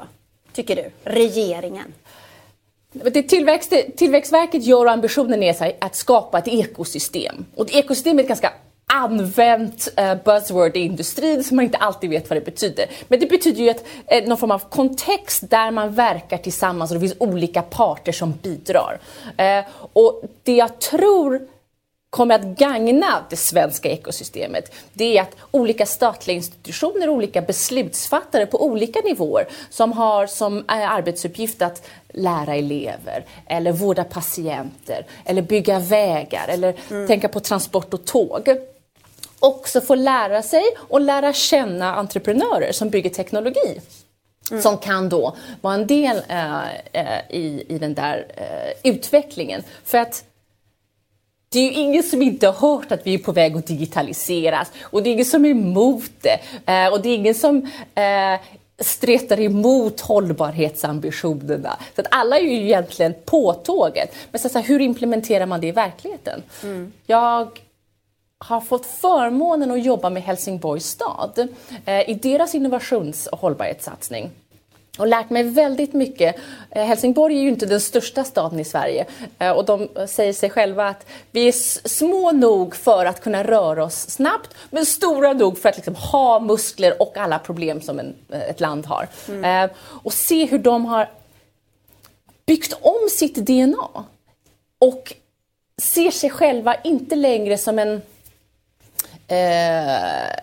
tycker 0.54 0.76
du? 0.76 0.92
Regeringen? 1.04 1.94
Det 2.94 3.24
tillväxt, 3.24 3.74
Tillväxtverket 3.98 4.64
gör 4.64 4.86
och 4.86 4.92
ambitionen 4.92 5.44
är 5.44 5.76
att 5.80 5.96
skapa 5.96 6.38
ett 6.38 6.48
ekosystem. 6.48 7.46
Och 7.56 7.66
ett 7.66 7.76
ekosystem 7.76 8.20
är 8.20 8.24
ett 8.24 8.28
ganska 8.28 8.54
använt 8.94 9.94
eh, 9.98 10.16
buzzword 10.26 10.78
i 10.78 10.80
industrin 10.80 11.44
som 11.44 11.56
man 11.56 11.66
inte 11.66 11.78
alltid 11.78 12.10
vet 12.10 12.30
vad 12.30 12.38
det 12.38 12.46
betyder. 12.46 12.86
Men 13.08 13.20
det 13.20 13.26
betyder 13.26 13.64
ju 13.64 13.70
att, 13.70 13.84
eh, 14.08 14.24
någon 14.28 14.38
form 14.38 14.52
av 14.52 14.60
kontext 14.60 15.50
där 15.50 15.72
man 15.72 15.94
verkar 15.94 16.38
tillsammans 16.38 16.92
och 16.92 16.96
det 16.96 17.00
finns 17.00 17.16
olika 17.20 17.62
parter 17.62 18.12
som 18.12 18.34
bidrar. 18.42 19.00
Eh, 19.38 19.64
och 19.94 20.22
det 20.44 20.56
jag 20.56 20.80
tror 20.80 21.48
kommer 22.14 22.36
att 22.36 22.46
gagna 22.46 23.26
det 23.30 23.36
svenska 23.36 23.90
ekosystemet, 23.90 24.74
det 24.94 25.18
är 25.18 25.22
att 25.22 25.36
olika 25.52 25.86
statliga 25.86 26.36
institutioner, 26.36 27.10
olika 27.10 27.42
beslutsfattare 27.42 28.46
på 28.46 28.66
olika 28.66 29.00
nivåer 29.00 29.48
som 29.70 29.92
har 29.92 30.28
som 30.28 30.58
eh, 30.58 30.92
arbetsuppgift 30.92 31.62
att 31.62 31.88
lära 32.10 32.56
elever 32.56 33.26
eller 33.48 33.72
vårda 33.72 34.04
patienter 34.04 35.06
eller 35.26 35.42
bygga 35.42 35.80
vägar 35.80 36.48
eller 36.48 36.76
mm. 36.90 37.08
tänka 37.08 37.28
på 37.28 37.40
transport 37.40 37.94
och 37.94 38.06
tåg 38.06 38.58
också 39.40 39.82
får 39.82 39.96
lära 39.96 40.42
sig 40.42 40.64
och 40.78 41.02
lära 41.02 41.34
känna 41.34 41.96
entreprenörer 41.96 42.72
som 42.72 42.90
bygger 42.90 43.10
teknologi. 43.10 43.82
Mm. 44.52 44.64
som 44.64 44.78
kan 44.78 45.10
då 45.10 45.36
vara 45.62 45.74
en 45.74 45.88
del 45.88 46.22
äh, 46.28 46.64
äh, 46.92 47.20
i, 47.30 47.66
i 47.70 47.78
den 47.78 47.94
där 47.94 48.26
äh, 48.36 48.92
utvecklingen. 48.92 49.64
För 49.84 49.98
att 49.98 50.24
det 51.54 51.60
är 51.60 51.64
ju 51.64 51.72
ingen 51.72 52.04
som 52.04 52.22
inte 52.22 52.48
har 52.48 52.54
hört 52.54 52.92
att 52.92 53.08
vi 53.08 53.14
är 53.14 53.18
på 53.18 53.32
väg 53.32 53.58
att 53.58 53.68
digitaliseras 53.68 54.72
och 54.82 55.04
det 55.04 55.10
är 55.10 55.12
ingen 55.12 55.26
som 55.26 55.46
är 55.46 55.50
emot 55.50 56.12
det. 56.22 56.40
och 56.90 57.02
det 57.02 57.10
är 57.10 57.16
ingen 57.16 57.36
som 57.36 57.70
stretar 58.80 59.40
emot 59.40 60.02
hållbarhetsambitionerna. 60.02 61.78
Så 61.96 62.02
att 62.02 62.08
alla 62.12 62.38
är 62.38 62.44
ju 62.44 62.64
egentligen 62.64 63.14
på 63.26 63.54
tåget. 63.54 64.16
Men 64.32 64.42
så, 64.42 64.50
så 64.50 64.60
här, 64.60 64.66
hur 64.66 64.82
implementerar 64.82 65.46
man 65.46 65.62
det 65.62 65.68
i 65.68 65.72
verkligheten? 65.72 66.44
Mm. 66.64 66.92
Jag 67.06 67.60
har 68.38 68.62
fått 68.62 68.86
förmånen 68.86 69.72
att 69.72 69.84
jobba 69.84 70.10
med 70.10 70.24
Helsingborgs 70.24 70.86
stad 70.86 71.48
eh, 71.86 72.10
i 72.10 72.14
deras 72.14 72.56
innovations 72.56 73.28
och 73.28 73.40
hållbarhetssatsning. 73.40 74.30
Och 74.98 75.08
lärt 75.08 75.30
mig 75.30 75.44
väldigt 75.44 75.94
mycket. 75.94 76.36
Eh, 76.72 76.86
Helsingborg 76.86 77.38
är 77.38 77.42
ju 77.42 77.50
inte 77.50 77.66
den 77.66 77.82
största 77.82 78.24
staden 78.24 78.60
i 78.60 78.66
Sverige 78.66 79.06
eh, 79.40 79.52
och 79.52 79.66
de 79.66 79.90
säger 80.08 80.34
sig 80.34 80.50
själva 80.50 80.88
att 80.88 81.06
vi 81.32 81.48
är 81.48 81.52
små 81.88 82.32
nog 82.32 82.76
för 82.76 83.06
att 83.06 83.22
kunna 83.22 83.44
röra 83.44 83.84
oss 83.84 84.10
snabbt 84.10 84.56
men 84.70 84.86
stora 84.86 85.34
nog 85.34 85.58
för 85.58 85.70
att 85.70 85.76
liksom 85.76 85.96
ha 85.96 86.40
muskler 86.40 87.02
och 87.02 87.18
alla 87.18 87.40
problem 87.40 87.82
som 87.82 88.00
en, 88.00 88.16
eh, 88.30 88.42
ett 88.42 88.60
land 88.60 88.86
har. 88.86 89.08
Mm. 89.28 89.70
Och 89.80 90.14
se 90.14 90.46
hur 90.46 90.60
de 90.60 90.86
har 90.86 91.10
byggt 92.46 92.74
om 92.82 93.10
sitt 93.12 93.36
DNA 93.36 94.06
och 94.80 95.14
ser 95.82 96.12
sig 96.12 96.30
själva 96.30 96.76
inte 96.84 97.16
längre 97.16 97.58
som 97.58 97.80
en 97.80 98.02
eh, 99.28 100.40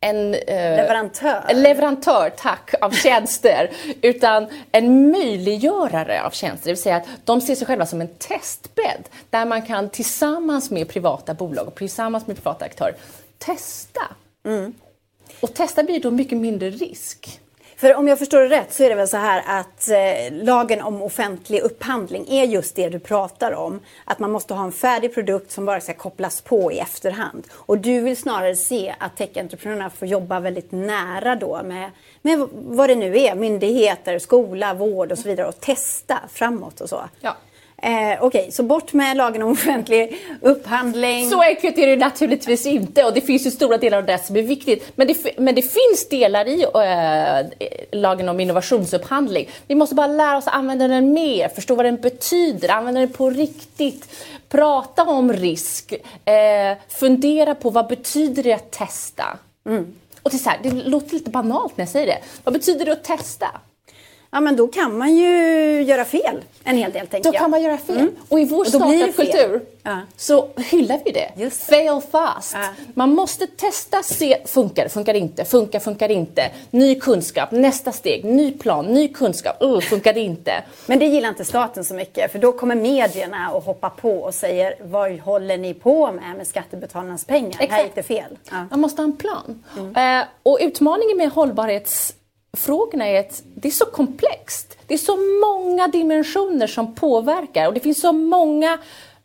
en 0.00 0.34
eh, 0.34 0.76
leverantör. 0.76 1.54
leverantör 1.54 2.30
tack, 2.36 2.74
av 2.80 2.90
tjänster, 2.90 3.70
utan 4.02 4.46
en 4.72 5.10
möjliggörare 5.10 6.22
av 6.22 6.30
tjänster. 6.30 6.64
Det 6.64 6.70
vill 6.70 6.82
säga 6.82 6.96
att 6.96 7.06
de 7.24 7.40
ser 7.40 7.54
sig 7.54 7.66
själva 7.66 7.86
som 7.86 8.00
en 8.00 8.08
testbädd 8.08 9.08
där 9.30 9.46
man 9.46 9.62
kan 9.62 9.90
tillsammans 9.90 10.70
med 10.70 10.88
privata 10.88 11.34
bolag 11.34 11.68
och 11.68 11.74
tillsammans 11.74 12.26
med 12.26 12.36
privata 12.36 12.64
aktörer 12.64 12.94
testa. 13.38 14.00
Mm. 14.44 14.74
Och 15.40 15.54
testa 15.54 15.82
blir 15.82 16.00
då 16.00 16.10
mycket 16.10 16.38
mindre 16.38 16.70
risk. 16.70 17.40
För 17.80 17.94
om 17.94 18.08
jag 18.08 18.18
förstår 18.18 18.40
det 18.40 18.48
rätt 18.48 18.72
så 18.72 18.82
är 18.82 18.88
det 18.88 18.94
väl 18.94 19.08
så 19.08 19.16
här 19.16 19.42
att 19.46 19.88
eh, 19.88 20.44
lagen 20.44 20.80
om 20.80 21.02
offentlig 21.02 21.60
upphandling 21.60 22.26
är 22.28 22.44
just 22.44 22.76
det 22.76 22.88
du 22.88 22.98
pratar 22.98 23.52
om. 23.52 23.80
Att 24.04 24.18
man 24.18 24.30
måste 24.30 24.54
ha 24.54 24.64
en 24.64 24.72
färdig 24.72 25.14
produkt 25.14 25.50
som 25.50 25.64
bara 25.64 25.80
ska 25.80 25.94
kopplas 25.94 26.40
på 26.40 26.72
i 26.72 26.78
efterhand. 26.78 27.46
Och 27.52 27.78
du 27.78 28.00
vill 28.00 28.16
snarare 28.16 28.56
se 28.56 28.94
att 28.98 29.16
tech-entreprenörerna 29.16 29.90
får 29.90 30.08
jobba 30.08 30.40
väldigt 30.40 30.72
nära 30.72 31.36
då 31.36 31.62
med, 31.62 31.90
med 32.22 32.48
vad 32.52 32.88
det 32.88 32.94
nu 32.94 33.18
är, 33.18 33.34
myndigheter, 33.34 34.18
skola, 34.18 34.74
vård 34.74 35.12
och 35.12 35.18
så 35.18 35.28
vidare 35.28 35.48
och 35.48 35.60
testa 35.60 36.18
framåt 36.32 36.80
och 36.80 36.88
så. 36.88 37.00
Ja. 37.20 37.36
Eh, 37.82 38.24
Okej, 38.24 38.40
okay, 38.40 38.50
så 38.50 38.62
bort 38.62 38.92
med 38.92 39.16
lagen 39.16 39.42
om 39.42 39.52
offentlig 39.52 40.18
upphandling. 40.40 41.30
Så 41.30 41.42
enkelt 41.42 41.78
är 41.78 41.86
det 41.86 41.96
naturligtvis 41.96 42.66
inte 42.66 43.04
och 43.04 43.14
det 43.14 43.20
finns 43.20 43.46
ju 43.46 43.50
stora 43.50 43.78
delar 43.78 43.98
av 43.98 44.06
det 44.06 44.18
som 44.18 44.36
är 44.36 44.42
viktigt. 44.42 44.92
Men 44.94 45.06
det, 45.06 45.38
men 45.38 45.54
det 45.54 45.62
finns 45.62 46.08
delar 46.10 46.48
i 46.48 46.62
äh, 46.62 47.98
lagen 48.00 48.28
om 48.28 48.40
innovationsupphandling. 48.40 49.48
Vi 49.66 49.74
måste 49.74 49.94
bara 49.94 50.06
lära 50.06 50.36
oss 50.36 50.46
att 50.46 50.54
använda 50.54 50.88
den 50.88 51.12
mer, 51.12 51.48
förstå 51.48 51.74
vad 51.74 51.86
den 51.86 51.96
betyder, 51.96 52.68
använda 52.68 53.00
den 53.00 53.12
på 53.12 53.30
riktigt. 53.30 54.08
Prata 54.48 55.02
om 55.02 55.32
risk, 55.32 55.92
eh, 56.24 56.78
fundera 56.88 57.54
på 57.54 57.70
vad 57.70 57.88
betyder 57.88 58.42
det 58.42 58.52
att 58.52 58.70
testa? 58.70 59.38
Mm. 59.66 59.94
Och 60.22 60.30
det, 60.30 60.36
är 60.36 60.38
så 60.38 60.50
här, 60.50 60.58
det 60.62 60.70
låter 60.70 61.14
lite 61.14 61.30
banalt 61.30 61.76
när 61.76 61.82
jag 61.82 61.88
säger 61.88 62.06
det. 62.06 62.18
Vad 62.44 62.54
betyder 62.54 62.84
det 62.84 62.92
att 62.92 63.04
testa? 63.04 63.46
Ja 64.30 64.40
men 64.40 64.56
då 64.56 64.68
kan 64.68 64.98
man 64.98 65.16
ju 65.16 65.82
göra 65.82 66.04
fel 66.04 66.44
en 66.64 66.76
hel 66.76 66.92
del. 66.92 67.06
Tänker 67.06 67.30
då 67.30 67.34
jag. 67.34 67.40
kan 67.40 67.50
man 67.50 67.62
göra 67.62 67.78
fel. 67.78 67.96
Mm. 67.96 68.14
Och 68.28 68.40
i 68.40 68.44
vår 68.44 68.64
startup-kultur 68.64 69.60
ja. 69.82 69.98
så 70.16 70.48
hyllar 70.56 71.00
vi 71.04 71.10
det. 71.10 71.30
Just 71.36 71.62
Fail 71.62 72.00
fast. 72.10 72.54
Ja. 72.54 72.68
Man 72.94 73.14
måste 73.14 73.46
testa, 73.46 74.02
se, 74.02 74.46
funkar 74.46 74.84
det, 74.84 74.88
funkar 74.88 75.12
det 75.12 75.18
inte, 75.18 75.44
funkar, 75.44 75.80
funkar 75.80 76.08
det 76.08 76.14
inte. 76.14 76.50
Ny 76.70 76.94
kunskap, 76.94 77.50
nästa 77.50 77.92
steg, 77.92 78.24
ny 78.24 78.52
plan, 78.52 78.86
ny 78.86 79.08
kunskap, 79.08 79.62
uh, 79.62 79.80
funkar 79.80 80.12
det 80.12 80.20
inte. 80.20 80.52
Men 80.86 80.98
det 80.98 81.06
gillar 81.06 81.28
inte 81.28 81.44
staten 81.44 81.84
så 81.84 81.94
mycket 81.94 82.32
för 82.32 82.38
då 82.38 82.52
kommer 82.52 82.74
medierna 82.74 83.50
och 83.50 83.62
hoppar 83.62 83.90
på 83.90 84.18
och 84.18 84.34
säger 84.34 84.74
vad 84.80 85.18
håller 85.18 85.58
ni 85.58 85.74
på 85.74 86.12
med 86.12 86.36
med 86.36 86.46
skattebetalarnas 86.46 87.24
pengar? 87.24 87.50
Exakt. 87.50 87.72
Här 87.72 87.82
gick 87.82 87.94
det 87.94 88.02
fel. 88.02 88.38
Ja. 88.50 88.66
Man 88.70 88.80
måste 88.80 89.02
ha 89.02 89.04
en 89.04 89.16
plan. 89.16 89.64
Mm. 89.78 90.20
Uh, 90.20 90.26
och 90.42 90.58
utmaningen 90.60 91.16
med 91.16 91.30
hållbarhets 91.30 92.14
frågorna 92.52 93.06
är 93.06 93.20
att 93.20 93.42
det 93.54 93.68
är 93.68 93.72
så 93.72 93.84
komplext. 93.84 94.76
Det 94.86 94.94
är 94.94 94.98
så 94.98 95.16
många 95.16 95.88
dimensioner 95.88 96.66
som 96.66 96.94
påverkar 96.94 97.66
och 97.66 97.74
det 97.74 97.80
finns 97.80 98.00
så 98.00 98.12
många 98.12 98.78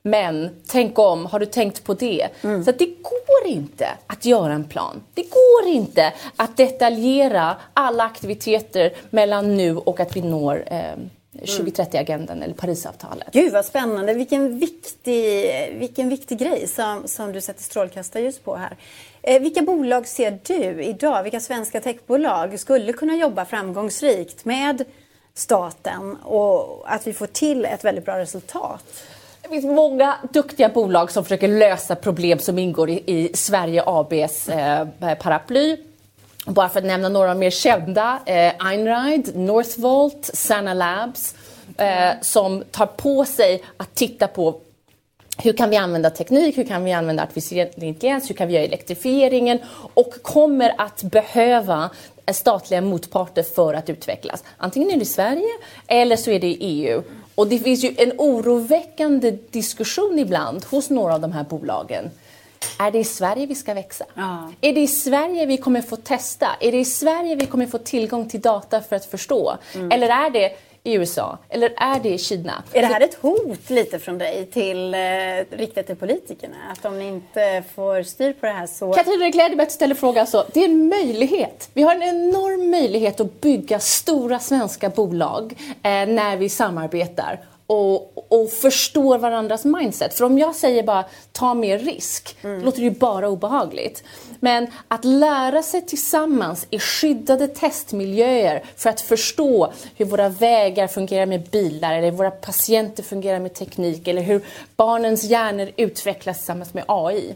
men 0.08 0.50
tänk 0.68 1.00
om, 1.00 1.26
har 1.26 1.40
du 1.40 1.46
tänkt 1.46 1.84
på 1.84 1.94
det? 1.94 2.28
Mm. 2.42 2.66
Så 2.66 2.72
det 2.72 2.86
går 2.86 3.46
inte 3.46 3.88
att 4.08 4.26
göra 4.26 4.54
en 4.54 4.64
plan. 4.64 5.04
Det 5.14 5.22
går 5.24 5.74
inte 5.74 6.14
att 6.36 6.58
detaljera 6.58 7.56
alla 7.74 8.04
aktiviteter 8.04 8.94
mellan 9.10 9.58
nu 9.58 9.78
och 9.78 10.00
att 10.00 10.16
vi 10.16 10.22
når 10.22 10.64
eh, 10.68 10.96
2030-agendan 11.42 12.44
eller 12.44 12.54
Parisavtalet. 12.54 13.28
Gud 13.32 13.54
vad 13.54 13.66
spännande, 13.66 14.14
vilken 14.14 14.60
viktig, 14.60 15.46
vilken 15.74 16.10
viktig 16.10 16.38
grej 16.40 16.68
som, 16.68 17.04
som 17.06 17.32
du 17.32 17.42
sätter 17.42 17.64
strålkastarljus 17.64 18.40
på 18.40 18.56
här. 18.56 18.78
Eh, 19.28 19.42
vilka 19.42 19.62
bolag 19.62 20.08
ser 20.08 20.40
du 20.44 20.84
idag, 20.84 21.24
vilka 21.24 21.40
svenska 21.40 21.82
techbolag 21.82 22.60
skulle 22.60 22.94
kunna 22.94 23.16
jobba 23.16 23.46
framgångsrikt 23.46 24.46
med 24.46 24.86
staten 25.34 26.16
och 26.24 26.94
att 26.94 27.08
vi 27.08 27.14
får 27.14 27.28
till 27.28 27.66
ett 27.66 27.86
väldigt 27.86 28.06
bra 28.06 28.18
resultat? 28.18 28.84
Det 29.42 29.50
finns 29.50 29.66
många 29.66 30.16
duktiga 30.34 30.70
bolag 30.70 31.12
som 31.12 31.24
försöker 31.24 31.48
lösa 31.48 31.96
problem 31.96 32.40
som 32.40 32.60
ingår 32.60 32.90
i, 32.90 33.04
i 33.06 33.32
Sverige 33.34 33.84
ABs 33.86 34.50
eh, 34.50 34.88
paraply. 35.20 35.78
Bara 36.46 36.70
för 36.70 36.80
att 36.80 36.86
nämna 36.86 37.10
några 37.10 37.34
mer 37.34 37.50
kända, 37.50 38.20
eh, 38.26 38.68
Einride, 38.68 39.32
Northvolt, 39.36 40.30
Sana 40.34 40.74
Labs, 40.74 41.36
eh, 41.78 42.12
som 42.22 42.64
tar 42.72 42.86
på 42.86 43.26
sig 43.26 43.64
att 43.78 43.96
titta 43.96 44.28
på 44.28 44.60
hur 45.38 45.54
kan 45.54 45.70
vi 45.70 45.78
använda 45.78 46.10
teknik, 46.10 46.58
hur 46.58 46.64
kan 46.64 46.84
vi 46.84 46.94
använda 46.94 47.24
artificiell 47.24 47.70
intelligens, 47.76 48.30
hur 48.30 48.36
kan 48.36 48.48
vi 48.48 48.54
göra 48.54 48.64
elektrifieringen 48.64 49.60
och 49.94 50.14
kommer 50.22 50.74
att 50.78 51.04
behöva 51.04 51.90
statliga 52.34 52.82
motparter 52.82 53.44
för 53.44 53.74
att 53.74 53.90
utvecklas. 53.90 54.44
Antingen 54.58 54.90
är 54.90 54.96
det 54.96 55.02
i 55.02 55.06
Sverige 55.06 55.50
eller 55.88 56.16
så 56.16 56.32
är 56.32 56.40
det 56.40 56.48
i 56.48 56.58
EU. 56.60 57.04
Och 57.36 57.48
det 57.48 57.60
finns 57.60 57.84
ju 57.84 57.96
en 57.98 58.12
oroväckande 58.18 59.32
diskussion 59.52 60.20
ibland 60.20 60.66
hos 60.66 60.90
några 60.90 61.14
av 61.14 61.22
de 61.22 61.32
här 61.32 61.44
bolagen. 61.44 62.10
Är 62.80 62.92
det 62.92 63.00
i 63.00 63.04
Sverige 63.04 63.46
vi 63.46 63.56
ska 63.56 63.74
växa? 63.74 64.06
Ja. 64.14 64.52
Är 64.62 64.74
det 64.74 64.82
i 64.82 64.88
Sverige 64.88 65.46
vi 65.46 65.58
kommer 65.58 65.82
få 65.82 65.96
testa? 65.96 66.48
Är 66.60 66.72
det 66.72 66.78
i 66.78 66.86
Sverige 66.86 67.36
vi 67.36 67.46
kommer 67.46 67.66
få 67.66 67.78
tillgång 67.78 68.30
till 68.30 68.42
data 68.42 68.82
för 68.82 68.96
att 68.96 69.06
förstå? 69.06 69.58
Mm. 69.76 69.92
Eller 69.92 70.10
är 70.10 70.30
det 70.30 70.52
i 70.86 70.94
USA? 70.94 71.38
Eller 71.50 71.74
är 71.78 72.00
det 72.00 72.10
i 72.10 72.18
Kina? 72.18 72.64
Är 72.74 72.82
det 72.82 72.88
här 72.88 73.02
ett 73.02 73.18
hot 73.22 73.70
lite 73.70 74.00
från 74.00 74.18
dig 74.18 74.46
till 74.46 74.94
eh, 74.94 75.00
riktat 75.58 75.88
till 75.88 75.96
politikerna? 75.96 76.56
Att 76.72 76.86
om 76.86 77.00
ni 77.00 77.08
inte 77.08 77.64
får 77.76 78.04
styr 78.04 78.34
på 78.34 78.46
det 78.46 78.52
här 78.52 78.68
så... 78.68 78.94
Katarina, 78.94 79.50
du 79.50 79.66
ställer 79.70 79.96
frågan 79.96 80.28
så. 80.28 80.44
Det 80.54 80.60
är 80.60 80.66
en 80.66 80.88
möjlighet. 80.88 81.70
Vi 81.74 81.84
har 81.84 81.96
en 81.96 82.04
enorm 82.04 82.72
möjlighet 82.72 83.20
att 83.20 83.42
bygga 83.42 83.80
stora 83.80 84.40
svenska 84.40 84.90
bolag 84.90 85.54
eh, 85.60 85.90
när 85.92 86.38
vi 86.38 86.50
samarbetar 86.50 87.40
och, 87.68 88.32
och 88.32 88.52
förstår 88.52 89.18
varandras 89.18 89.66
mindset. 89.66 90.14
För 90.14 90.26
om 90.26 90.38
jag 90.38 90.56
säger 90.56 90.84
bara 90.84 91.06
ta 91.32 91.54
mer 91.54 91.80
risk, 91.80 92.38
mm. 92.42 92.64
låter 92.64 92.78
det 92.78 92.84
ju 92.84 92.92
bara 92.92 93.30
obehagligt. 93.30 94.04
Men 94.40 94.68
att 94.88 95.06
lära 95.06 95.64
sig 95.64 95.82
tillsammans 95.82 96.68
i 96.70 96.80
skyddade 96.80 97.48
testmiljöer 97.48 98.64
för 98.76 98.90
att 98.90 99.02
förstå 99.02 99.74
hur 99.96 100.06
våra 100.06 100.30
vägar 100.30 100.88
fungerar 100.88 101.26
med 101.26 101.42
bilar 101.42 101.94
eller 101.94 102.12
hur 102.12 102.18
våra 102.18 102.32
patienter 102.32 103.04
fungerar 103.04 103.40
med 103.40 103.54
teknik 103.54 104.08
eller 104.08 104.22
hur 104.22 104.42
barnens 104.76 105.24
hjärnor 105.24 105.72
utvecklas 105.78 106.38
tillsammans 106.38 106.74
med 106.74 106.84
AI. 106.88 107.36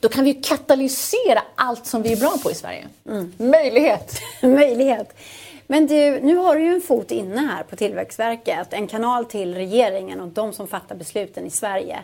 Då 0.00 0.08
kan 0.08 0.24
vi 0.24 0.34
katalysera 0.34 1.42
allt 1.54 1.86
som 1.86 2.02
vi 2.02 2.12
är 2.12 2.16
bra 2.16 2.34
på 2.42 2.50
i 2.50 2.54
Sverige. 2.54 2.84
Mm. 3.08 3.32
Möjlighet! 3.36 4.20
Möjlighet! 4.42 5.14
Men 5.70 5.86
du, 5.86 6.20
nu 6.20 6.36
har 6.36 6.56
du 6.56 6.62
ju 6.62 6.74
en 6.74 6.80
fot 6.80 7.10
inne 7.10 7.40
här 7.40 7.62
på 7.62 7.76
Tillväxtverket, 7.76 8.72
en 8.72 8.86
kanal 8.86 9.24
till 9.24 9.54
regeringen 9.54 10.20
och 10.20 10.28
de 10.28 10.52
som 10.52 10.68
fattar 10.68 10.94
besluten 10.94 11.46
i 11.46 11.50
Sverige. 11.50 11.98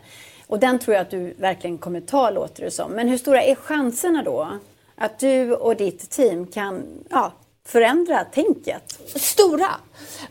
Och 0.46 0.58
den 0.58 0.78
tror 0.78 0.94
jag 0.94 1.02
att 1.02 1.10
du 1.10 1.34
verkligen 1.38 1.78
kommer 1.78 2.00
ta, 2.00 2.30
låter 2.30 2.64
det 2.64 2.70
som. 2.70 2.92
Men 2.92 3.08
hur 3.08 3.18
stora 3.18 3.42
är 3.42 3.54
chanserna 3.54 4.22
då 4.22 4.48
att 4.96 5.18
du 5.18 5.54
och 5.54 5.76
ditt 5.76 6.10
team 6.10 6.46
kan 6.46 6.82
ja, 7.10 7.32
förändra 7.66 8.24
tänket? 8.24 9.00
Stora! 9.16 9.70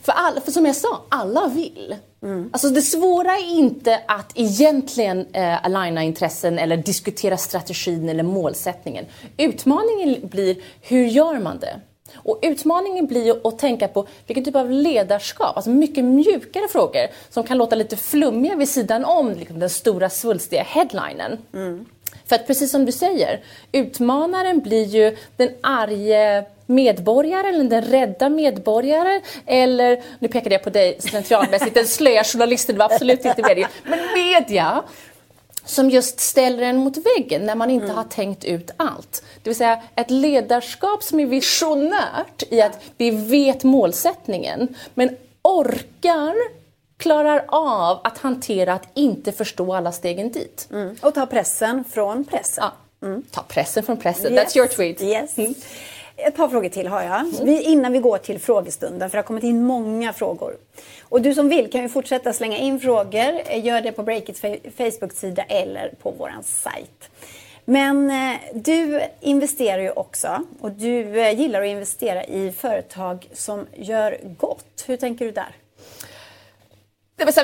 För, 0.02 0.12
all, 0.12 0.40
för 0.40 0.52
som 0.52 0.66
jag 0.66 0.76
sa, 0.76 1.02
alla 1.10 1.48
vill. 1.48 1.96
Mm. 2.24 2.50
Alltså 2.54 2.70
det 2.70 2.82
svåra 2.82 3.38
är 3.38 3.58
inte 3.58 4.02
att 4.08 4.32
egentligen 4.36 5.28
eh, 5.34 5.66
aligna 5.66 6.04
intressen 6.04 6.60
eller 6.60 6.78
diskutera 6.78 7.38
strategin 7.38 8.10
eller 8.10 8.24
målsättningen. 8.24 9.06
Utmaningen 9.38 10.28
blir, 10.28 10.58
hur 10.82 11.06
gör 11.06 11.40
man 11.40 11.60
det? 11.60 11.80
Och 12.16 12.40
utmaningen 12.42 13.08
blir 13.08 13.48
att 13.48 13.60
tänka 13.60 13.88
på 13.88 14.08
vilken 14.28 14.44
typ 14.44 14.56
av 14.56 14.72
ledarskap, 14.72 15.56
alltså 15.56 15.70
mycket 15.70 16.04
mjukare 16.04 16.68
frågor 16.68 17.08
som 17.30 17.44
kan 17.44 17.58
låta 17.58 17.76
lite 17.76 17.98
flummiga 17.98 18.56
vid 18.56 18.70
sidan 18.70 19.06
om 19.06 19.32
liksom 19.32 19.60
den 19.60 19.70
stora 19.70 20.10
svulstiga 20.10 20.64
headlinen. 20.64 21.38
Mm. 21.54 21.86
För 22.26 22.36
att 22.36 22.48
precis 22.48 22.72
som 22.72 22.86
du 22.86 22.92
säger, 22.92 23.44
utmanaren 23.72 24.60
blir 24.60 24.86
ju 24.86 25.18
den 25.38 25.50
arge 25.62 26.46
medborgaren 26.66 27.56
eller 27.56 27.70
den 27.70 27.84
rädda 27.84 28.30
medborgaren 28.30 29.22
eller, 29.46 30.04
nu 30.20 30.28
pekade 30.28 30.56
jag 30.56 30.64
på 30.64 30.70
dig 30.70 30.98
slentrianmässigt, 31.00 31.74
den 31.74 31.88
slöa 31.88 32.24
journalisten, 32.24 32.76
det 32.76 32.80
var 32.80 32.94
absolut 32.94 33.26
inte 33.26 33.42
meningen, 33.42 33.70
men 33.84 34.00
media 34.16 34.84
som 35.66 35.90
just 35.90 36.20
ställer 36.20 36.64
en 36.64 36.78
mot 36.78 36.98
väggen 36.98 37.46
när 37.46 37.56
man 37.56 37.70
inte 37.70 37.86
mm. 37.86 37.98
har 37.98 38.04
tänkt 38.04 38.44
ut 38.44 38.72
allt. 38.78 39.24
Det 39.44 39.50
vill 39.50 39.58
säga 39.58 39.82
ett 39.96 40.12
ledarskap 40.12 41.04
som 41.04 41.20
är 41.20 41.26
visionärt 41.26 42.44
i 42.50 42.62
att 42.62 42.80
vi 42.98 43.12
vet 43.12 43.64
målsättningen 43.64 44.76
men 44.94 45.18
orkar 45.42 46.36
klarar 46.98 47.46
av 47.48 48.00
att 48.04 48.18
hantera 48.18 48.74
att 48.74 48.88
inte 48.94 49.32
förstå 49.32 49.74
alla 49.74 49.92
stegen 49.92 50.32
dit. 50.32 50.68
Mm. 50.72 50.96
Och 51.02 51.14
ta 51.14 51.26
pressen 51.26 51.84
från 51.84 52.26
pressen. 52.26 52.64
Ja. 52.64 53.08
Mm. 53.08 53.24
Ta 53.32 53.44
pressen 53.44 53.84
från 53.84 53.98
pressen. 53.98 54.34
Yes. 54.34 54.56
That's 54.56 54.58
your 54.58 54.68
tweet. 54.68 55.02
Yes. 55.02 55.36
Ett 56.24 56.36
par 56.36 56.48
frågor 56.48 56.70
till 56.70 56.88
har 56.88 57.02
jag. 57.02 57.20
Mm. 57.20 57.46
Vi, 57.46 57.62
innan 57.62 57.92
vi 57.92 58.00
går 58.00 58.18
till 58.18 58.40
frågestunden, 58.40 59.10
för 59.10 59.18
det 59.18 59.22
har 59.22 59.28
kommit 59.28 59.44
in 59.44 59.64
många 59.64 60.14
frågor. 60.14 60.54
Och 61.02 61.22
du 61.22 61.34
som 61.34 61.50
vill 61.50 61.72
kan 61.72 61.82
ju 61.82 61.90
fortsätta 61.90 62.34
slänga 62.34 62.58
in 62.58 62.80
frågor. 62.80 63.54
Gör 63.54 63.82
det 63.82 63.92
på 63.92 64.04
Breakits 64.04 64.42
Facebook-sida 64.78 65.44
eller 65.44 65.94
på 66.02 66.14
vår 66.18 66.32
sajt. 66.44 67.10
Men 67.66 68.12
eh, 68.12 68.38
du 68.54 69.02
investerar 69.22 69.82
ju 69.82 69.92
också 69.92 70.44
och 70.60 70.72
du 70.72 71.22
eh, 71.22 71.40
gillar 71.40 71.62
att 71.62 71.68
investera 71.68 72.24
i 72.24 72.52
företag 72.52 73.30
som 73.34 73.68
gör 73.76 74.18
gott. 74.38 74.84
Hur 74.88 74.98
tänker 74.98 75.26
du 75.26 75.32
där? 75.32 75.56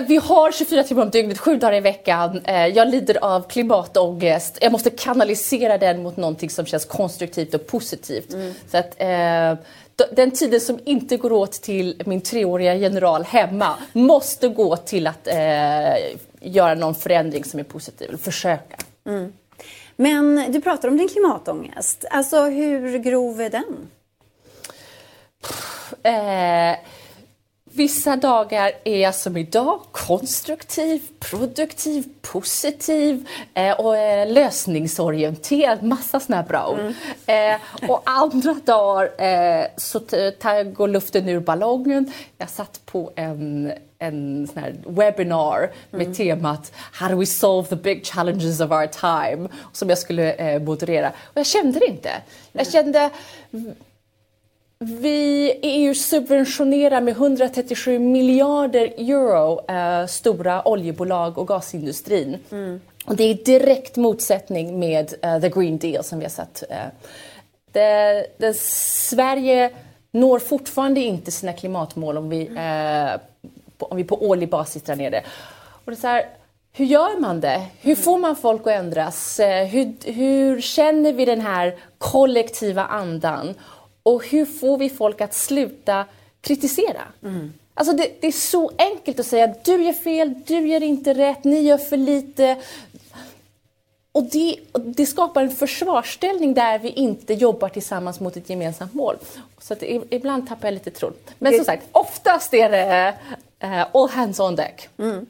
Vi 0.07 0.17
har 0.17 0.51
24 0.51 0.83
timmar 0.83 1.03
om 1.03 1.09
dygnet, 1.09 1.39
sju 1.39 1.57
dagar 1.57 1.73
i 1.73 1.79
veckan. 1.79 2.41
Eh, 2.45 2.67
jag 2.67 2.87
lider 2.87 3.23
av 3.23 3.47
klimatångest. 3.49 4.57
Jag 4.61 4.71
måste 4.71 4.89
kanalisera 4.89 5.77
den 5.77 6.03
mot 6.03 6.17
någonting 6.17 6.49
som 6.49 6.65
känns 6.65 6.85
konstruktivt 6.85 7.53
och 7.53 7.67
positivt. 7.67 8.33
Mm. 8.33 8.53
Så 8.71 8.77
att, 8.77 8.95
eh, 8.97 9.65
den 10.11 10.31
tiden 10.31 10.61
som 10.61 10.79
inte 10.85 11.17
går 11.17 11.31
åt 11.31 11.51
till 11.51 12.01
min 12.05 12.21
treåriga 12.21 12.75
general 12.75 13.23
hemma 13.23 13.75
måste 13.93 14.47
gå 14.47 14.77
till 14.77 15.07
att 15.07 15.27
eh, 15.27 15.95
göra 16.39 16.75
någon 16.75 16.95
förändring 16.95 17.43
som 17.43 17.59
är 17.59 17.63
positiv, 17.63 18.07
eller 18.07 18.17
försöka. 18.17 18.77
Mm. 19.07 19.33
Men 19.95 20.51
du 20.51 20.61
pratar 20.61 20.87
om 20.87 20.97
din 20.97 21.09
klimatångest. 21.09 22.05
Alltså 22.11 22.43
hur 22.43 22.97
grov 22.97 23.41
är 23.41 23.49
den? 23.49 23.89
Eh, 26.03 26.77
Vissa 27.71 28.15
dagar 28.15 28.71
är 28.83 28.97
jag 28.97 29.15
som 29.15 29.37
idag 29.37 29.79
konstruktiv, 29.91 31.01
produktiv, 31.19 32.03
positiv 32.21 33.27
eh, 33.53 33.79
och 33.79 33.97
eh, 33.97 34.31
lösningsorienterad. 34.31 35.83
Massa 35.83 36.21
här 36.29 36.43
bra 36.43 36.67
ord. 36.67 36.79
Mm. 36.79 36.93
Eh, 37.55 37.89
och 37.89 38.01
andra 38.05 38.53
dagar 38.65 39.23
eh, 39.23 39.65
så 39.77 39.99
går 40.73 40.87
luften 40.87 41.29
ur 41.29 41.39
ballongen. 41.39 42.11
Jag 42.37 42.49
satt 42.49 42.85
på 42.85 43.11
en 43.15 43.71
en 44.01 44.47
sån 44.47 44.63
här 44.63 44.75
webinar 44.85 45.71
med 45.91 46.01
mm. 46.01 46.13
temat 46.13 46.71
How 46.91 47.09
do 47.09 47.15
we 47.15 47.25
solve 47.25 47.69
the 47.69 47.75
big 47.75 48.05
challenges 48.05 48.61
of 48.61 48.71
our 48.71 48.87
time? 48.87 49.49
Som 49.73 49.89
jag 49.89 49.97
skulle 49.97 50.33
eh, 50.33 50.61
moderera. 50.61 51.09
Och 51.09 51.37
jag 51.37 51.45
kände 51.45 51.79
det 51.79 51.85
inte. 51.85 52.11
Jag 52.51 52.71
kände 52.71 53.09
vi 54.85 55.59
EU 55.61 55.93
subventionerar 55.93 57.01
med 57.01 57.11
137 57.11 57.99
miljarder 57.99 58.93
euro 58.97 59.71
eh, 59.71 60.05
stora 60.05 60.67
oljebolag 60.67 61.37
och 61.37 61.47
gasindustrin. 61.47 62.37
Mm. 62.51 62.81
Och 63.05 63.15
det 63.15 63.23
är 63.23 63.33
direkt 63.33 63.95
motsättning 63.95 64.79
med 64.79 65.13
uh, 65.25 65.41
the 65.41 65.49
Green 65.49 65.77
Deal 65.77 66.03
som 66.03 66.19
vi 66.19 66.25
har 66.25 66.29
sett. 66.29 66.63
Uh, 66.71 66.75
det, 67.71 68.25
det, 68.37 68.57
Sverige 68.57 69.71
når 70.11 70.39
fortfarande 70.39 70.99
inte 70.99 71.31
sina 71.31 71.53
klimatmål 71.53 72.17
om 72.17 72.29
vi, 72.29 72.49
på, 73.77 73.85
om 73.85 73.97
vi 73.97 74.03
på 74.03 74.29
årlig 74.29 74.49
basis 74.49 74.83
drar 74.83 74.95
ner 74.95 75.11
det. 75.11 75.23
Och 75.85 75.91
det 75.91 75.91
är 75.91 76.01
så 76.01 76.07
här, 76.07 76.25
hur 76.73 76.85
gör 76.85 77.19
man 77.19 77.39
det? 77.39 77.65
Hur 77.81 77.95
får 77.95 78.17
man 78.17 78.35
folk 78.35 78.61
att 78.61 78.73
ändras? 78.73 79.39
Hur, 79.71 80.11
hur 80.11 80.61
känner 80.61 81.13
vi 81.13 81.25
den 81.25 81.41
här 81.41 81.75
kollektiva 81.97 82.85
andan? 82.85 83.55
Och 84.03 84.25
hur 84.25 84.45
får 84.45 84.77
vi 84.77 84.89
folk 84.89 85.21
att 85.21 85.33
sluta 85.33 86.05
kritisera? 86.41 87.01
Mm. 87.23 87.53
Alltså 87.73 87.95
det, 87.95 88.21
det, 88.21 88.27
är 88.27 88.31
så 88.31 88.71
enkelt 88.77 89.19
att 89.19 89.25
säga 89.25 89.55
du 89.63 89.83
gör 89.83 89.93
fel, 89.93 90.33
du 90.45 90.67
gör 90.67 90.83
inte 90.83 91.13
rätt, 91.13 91.43
ni 91.43 91.61
gör 91.61 91.77
för 91.77 91.97
lite. 91.97 92.57
Och 94.11 94.23
det, 94.23 94.59
det 94.73 95.05
skapar 95.05 95.43
en 95.43 95.51
försvarsställning 95.51 96.53
där 96.53 96.79
vi 96.79 96.89
inte 96.89 97.33
jobbar 97.33 97.69
tillsammans 97.69 98.19
mot 98.19 98.37
ett 98.37 98.49
gemensamt 98.49 98.93
mål. 98.93 99.15
Så 99.59 99.73
att 99.73 99.83
ibland 100.09 100.47
tappar 100.47 100.67
jag 100.67 100.73
lite 100.73 100.91
tron. 100.91 101.13
Men 101.39 101.55
som 101.55 101.65
sagt, 101.65 101.87
oftast 101.91 102.53
är 102.53 102.69
det 102.69 103.17
uh, 103.63 103.95
all 103.95 104.09
hands 104.09 104.39
on 104.39 104.55
deck. 104.55 104.89
Mm. 104.97 105.25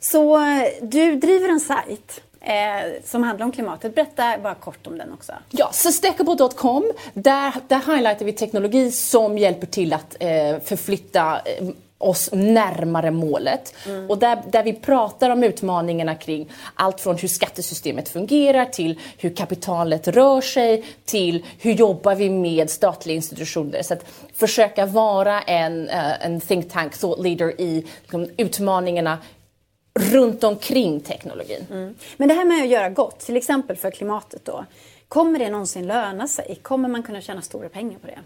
Så 0.00 0.36
eh, 0.36 0.68
du 0.82 1.16
driver 1.16 1.48
en 1.48 1.60
sajt 1.60 2.20
eh, 2.42 3.02
som 3.04 3.22
handlar 3.22 3.46
om 3.46 3.52
klimatet. 3.52 3.94
Berätta 3.94 4.38
bara 4.42 4.54
kort 4.54 4.86
om 4.86 4.98
den 4.98 5.12
också. 5.12 5.32
Ja, 5.50 5.70
sustainable.com. 5.72 6.92
Där, 7.14 7.52
där 7.68 7.94
highlightar 7.94 8.24
vi 8.24 8.32
teknologi 8.32 8.90
som 8.90 9.38
hjälper 9.38 9.66
till 9.66 9.92
att 9.92 10.16
eh, 10.20 10.60
förflytta 10.64 11.40
eh, 11.44 11.68
oss 12.02 12.30
närmare 12.32 13.10
målet. 13.10 13.74
Mm. 13.86 14.10
Och 14.10 14.18
där, 14.18 14.42
där 14.50 14.62
vi 14.62 14.72
pratar 14.72 15.30
om 15.30 15.44
utmaningarna 15.44 16.14
kring 16.14 16.52
allt 16.74 17.00
från 17.00 17.16
hur 17.16 17.28
skattesystemet 17.28 18.08
fungerar 18.08 18.64
till 18.64 18.98
hur 19.18 19.34
kapitalet 19.34 20.08
rör 20.08 20.40
sig 20.40 20.84
till 21.04 21.44
hur 21.58 21.72
jobbar 21.72 22.14
vi 22.14 22.30
med 22.30 22.70
statliga 22.70 23.16
institutioner. 23.16 23.82
Så 23.82 23.94
att 23.94 24.04
försöka 24.34 24.86
vara 24.86 25.42
en, 25.42 25.88
uh, 25.88 26.26
en 26.26 26.40
think 26.40 26.72
tank, 26.72 26.98
thought 26.98 27.22
leader 27.22 27.60
i 27.60 27.86
liksom, 28.02 28.28
utmaningarna 28.36 29.18
runt 29.94 30.44
omkring 30.44 31.00
teknologin. 31.00 31.66
Mm. 31.70 31.94
Men 32.16 32.28
det 32.28 32.34
här 32.34 32.44
med 32.44 32.62
att 32.62 32.68
göra 32.68 32.90
gott, 32.90 33.20
till 33.20 33.36
exempel 33.36 33.76
för 33.76 33.90
klimatet 33.90 34.44
då. 34.44 34.64
Kommer 35.08 35.38
det 35.38 35.50
någonsin 35.50 35.86
löna 35.86 36.28
sig? 36.28 36.58
Kommer 36.62 36.88
man 36.88 37.02
kunna 37.02 37.20
tjäna 37.20 37.42
stora 37.42 37.68
pengar 37.68 37.98
på 37.98 38.06
det? 38.06 38.18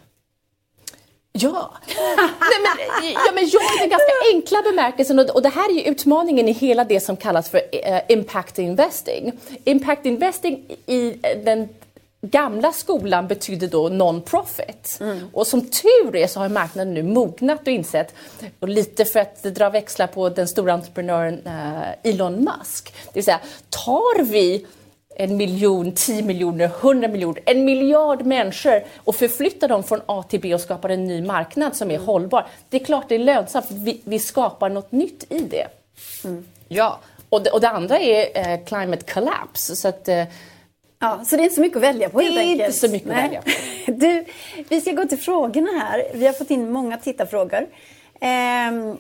Ja. 1.33 1.73
Nej, 2.17 2.59
men, 2.62 3.12
ja, 3.12 3.33
men 3.35 3.49
jag 3.49 3.62
i 3.62 3.79
den 3.81 3.89
ganska 3.89 4.12
enkla 4.35 4.62
bemärkelsen 4.62 5.19
och, 5.19 5.31
och 5.31 5.43
det 5.43 5.49
här 5.49 5.71
är 5.71 5.75
ju 5.75 5.83
utmaningen 5.83 6.49
i 6.49 6.53
hela 6.53 6.85
det 6.85 7.01
som 7.01 7.17
kallas 7.17 7.51
för 7.51 7.59
uh, 7.59 8.01
impact 8.09 8.59
investing. 8.59 9.33
Impact 9.64 10.07
investing 10.07 10.77
i 10.87 11.11
den 11.45 11.69
gamla 12.21 12.73
skolan 12.73 13.27
betydde 13.27 13.67
då 13.67 13.89
non-profit. 13.89 14.99
Mm. 15.01 15.29
Och 15.33 15.47
som 15.47 15.61
tur 15.61 16.17
är 16.17 16.27
så 16.27 16.41
har 16.41 16.49
marknaden 16.49 16.95
nu 16.95 17.03
mognat 17.03 17.61
och 17.61 17.69
insett, 17.69 18.14
och 18.61 18.69
lite 18.69 19.05
för 19.05 19.21
att 19.21 19.43
dra 19.43 19.71
växlar 19.71 20.07
på 20.07 20.29
den 20.29 20.49
stora 20.49 20.73
entreprenören 20.73 21.41
uh, 21.47 22.11
Elon 22.12 22.35
Musk. 22.35 22.95
Det 23.05 23.14
vill 23.14 23.25
säga, 23.25 23.41
tar 23.71 24.23
vi 24.23 24.67
en 25.19 25.37
miljon, 25.37 25.93
tio 25.93 26.23
miljoner, 26.23 26.69
hundra 26.69 27.09
miljoner, 27.09 27.43
en 27.45 27.64
miljard 27.64 28.27
människor 28.27 28.85
och 28.97 29.17
förflyttar 29.17 29.69
dem 29.69 29.83
från 29.83 30.01
A 30.07 30.25
till 30.29 30.41
B 30.41 30.55
och 30.55 30.61
skapar 30.61 30.89
en 30.89 31.05
ny 31.05 31.23
marknad 31.23 31.77
som 31.77 31.91
är 31.91 31.95
mm. 31.95 32.07
hållbar. 32.07 32.47
Det 32.69 32.81
är 32.81 32.85
klart 32.85 33.09
det 33.09 33.14
är 33.14 33.19
lönsamt, 33.19 33.67
vi, 33.71 34.01
vi 34.05 34.19
skapar 34.19 34.69
något 34.69 34.93
nytt 34.93 35.33
i 35.33 35.39
det. 35.39 35.67
Mm. 36.25 36.45
Ja, 36.69 36.99
och 37.29 37.43
det, 37.43 37.51
och 37.51 37.61
det 37.61 37.69
andra 37.69 37.99
är 37.99 38.57
uh, 38.59 38.64
climate 38.64 39.12
collapse. 39.12 39.77
Så 39.77 39.89
att, 39.89 40.09
uh, 40.09 40.25
Ja, 40.99 41.24
så 41.24 41.36
det 41.36 41.42
är 41.42 41.44
inte 41.44 41.55
så 41.55 41.61
mycket 41.61 41.76
att 41.76 41.82
välja 41.82 42.09
på 42.09 42.20
helt 42.20 42.38
enkelt. 42.38 42.59
Det 42.59 42.64
är 42.64 42.66
inte 42.66 42.78
så 42.78 42.88
mycket 42.88 43.11
att 43.11 43.16
välja 43.16 43.42
på. 43.42 43.51
Du, 43.92 44.24
vi 44.68 44.80
ska 44.80 44.92
gå 44.92 45.05
till 45.05 45.18
frågorna 45.18 45.70
här. 45.70 46.05
Vi 46.14 46.26
har 46.26 46.32
fått 46.32 46.51
in 46.51 46.72
många 46.72 46.97
tittarfrågor. 46.97 47.66
Eh, 48.20 48.94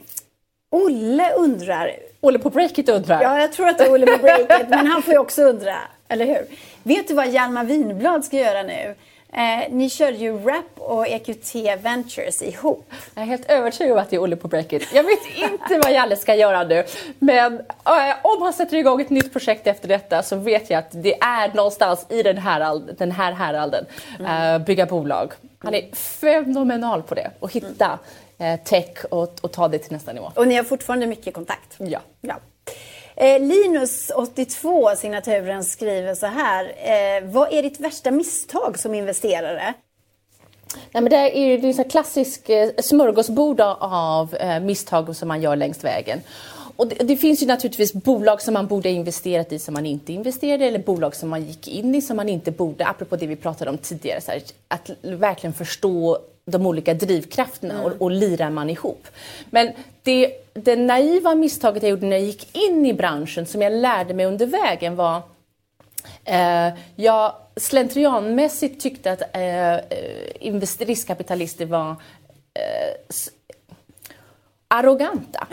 Olle 0.70 1.32
undrar... 1.32 1.90
Olle 2.20 2.38
på 2.38 2.50
Breakit 2.50 2.88
undrar? 2.88 3.22
Ja, 3.22 3.40
jag 3.40 3.52
tror 3.52 3.68
att 3.68 3.78
det 3.78 3.84
är 3.84 3.92
Olle 3.92 4.06
på 4.06 4.18
Breakit, 4.22 4.68
men 4.68 4.86
han 4.86 5.02
får 5.02 5.14
ju 5.14 5.18
också 5.18 5.42
undra. 5.42 5.76
Eller 6.08 6.26
hur? 6.26 6.46
Vet 6.82 7.08
du 7.08 7.14
vad 7.14 7.28
Hjalmar 7.28 7.64
Winblad 7.64 8.24
ska 8.24 8.36
göra 8.36 8.62
nu? 8.62 8.94
Eh, 9.36 9.70
ni 9.70 9.90
kör 9.90 10.12
ju 10.12 10.38
RAP 10.38 10.78
och 10.78 11.08
EQT 11.08 11.54
Ventures 11.82 12.42
ihop. 12.42 12.90
Jag 13.14 13.22
är 13.22 13.26
helt 13.26 13.50
övertygad 13.50 13.92
om 13.92 13.98
att 13.98 14.10
det 14.10 14.16
är 14.16 14.20
Olle 14.20 14.36
på 14.36 14.48
breaket. 14.48 14.82
Jag 14.94 15.02
vet 15.02 15.18
inte 15.36 15.78
vad 15.84 15.92
Jalle 15.92 16.16
ska 16.16 16.34
göra 16.34 16.64
nu. 16.64 16.84
Men 17.18 17.54
eh, 17.58 18.16
om 18.22 18.42
han 18.42 18.52
sätter 18.52 18.76
igång 18.76 19.00
ett 19.00 19.10
nytt 19.10 19.32
projekt 19.32 19.66
efter 19.66 19.88
detta 19.88 20.22
så 20.22 20.36
vet 20.36 20.70
jag 20.70 20.78
att 20.78 20.90
det 20.90 21.22
är 21.22 21.54
någonstans 21.54 22.06
i 22.08 22.22
den 22.22 22.38
här, 22.38 22.80
den 22.98 23.10
här 23.10 23.32
häralden. 23.32 23.84
Mm. 24.18 24.54
Eh, 24.54 24.66
bygga 24.66 24.86
bolag. 24.86 25.32
Han 25.58 25.74
är 25.74 25.94
fenomenal 25.94 27.02
på 27.02 27.14
det. 27.14 27.30
Att 27.40 27.52
hitta 27.52 27.98
eh, 28.38 28.60
tech 28.60 29.04
och, 29.10 29.38
och 29.40 29.52
ta 29.52 29.68
det 29.68 29.78
till 29.78 29.92
nästa 29.92 30.12
nivå. 30.12 30.32
Och 30.34 30.48
ni 30.48 30.54
har 30.54 30.64
fortfarande 30.64 31.06
mycket 31.06 31.34
kontakt? 31.34 31.74
Ja. 31.78 32.00
ja. 32.20 32.34
Eh, 33.16 33.24
Linus82, 33.24 34.94
signaturen, 34.96 35.64
skriver 35.64 36.14
så 36.14 36.26
här. 36.26 36.64
Eh, 36.64 37.30
vad 37.30 37.52
är 37.52 37.62
ditt 37.62 37.80
värsta 37.80 38.10
misstag 38.10 38.78
som 38.78 38.94
investerare? 38.94 39.74
Nej, 40.92 41.02
men 41.02 41.10
det 41.10 41.16
är 41.16 41.58
ju 41.58 41.74
en 41.78 41.84
klassisk 41.84 42.48
eh, 42.48 42.70
smörgåsbord 42.78 43.60
av 43.80 44.34
eh, 44.34 44.60
misstag 44.60 45.16
som 45.16 45.28
man 45.28 45.42
gör 45.42 45.56
längs 45.56 45.84
vägen. 45.84 46.20
Och 46.76 46.88
det, 46.88 46.94
det, 46.94 47.16
finns 47.16 47.42
ju 47.42 47.46
naturligtvis 47.46 47.92
bolag 47.92 48.42
som 48.42 48.54
man 48.54 48.66
borde 48.66 48.88
ha 48.88 48.94
investerat 48.94 49.52
i 49.52 49.58
som 49.58 49.74
man 49.74 49.86
inte 49.86 50.12
investerade 50.12 50.64
eller 50.64 50.78
bolag 50.78 51.16
som 51.16 51.28
man 51.28 51.44
gick 51.44 51.68
in 51.68 51.94
i 51.94 52.02
som 52.02 52.16
man 52.16 52.28
inte 52.28 52.50
borde. 52.50 52.86
Apropå 52.86 53.16
det 53.16 53.26
vi 53.26 53.36
pratade 53.36 53.70
om 53.70 53.78
tidigare, 53.78 54.20
så 54.20 54.30
här, 54.30 54.42
att 54.68 54.90
verkligen 55.02 55.54
förstå 55.54 56.18
de 56.50 56.66
olika 56.66 56.94
drivkrafterna 56.94 57.74
mm. 57.74 57.86
och, 57.86 58.02
och 58.02 58.10
lirar 58.10 58.50
man 58.50 58.70
ihop. 58.70 59.06
Men 59.50 59.72
det, 60.02 60.32
det 60.54 60.76
naiva 60.76 61.34
misstaget 61.34 61.82
jag 61.82 61.90
gjorde 61.90 62.06
när 62.06 62.16
jag 62.16 62.26
gick 62.26 62.56
in 62.56 62.86
i 62.86 62.94
branschen 62.94 63.46
som 63.46 63.62
jag 63.62 63.72
lärde 63.72 64.14
mig 64.14 64.26
under 64.26 64.46
vägen 64.46 64.96
var 64.96 65.22
eh, 66.24 66.68
jag 66.96 67.32
slentrianmässigt 67.56 68.80
tyckte 68.80 69.12
att 69.12 69.22
eh, 69.32 69.74
eh 69.74 69.80
riskkapitalister 70.78 71.66
var 71.66 71.90
eh, 72.54 72.96
arroganta. 74.68 75.46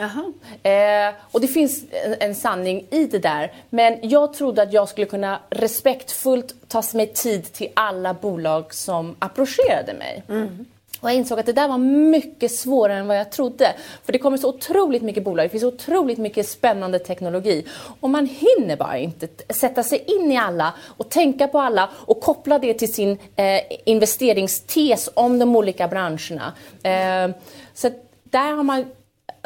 Eh, 0.69 1.13
och 1.31 1.41
det 1.41 1.47
finns 1.47 1.83
en, 1.91 2.15
en, 2.19 2.35
sanning 2.35 2.87
i 2.91 3.05
det 3.05 3.19
där. 3.19 3.53
Men 3.69 3.99
jag 4.01 4.33
trodde 4.33 4.61
att 4.61 4.73
jag 4.73 4.89
skulle 4.89 5.07
kunna 5.07 5.39
respektfullt 5.49 6.55
ta 6.67 6.83
mig 6.93 7.07
tid 7.07 7.53
till 7.53 7.69
alla 7.73 8.13
bolag 8.13 8.73
som 8.73 9.15
approcherade 9.19 9.93
mig. 9.93 10.23
Mm. 10.29 10.65
Och 11.03 11.09
jag 11.09 11.15
insåg 11.15 11.39
att 11.39 11.45
det 11.45 11.53
där 11.53 11.67
var 11.67 11.77
mycket 11.77 12.51
svårare 12.51 12.97
än 12.97 13.07
vad 13.07 13.17
jag 13.17 13.31
trodde. 13.31 13.73
För 14.03 14.13
det 14.13 14.19
kommer 14.19 14.37
så 14.37 14.49
otroligt 14.49 15.01
mycket 15.01 15.23
bolag, 15.23 15.45
det 15.45 15.49
finns 15.49 15.63
otroligt 15.63 16.17
mycket 16.17 16.47
spännande 16.47 16.99
teknologi. 16.99 17.65
Och 17.99 18.09
man 18.09 18.25
hinner 18.25 18.77
bara 18.77 18.97
inte 18.97 19.27
sätta 19.49 19.83
sig 19.83 20.03
in 20.07 20.31
i 20.31 20.37
alla 20.37 20.73
och 20.97 21.09
tänka 21.09 21.47
på 21.47 21.59
alla 21.59 21.89
och 21.95 22.21
koppla 22.21 22.59
det 22.59 22.73
till 22.73 22.93
sin 22.93 23.11
eh, 23.35 23.61
investeringstes 23.85 25.09
om 25.13 25.39
de 25.39 25.55
olika 25.55 25.87
branscherna. 25.87 26.53
Eh, 26.83 27.35
så 27.73 27.89
där 28.23 28.51
har 28.51 28.63
man 28.63 28.85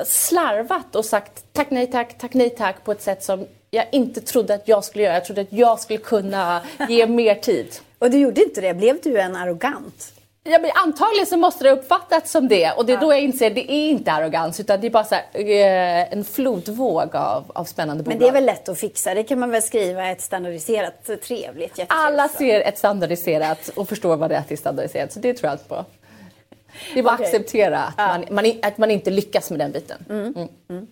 slarvat 0.06 0.96
och 0.96 1.06
sagt 1.06 1.46
tack 1.54 1.70
nej 1.70 1.88
tack, 1.88 2.18
tack 2.18 2.34
nej 2.34 2.50
tack 2.50 2.84
på 2.84 2.92
ett 2.92 3.02
sätt 3.02 3.24
som 3.24 3.46
jag 3.72 3.86
inte 3.92 4.22
trodde 4.22 4.54
att 4.54 4.68
jag 4.68 4.84
skulle 4.84 5.04
göra. 5.04 5.14
Jag 5.14 5.26
trodde 5.26 5.42
att 5.42 5.54
jag 5.54 5.80
skulle 5.80 6.00
kunna 6.00 6.62
ge 6.90 7.08
mer 7.08 7.36
tid. 7.36 7.68
Och 8.00 8.12
du 8.12 8.18
gjorde 8.18 8.44
inte 8.44 8.62
det. 8.62 8.74
Blev 8.74 9.00
du 9.04 9.20
en 9.20 9.36
arrogant? 9.36 10.14
Ja, 10.50 10.60
men 10.60 10.72
antagligen 10.76 11.26
så 11.26 11.38
måste 11.38 11.64
det 11.64 11.72
uppfattats 11.72 12.32
som 12.32 12.48
det 12.48 12.72
och 12.72 12.86
det 12.86 12.94
är 12.94 12.98
då 12.98 13.14
jag 13.14 13.22
inser 13.22 13.48
att 13.48 13.56
det 13.56 13.72
är 13.72 13.90
inte 13.90 14.12
arrogans 14.12 14.60
utan 14.60 14.82
det 14.82 14.88
är 14.88 14.92
bara 14.92 15.06
här, 15.12 15.24
eh, 15.34 16.14
en 16.14 16.24
flodvåg 16.24 17.16
av, 17.16 17.52
av 17.56 17.64
spännande 17.64 18.04
bolag. 18.04 18.16
Men 18.16 18.24
det 18.24 18.30
är 18.30 18.34
väl 18.34 18.46
lätt 18.46 18.70
att 18.70 18.80
fixa? 18.80 19.14
Det 19.14 19.24
kan 19.24 19.40
man 19.40 19.52
väl 19.52 19.62
skriva 19.62 20.08
ett 20.08 20.22
standardiserat, 20.22 21.10
trevligt. 21.24 21.80
Alla 21.88 22.28
ser 22.28 22.62
ett 22.62 22.78
standardiserat 22.78 23.70
och 23.76 23.90
förstår 23.90 24.18
vad 24.18 24.30
det 24.30 24.36
är 24.36 24.42
till 24.42 24.58
standardiserat 24.58 25.14
så 25.14 25.20
det 25.20 25.34
tror 25.34 25.48
jag 25.48 25.52
allt 25.52 25.70
på. 25.70 25.86
Det 26.94 27.00
är 27.00 27.04
bara 27.04 27.14
att 27.14 27.20
okay. 27.20 27.32
acceptera 27.32 27.80
att, 27.80 27.98
man, 27.98 28.26
man, 28.46 28.54
att 28.62 28.78
man 28.78 28.92
inte 28.92 29.10
lyckas 29.10 29.50
med 29.50 29.60
den 29.60 29.72
biten. 29.72 30.06
Mm. 30.10 30.48
Mm. 30.70 30.88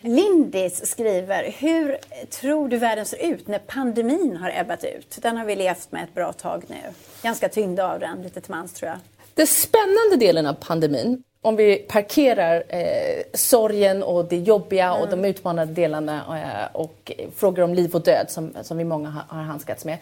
Mm. 0.00 0.16
Lindis 0.16 0.86
skriver, 0.90 1.54
hur 1.58 1.98
tror 2.30 2.68
du 2.68 2.76
världen 2.76 3.06
ser 3.06 3.26
ut 3.26 3.48
när 3.48 3.58
pandemin 3.58 4.36
har 4.36 4.52
ebbat 4.60 4.84
ut? 4.84 5.18
Den 5.22 5.36
har 5.36 5.44
vi 5.44 5.56
levt 5.56 5.92
med 5.92 6.04
ett 6.04 6.14
bra 6.14 6.32
tag 6.32 6.64
nu. 6.66 6.76
Ganska 7.22 7.48
tyngda 7.48 7.92
av 7.92 8.00
den, 8.00 8.22
lite 8.22 8.40
till 8.40 8.50
mans 8.50 8.72
tror 8.72 8.90
jag. 8.90 8.98
Den 9.34 9.46
spännande 9.46 10.16
delen 10.18 10.46
av 10.46 10.54
pandemin, 10.54 11.22
om 11.42 11.56
vi 11.56 11.76
parkerar 11.76 12.62
eh, 12.68 13.22
sorgen 13.34 14.02
och 14.02 14.24
det 14.24 14.36
jobbiga 14.36 14.86
mm. 14.86 15.00
och 15.00 15.08
de 15.08 15.24
utmanande 15.24 15.74
delarna 15.74 16.16
eh, 16.16 16.76
och 16.76 17.12
frågor 17.36 17.62
om 17.62 17.74
liv 17.74 17.94
och 17.94 18.02
död 18.02 18.26
som, 18.28 18.54
som 18.62 18.78
vi 18.78 18.84
många 18.84 19.10
har, 19.10 19.36
har 19.36 19.42
handskats 19.42 19.84
med. 19.84 19.98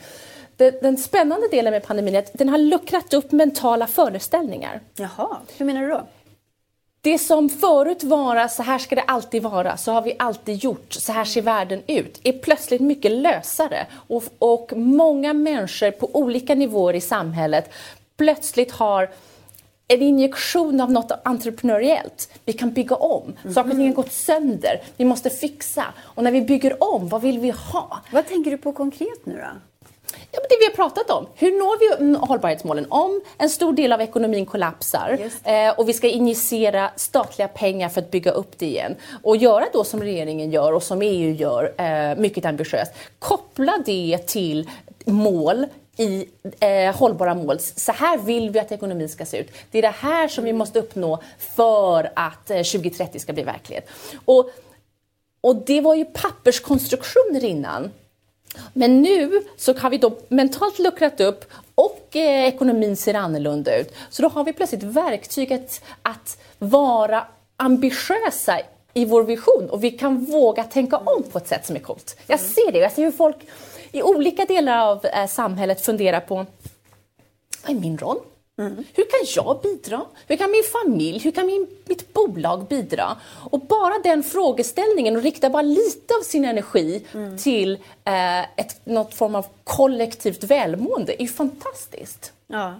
Det, 0.56 0.82
den 0.82 0.96
spännande 0.96 1.48
delen 1.48 1.72
med 1.72 1.82
pandemin 1.82 2.14
är 2.14 2.18
att 2.18 2.30
den 2.32 2.48
har 2.48 2.58
luckrat 2.58 3.14
upp 3.14 3.32
mentala 3.32 3.86
föreställningar. 3.86 4.80
Jaha, 4.94 5.36
hur 5.58 5.66
menar 5.66 5.82
du 5.82 5.88
då? 5.88 6.06
Det 7.06 7.18
som 7.18 7.48
förut 7.48 8.04
var 8.04 8.48
så 8.48 8.62
här 8.62 8.78
ska 8.78 8.94
det 8.94 9.02
alltid 9.02 9.42
vara, 9.42 9.76
så 9.76 9.92
har 9.92 10.02
vi 10.02 10.16
alltid 10.18 10.56
gjort, 10.64 10.92
så 10.92 11.12
här 11.12 11.24
ser 11.24 11.42
världen 11.42 11.82
ut, 11.86 12.20
är 12.22 12.32
plötsligt 12.32 12.80
mycket 12.80 13.12
lösare. 13.12 13.86
Och, 13.92 14.22
och 14.38 14.72
många 14.76 15.32
människor 15.32 15.90
på 15.90 16.10
olika 16.12 16.54
nivåer 16.54 16.94
i 16.94 17.00
samhället 17.00 17.70
plötsligt 18.16 18.72
har 18.72 19.10
en 19.88 20.02
injektion 20.02 20.80
av 20.80 20.92
något 20.92 21.12
entreprenöriellt. 21.24 22.30
Vi 22.44 22.52
kan 22.52 22.72
bygga 22.72 22.96
om. 22.96 23.36
Mm. 23.42 23.54
Saker 23.54 23.70
och 23.70 23.76
ting 23.76 23.86
har 23.86 23.94
gått 23.94 24.12
sönder. 24.12 24.80
Vi 24.96 25.04
måste 25.04 25.30
fixa. 25.30 25.84
Och 25.98 26.24
när 26.24 26.32
vi 26.32 26.42
bygger 26.42 26.94
om, 26.94 27.08
vad 27.08 27.22
vill 27.22 27.38
vi 27.38 27.50
ha? 27.50 28.00
Vad 28.12 28.26
tänker 28.26 28.50
du 28.50 28.58
på 28.58 28.72
konkret 28.72 29.26
nu 29.26 29.36
då? 29.36 29.75
Ja, 30.32 30.40
men 30.40 30.48
det 30.48 30.56
vi 30.60 30.64
har 30.64 30.88
pratat 30.88 31.10
om. 31.10 31.26
Hur 31.34 31.50
når 31.50 31.78
vi 31.78 32.16
hållbarhetsmålen? 32.18 32.86
Om 32.88 33.20
en 33.38 33.50
stor 33.50 33.72
del 33.72 33.92
av 33.92 34.00
ekonomin 34.00 34.46
kollapsar 34.46 35.18
eh, 35.44 35.70
och 35.78 35.88
vi 35.88 35.92
ska 35.92 36.08
injicera 36.08 36.90
statliga 36.96 37.48
pengar 37.48 37.88
för 37.88 38.00
att 38.00 38.10
bygga 38.10 38.30
upp 38.30 38.58
det 38.58 38.66
igen 38.66 38.96
och 39.22 39.36
göra 39.36 39.64
då 39.72 39.84
som 39.84 40.02
regeringen 40.02 40.50
gör 40.50 40.72
och 40.72 40.82
som 40.82 41.02
EU 41.02 41.32
gör, 41.32 41.74
eh, 41.80 42.18
mycket 42.18 42.44
ambitiöst. 42.44 42.92
Koppla 43.18 43.82
det 43.86 44.18
till 44.26 44.70
mål 45.04 45.66
i 45.96 46.28
eh, 46.60 46.96
hållbara 46.96 47.34
mål. 47.34 47.60
Så 47.60 47.92
här 47.92 48.18
vill 48.18 48.50
vi 48.50 48.58
att 48.58 48.72
ekonomin 48.72 49.08
ska 49.08 49.26
se 49.26 49.38
ut. 49.38 49.50
Det 49.70 49.78
är 49.78 49.82
det 49.82 49.88
här 49.88 50.28
som 50.28 50.44
vi 50.44 50.52
måste 50.52 50.78
uppnå 50.78 51.22
för 51.38 52.12
att 52.16 52.50
eh, 52.50 52.56
2030 52.56 53.18
ska 53.18 53.32
bli 53.32 53.42
verklighet. 53.42 53.88
Och, 54.24 54.50
och 55.40 55.56
det 55.56 55.80
var 55.80 55.94
ju 55.94 56.04
papperskonstruktioner 56.04 57.44
innan. 57.44 57.90
Men 58.72 59.02
nu 59.02 59.42
så 59.56 59.74
har 59.78 59.90
vi 59.90 59.98
då 59.98 60.18
mentalt 60.28 60.78
luckrat 60.78 61.20
upp 61.20 61.44
och 61.74 62.16
eh, 62.16 62.44
ekonomin 62.44 62.96
ser 62.96 63.14
annorlunda 63.14 63.76
ut. 63.76 63.94
Så 64.10 64.22
då 64.22 64.28
har 64.28 64.44
vi 64.44 64.52
plötsligt 64.52 64.82
verktyget 64.82 65.82
att 66.02 66.38
vara 66.58 67.26
ambitiösa 67.56 68.60
i 68.94 69.04
vår 69.04 69.22
vision 69.22 69.70
och 69.70 69.84
vi 69.84 69.90
kan 69.90 70.24
våga 70.24 70.64
tänka 70.64 70.96
om 70.96 71.22
på 71.22 71.38
ett 71.38 71.48
sätt 71.48 71.66
som 71.66 71.76
är 71.76 71.80
coolt. 71.80 72.16
Jag 72.26 72.40
ser 72.40 72.72
det, 72.72 72.78
jag 72.78 72.92
ser 72.92 73.04
hur 73.04 73.12
folk 73.12 73.36
i 73.92 74.02
olika 74.02 74.44
delar 74.44 74.78
av 74.78 75.06
eh, 75.06 75.26
samhället 75.26 75.80
funderar 75.80 76.20
på 76.20 76.34
vad 77.66 77.76
är 77.76 77.80
min 77.80 77.98
roll? 77.98 78.18
Mm. 78.58 78.84
Hur 78.94 79.04
kan 79.04 79.44
jag 79.44 79.60
bidra? 79.62 80.02
Hur 80.26 80.36
kan 80.36 80.50
min 80.50 80.62
familj, 80.72 81.18
hur 81.18 81.30
kan 81.30 81.46
min, 81.46 81.66
mitt 81.84 82.12
bolag 82.12 82.66
bidra? 82.66 83.16
Och 83.50 83.60
bara 83.60 83.98
den 83.98 84.22
frågeställningen 84.22 85.16
och 85.16 85.22
rikta 85.22 85.50
bara 85.50 85.62
lite 85.62 86.14
av 86.14 86.22
sin 86.22 86.44
energi 86.44 87.04
mm. 87.14 87.38
till 87.38 87.72
eh, 88.04 88.40
ett, 88.40 88.86
något 88.86 89.14
form 89.14 89.34
av 89.34 89.46
kollektivt 89.64 90.44
välmående 90.44 91.22
är 91.22 91.26
fantastiskt. 91.26 92.32
Ja. 92.46 92.74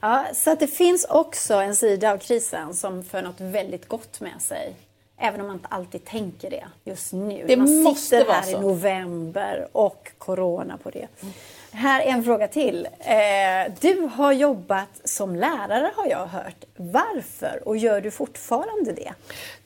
ja, 0.00 0.24
så 0.34 0.50
att 0.50 0.60
det 0.60 0.66
finns 0.66 1.04
också 1.04 1.54
en 1.54 1.76
sida 1.76 2.12
av 2.12 2.18
krisen 2.18 2.74
som 2.74 3.04
för 3.04 3.22
något 3.22 3.40
väldigt 3.40 3.88
gott 3.88 4.20
med 4.20 4.42
sig. 4.42 4.74
Även 5.18 5.40
om 5.40 5.46
man 5.46 5.56
inte 5.56 5.68
alltid 5.68 6.04
tänker 6.04 6.50
det 6.50 6.64
just 6.84 7.12
nu. 7.12 7.44
Det 7.46 7.56
man 7.56 7.82
måste 7.82 8.18
sitter 8.18 8.32
här 8.32 8.42
så. 8.42 8.50
i 8.50 8.60
november 8.60 9.68
och 9.72 10.12
corona 10.18 10.76
på 10.76 10.90
det. 10.90 11.08
Mm. 11.22 11.34
Här 11.76 12.00
är 12.00 12.06
en 12.06 12.24
fråga 12.24 12.48
till. 12.48 12.88
Eh, 13.00 13.72
du 13.80 14.10
har 14.14 14.32
jobbat 14.32 15.00
som 15.04 15.36
lärare 15.36 15.90
har 15.96 16.06
jag 16.06 16.26
hört. 16.26 16.64
Varför? 16.76 17.68
Och 17.68 17.76
gör 17.76 18.00
du 18.00 18.10
fortfarande 18.10 18.92
det? 18.92 19.12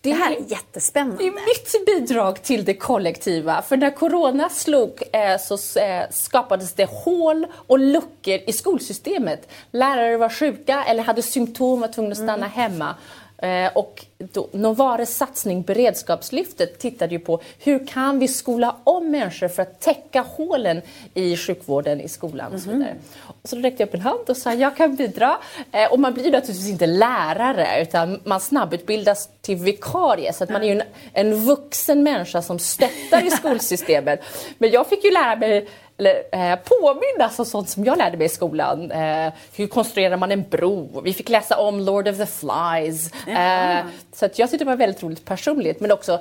Det, 0.00 0.12
här 0.12 0.32
är 0.32 0.40
jättespännande. 0.46 1.22
Det 1.22 1.28
är 1.28 1.32
mitt 1.32 1.86
bidrag 1.86 2.42
till 2.42 2.64
det 2.64 2.74
kollektiva. 2.74 3.62
För 3.62 3.76
när 3.76 3.90
corona 3.90 4.48
slog 4.48 5.02
eh, 5.12 5.38
så 5.40 5.80
eh, 5.80 6.02
skapades 6.10 6.72
det 6.72 6.90
hål 6.90 7.46
och 7.66 7.78
luckor 7.78 8.38
i 8.46 8.52
skolsystemet. 8.52 9.48
Lärare 9.70 10.16
var 10.16 10.28
sjuka 10.28 10.84
eller 10.84 11.02
hade 11.02 11.22
symptom 11.22 11.72
och 11.72 11.80
var 11.80 11.88
tvungna 11.88 12.12
att 12.12 12.16
stanna 12.16 12.34
mm. 12.34 12.50
hemma. 12.50 12.94
Eh, 13.42 13.70
och 13.74 14.04
då, 14.18 14.48
Novares 14.52 15.16
satsning 15.16 15.62
Beredskapslyftet 15.62 16.78
tittade 16.78 17.14
ju 17.14 17.18
på 17.18 17.40
hur 17.58 17.86
kan 17.86 18.18
vi 18.18 18.28
skola 18.28 18.76
om 18.84 19.10
människor 19.10 19.48
för 19.48 19.62
att 19.62 19.80
täcka 19.80 20.20
hålen 20.20 20.82
i 21.14 21.36
sjukvården, 21.36 22.00
i 22.00 22.08
skolan 22.08 22.52
och 22.52 22.60
så 22.60 22.70
vidare. 22.70 22.88
Mm. 22.88 23.02
Och 23.42 23.48
så 23.48 23.56
räckte 23.56 23.82
jag 23.82 23.88
upp 23.88 23.94
en 23.94 24.00
hand 24.00 24.20
och 24.28 24.36
sa 24.36 24.54
jag 24.54 24.76
kan 24.76 24.96
bidra. 24.96 25.38
Eh, 25.72 25.92
och 25.92 26.00
man 26.00 26.14
blir 26.14 26.24
naturligtvis 26.24 26.68
inte 26.68 26.86
lärare 26.86 27.82
utan 27.82 28.20
man 28.24 28.40
snabbutbildas 28.40 29.28
till 29.40 29.56
vikarie 29.56 30.32
så 30.32 30.44
att 30.44 30.50
man 30.50 30.62
är 30.62 30.66
ju 30.66 30.72
en, 30.72 30.82
en 31.12 31.44
vuxen 31.44 32.02
människa 32.02 32.42
som 32.42 32.58
stöttar 32.58 33.26
i 33.26 33.30
skolsystemet. 33.38 34.20
Men 34.58 34.70
jag 34.70 34.86
fick 34.86 35.04
ju 35.04 35.10
lära 35.10 35.36
mig 35.36 35.68
eller, 35.98 36.52
eh, 36.52 36.58
påminnas 36.58 37.38
om 37.38 37.44
sånt 37.44 37.68
som 37.68 37.84
jag 37.84 37.98
lärde 37.98 38.16
mig 38.16 38.26
i 38.26 38.28
skolan. 38.28 38.90
Eh, 38.90 39.32
hur 39.56 39.66
konstruerar 39.66 40.16
man 40.16 40.32
en 40.32 40.48
bro? 40.50 41.00
Vi 41.04 41.12
fick 41.12 41.28
läsa 41.28 41.58
om 41.58 41.80
Lord 41.80 42.08
of 42.08 42.16
the 42.16 42.26
Flies. 42.26 43.12
Eh, 43.26 43.86
så 44.12 44.26
att 44.26 44.38
jag 44.38 44.50
tyckte 44.50 44.64
det 44.64 44.70
var 44.70 44.76
väldigt 44.76 45.02
roligt 45.02 45.24
personligt 45.24 45.80
men 45.80 45.92
också 45.92 46.20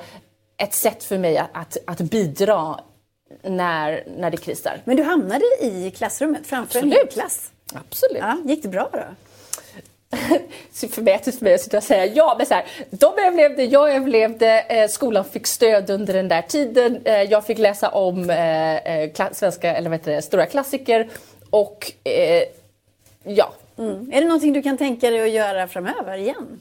ett 0.58 0.74
sätt 0.74 1.04
för 1.04 1.18
mig 1.18 1.38
att, 1.38 1.50
att, 1.54 1.78
att 1.86 2.02
bidra 2.02 2.80
när, 3.44 4.04
när 4.18 4.32
det 4.32 4.38
krisar. 4.38 4.82
Men 4.86 4.98
du 4.98 5.04
hamnade 5.04 5.46
i 5.62 5.92
klassrummet 5.98 6.48
framför 6.48 6.80
Absolut. 6.80 6.94
en 6.94 7.00
hel 7.00 7.08
klass? 7.08 7.52
Absolut. 7.74 8.18
Ja, 8.22 8.38
gick 8.46 8.64
det 8.64 8.70
bra 8.70 8.90
då? 8.94 9.04
förmätet 10.90 11.38
för 11.38 11.44
mig 11.44 11.54
att 11.54 11.62
sitta 11.62 11.78
och 11.78 11.84
säga 11.84 12.06
ja, 12.06 12.36
men 12.38 12.46
så 12.46 12.54
här, 12.54 12.66
de 12.90 13.14
överlevde, 13.18 13.64
jag 13.64 13.96
överlevde, 13.96 14.62
eh, 14.62 14.88
skolan 14.88 15.26
fick 15.26 15.48
stöd 15.48 15.90
under 15.90 16.14
den 16.14 16.28
där 16.28 16.42
tiden, 16.42 17.02
eh, 17.06 17.22
jag 17.22 17.46
fick 17.46 17.58
läsa 17.58 17.90
om 17.90 18.30
eh, 18.30 18.76
eh 18.76 19.32
svenska, 19.32 19.76
eller 19.76 19.90
vad 19.90 20.00
heter 20.00 20.12
det, 20.12 20.22
stora 20.22 20.46
klassiker 20.46 21.10
och 21.50 21.92
eh, 22.04 22.44
ja. 23.24 23.54
Mm. 23.78 24.12
Är 24.14 24.22
det 24.22 24.28
någonting 24.28 24.54
du 24.54 24.62
kan 24.62 24.78
tänka 24.78 25.10
dig 25.10 25.22
att 25.22 25.30
göra 25.30 25.68
framöver 25.68 26.18
igen? 26.18 26.60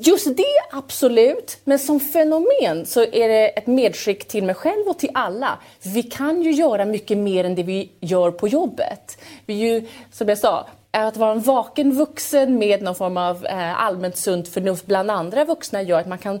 Just 0.00 0.36
det, 0.36 0.76
absolut. 0.76 1.58
Men 1.64 1.78
som 1.78 2.00
fenomen 2.00 2.86
så 2.86 3.00
är 3.02 3.28
det 3.28 3.48
ett 3.48 3.66
medskick 3.66 4.28
till 4.28 4.44
mig 4.44 4.54
själv 4.54 4.88
och 4.88 4.98
till 4.98 5.10
alla. 5.14 5.58
Vi 5.82 6.02
kan 6.02 6.42
ju 6.42 6.50
göra 6.52 6.84
mycket 6.84 7.18
mer 7.18 7.44
än 7.44 7.54
det 7.54 7.62
vi 7.62 7.90
gör 8.00 8.30
på 8.30 8.48
jobbet. 8.48 9.18
Vi 9.46 9.54
ju, 9.54 9.86
som 10.12 10.28
jag 10.28 10.38
sa, 10.38 10.66
att 10.90 11.16
vara 11.16 11.32
en 11.32 11.40
vaken 11.40 11.92
vuxen 11.92 12.58
med 12.58 12.82
någon 12.82 12.94
form 12.94 13.16
av 13.16 13.46
eh, 13.46 13.82
allmänt 13.82 14.16
sunt 14.16 14.48
förnuft 14.48 14.86
bland 14.86 15.10
andra 15.10 15.44
vuxna 15.44 15.82
gör 15.82 16.00
att 16.00 16.08
man 16.08 16.18
kan 16.18 16.40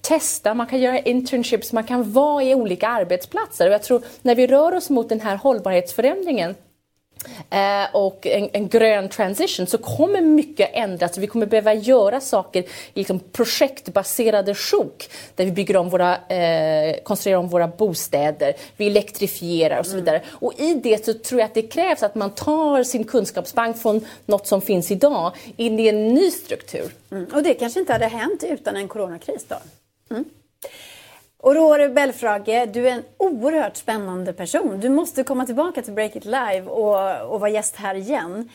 testa, 0.00 0.54
man 0.54 0.66
kan 0.66 0.80
göra 0.80 0.98
internships, 0.98 1.72
man 1.72 1.84
kan 1.84 2.12
vara 2.12 2.42
i 2.42 2.54
olika 2.54 2.88
arbetsplatser. 2.88 3.66
Och 3.66 3.74
jag 3.74 3.82
tror 3.82 4.02
när 4.22 4.34
vi 4.34 4.46
rör 4.46 4.74
oss 4.74 4.90
mot 4.90 5.08
den 5.08 5.20
här 5.20 5.36
hållbarhetsförändringen 5.36 6.54
eh, 7.50 7.94
och 7.94 8.26
en, 8.26 8.48
en, 8.52 8.68
grön 8.68 9.08
transition 9.08 9.66
så 9.66 9.78
kommer 9.78 10.20
mycket 10.20 10.70
ändras. 10.72 11.18
Vi 11.18 11.26
kommer 11.26 11.46
behöva 11.46 11.74
göra 11.74 12.20
saker 12.20 12.62
i 12.62 12.66
liksom 12.94 13.20
projektbaserade 13.32 14.54
sjok 14.54 15.10
där 15.34 15.44
vi 15.44 15.50
bygger 15.50 15.76
om 15.76 15.90
våra, 15.90 16.16
eh, 16.26 16.96
konstruerar 17.02 17.38
om 17.38 17.48
våra 17.48 17.68
bostäder, 17.68 18.54
vi 18.76 18.86
elektrifierar 18.86 19.78
och 19.78 19.86
så 19.86 19.92
mm. 19.92 20.04
vidare. 20.04 20.18
Mm. 20.18 20.30
Och 20.32 20.60
i 20.60 20.74
det 20.74 21.04
så 21.04 21.14
tror 21.14 21.40
jag 21.40 21.46
att 21.46 21.54
det 21.54 21.62
krävs 21.62 22.02
att 22.02 22.14
man 22.14 22.30
tar 22.30 22.84
sin 22.84 23.04
kunskapsbank 23.04 23.78
från 23.78 24.06
något 24.26 24.46
som 24.46 24.60
finns 24.60 24.90
idag 24.90 25.32
in 25.56 25.80
i 25.80 25.88
en 25.88 26.08
ny 26.08 26.30
struktur. 26.30 26.92
Mm. 27.10 27.26
Och 27.34 27.42
det 27.42 27.54
kanske 27.54 27.80
inte 27.80 27.92
hade 27.92 28.06
hänt 28.06 28.44
utan 28.44 28.76
en 28.76 28.88
coronakris 28.88 29.46
då? 29.48 29.56
Mm. 30.10 30.24
Aurore 31.42 31.88
Belfrage, 31.88 32.68
du 32.72 32.88
är 32.88 32.92
en 32.92 33.04
oerhört 33.16 33.76
spännande 33.76 34.32
person. 34.32 34.80
Du 34.80 34.88
måste 34.88 35.24
komma 35.24 35.46
tillbaka 35.46 35.82
till 35.82 35.92
Break 35.92 36.16
It 36.16 36.24
Live 36.24 36.62
och, 36.62 37.32
och 37.32 37.40
vara 37.40 37.50
gäst 37.50 37.76
här 37.76 37.94
igen. 37.94 38.48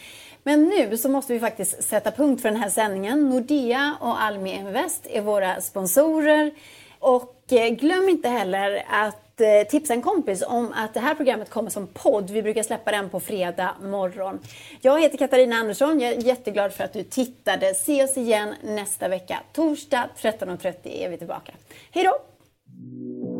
Men 0.44 0.66
nu 0.66 0.98
så 0.98 1.10
måste 1.10 1.34
vi 1.34 1.40
faktiskt 1.40 1.84
sätta 1.84 2.12
punkt 2.12 2.42
för 2.42 2.50
den 2.50 2.62
här 2.62 2.70
sändningen. 2.70 3.30
Nordea 3.30 3.96
och 4.00 4.22
Almi 4.22 4.54
Invest 4.54 5.08
är 5.10 5.22
våra 5.22 5.62
sponsorer. 5.62 6.52
Och 7.00 7.36
eh, 7.50 7.70
glöm 7.70 8.10
inte 8.10 8.30
heller 8.30 8.84
att 8.90 9.42
eh, 9.42 9.68
tipsa 9.70 9.94
en 9.94 10.02
kompis 10.02 10.44
om 10.48 10.74
att 10.76 10.94
det 10.94 11.00
här 11.00 11.16
programmet 11.16 11.50
kommer 11.50 11.70
som 11.70 11.88
podd. 11.88 12.30
Vi 12.30 12.44
brukar 12.44 12.64
släppa 12.64 12.92
den 12.92 13.10
på 13.10 13.20
fredag 13.20 13.76
morgon. 13.82 14.40
Jag 14.82 15.02
heter 15.02 15.18
Katarina 15.18 15.56
Andersson. 15.56 16.00
Jag 16.00 16.12
är 16.12 16.22
jätteglad 16.22 16.74
för 16.74 16.84
att 16.84 16.94
du 16.94 17.04
tittade. 17.04 17.74
Se 17.74 18.04
oss 18.04 18.18
igen 18.18 18.56
nästa 18.64 19.08
vecka. 19.08 19.40
Torsdag 19.54 20.10
13.30 20.22 20.76
är 20.84 21.10
vi 21.10 21.18
tillbaka. 21.18 21.52
Hej 21.92 22.04
då! 22.04 22.31
Thank 22.82 22.94
you. 22.94 23.31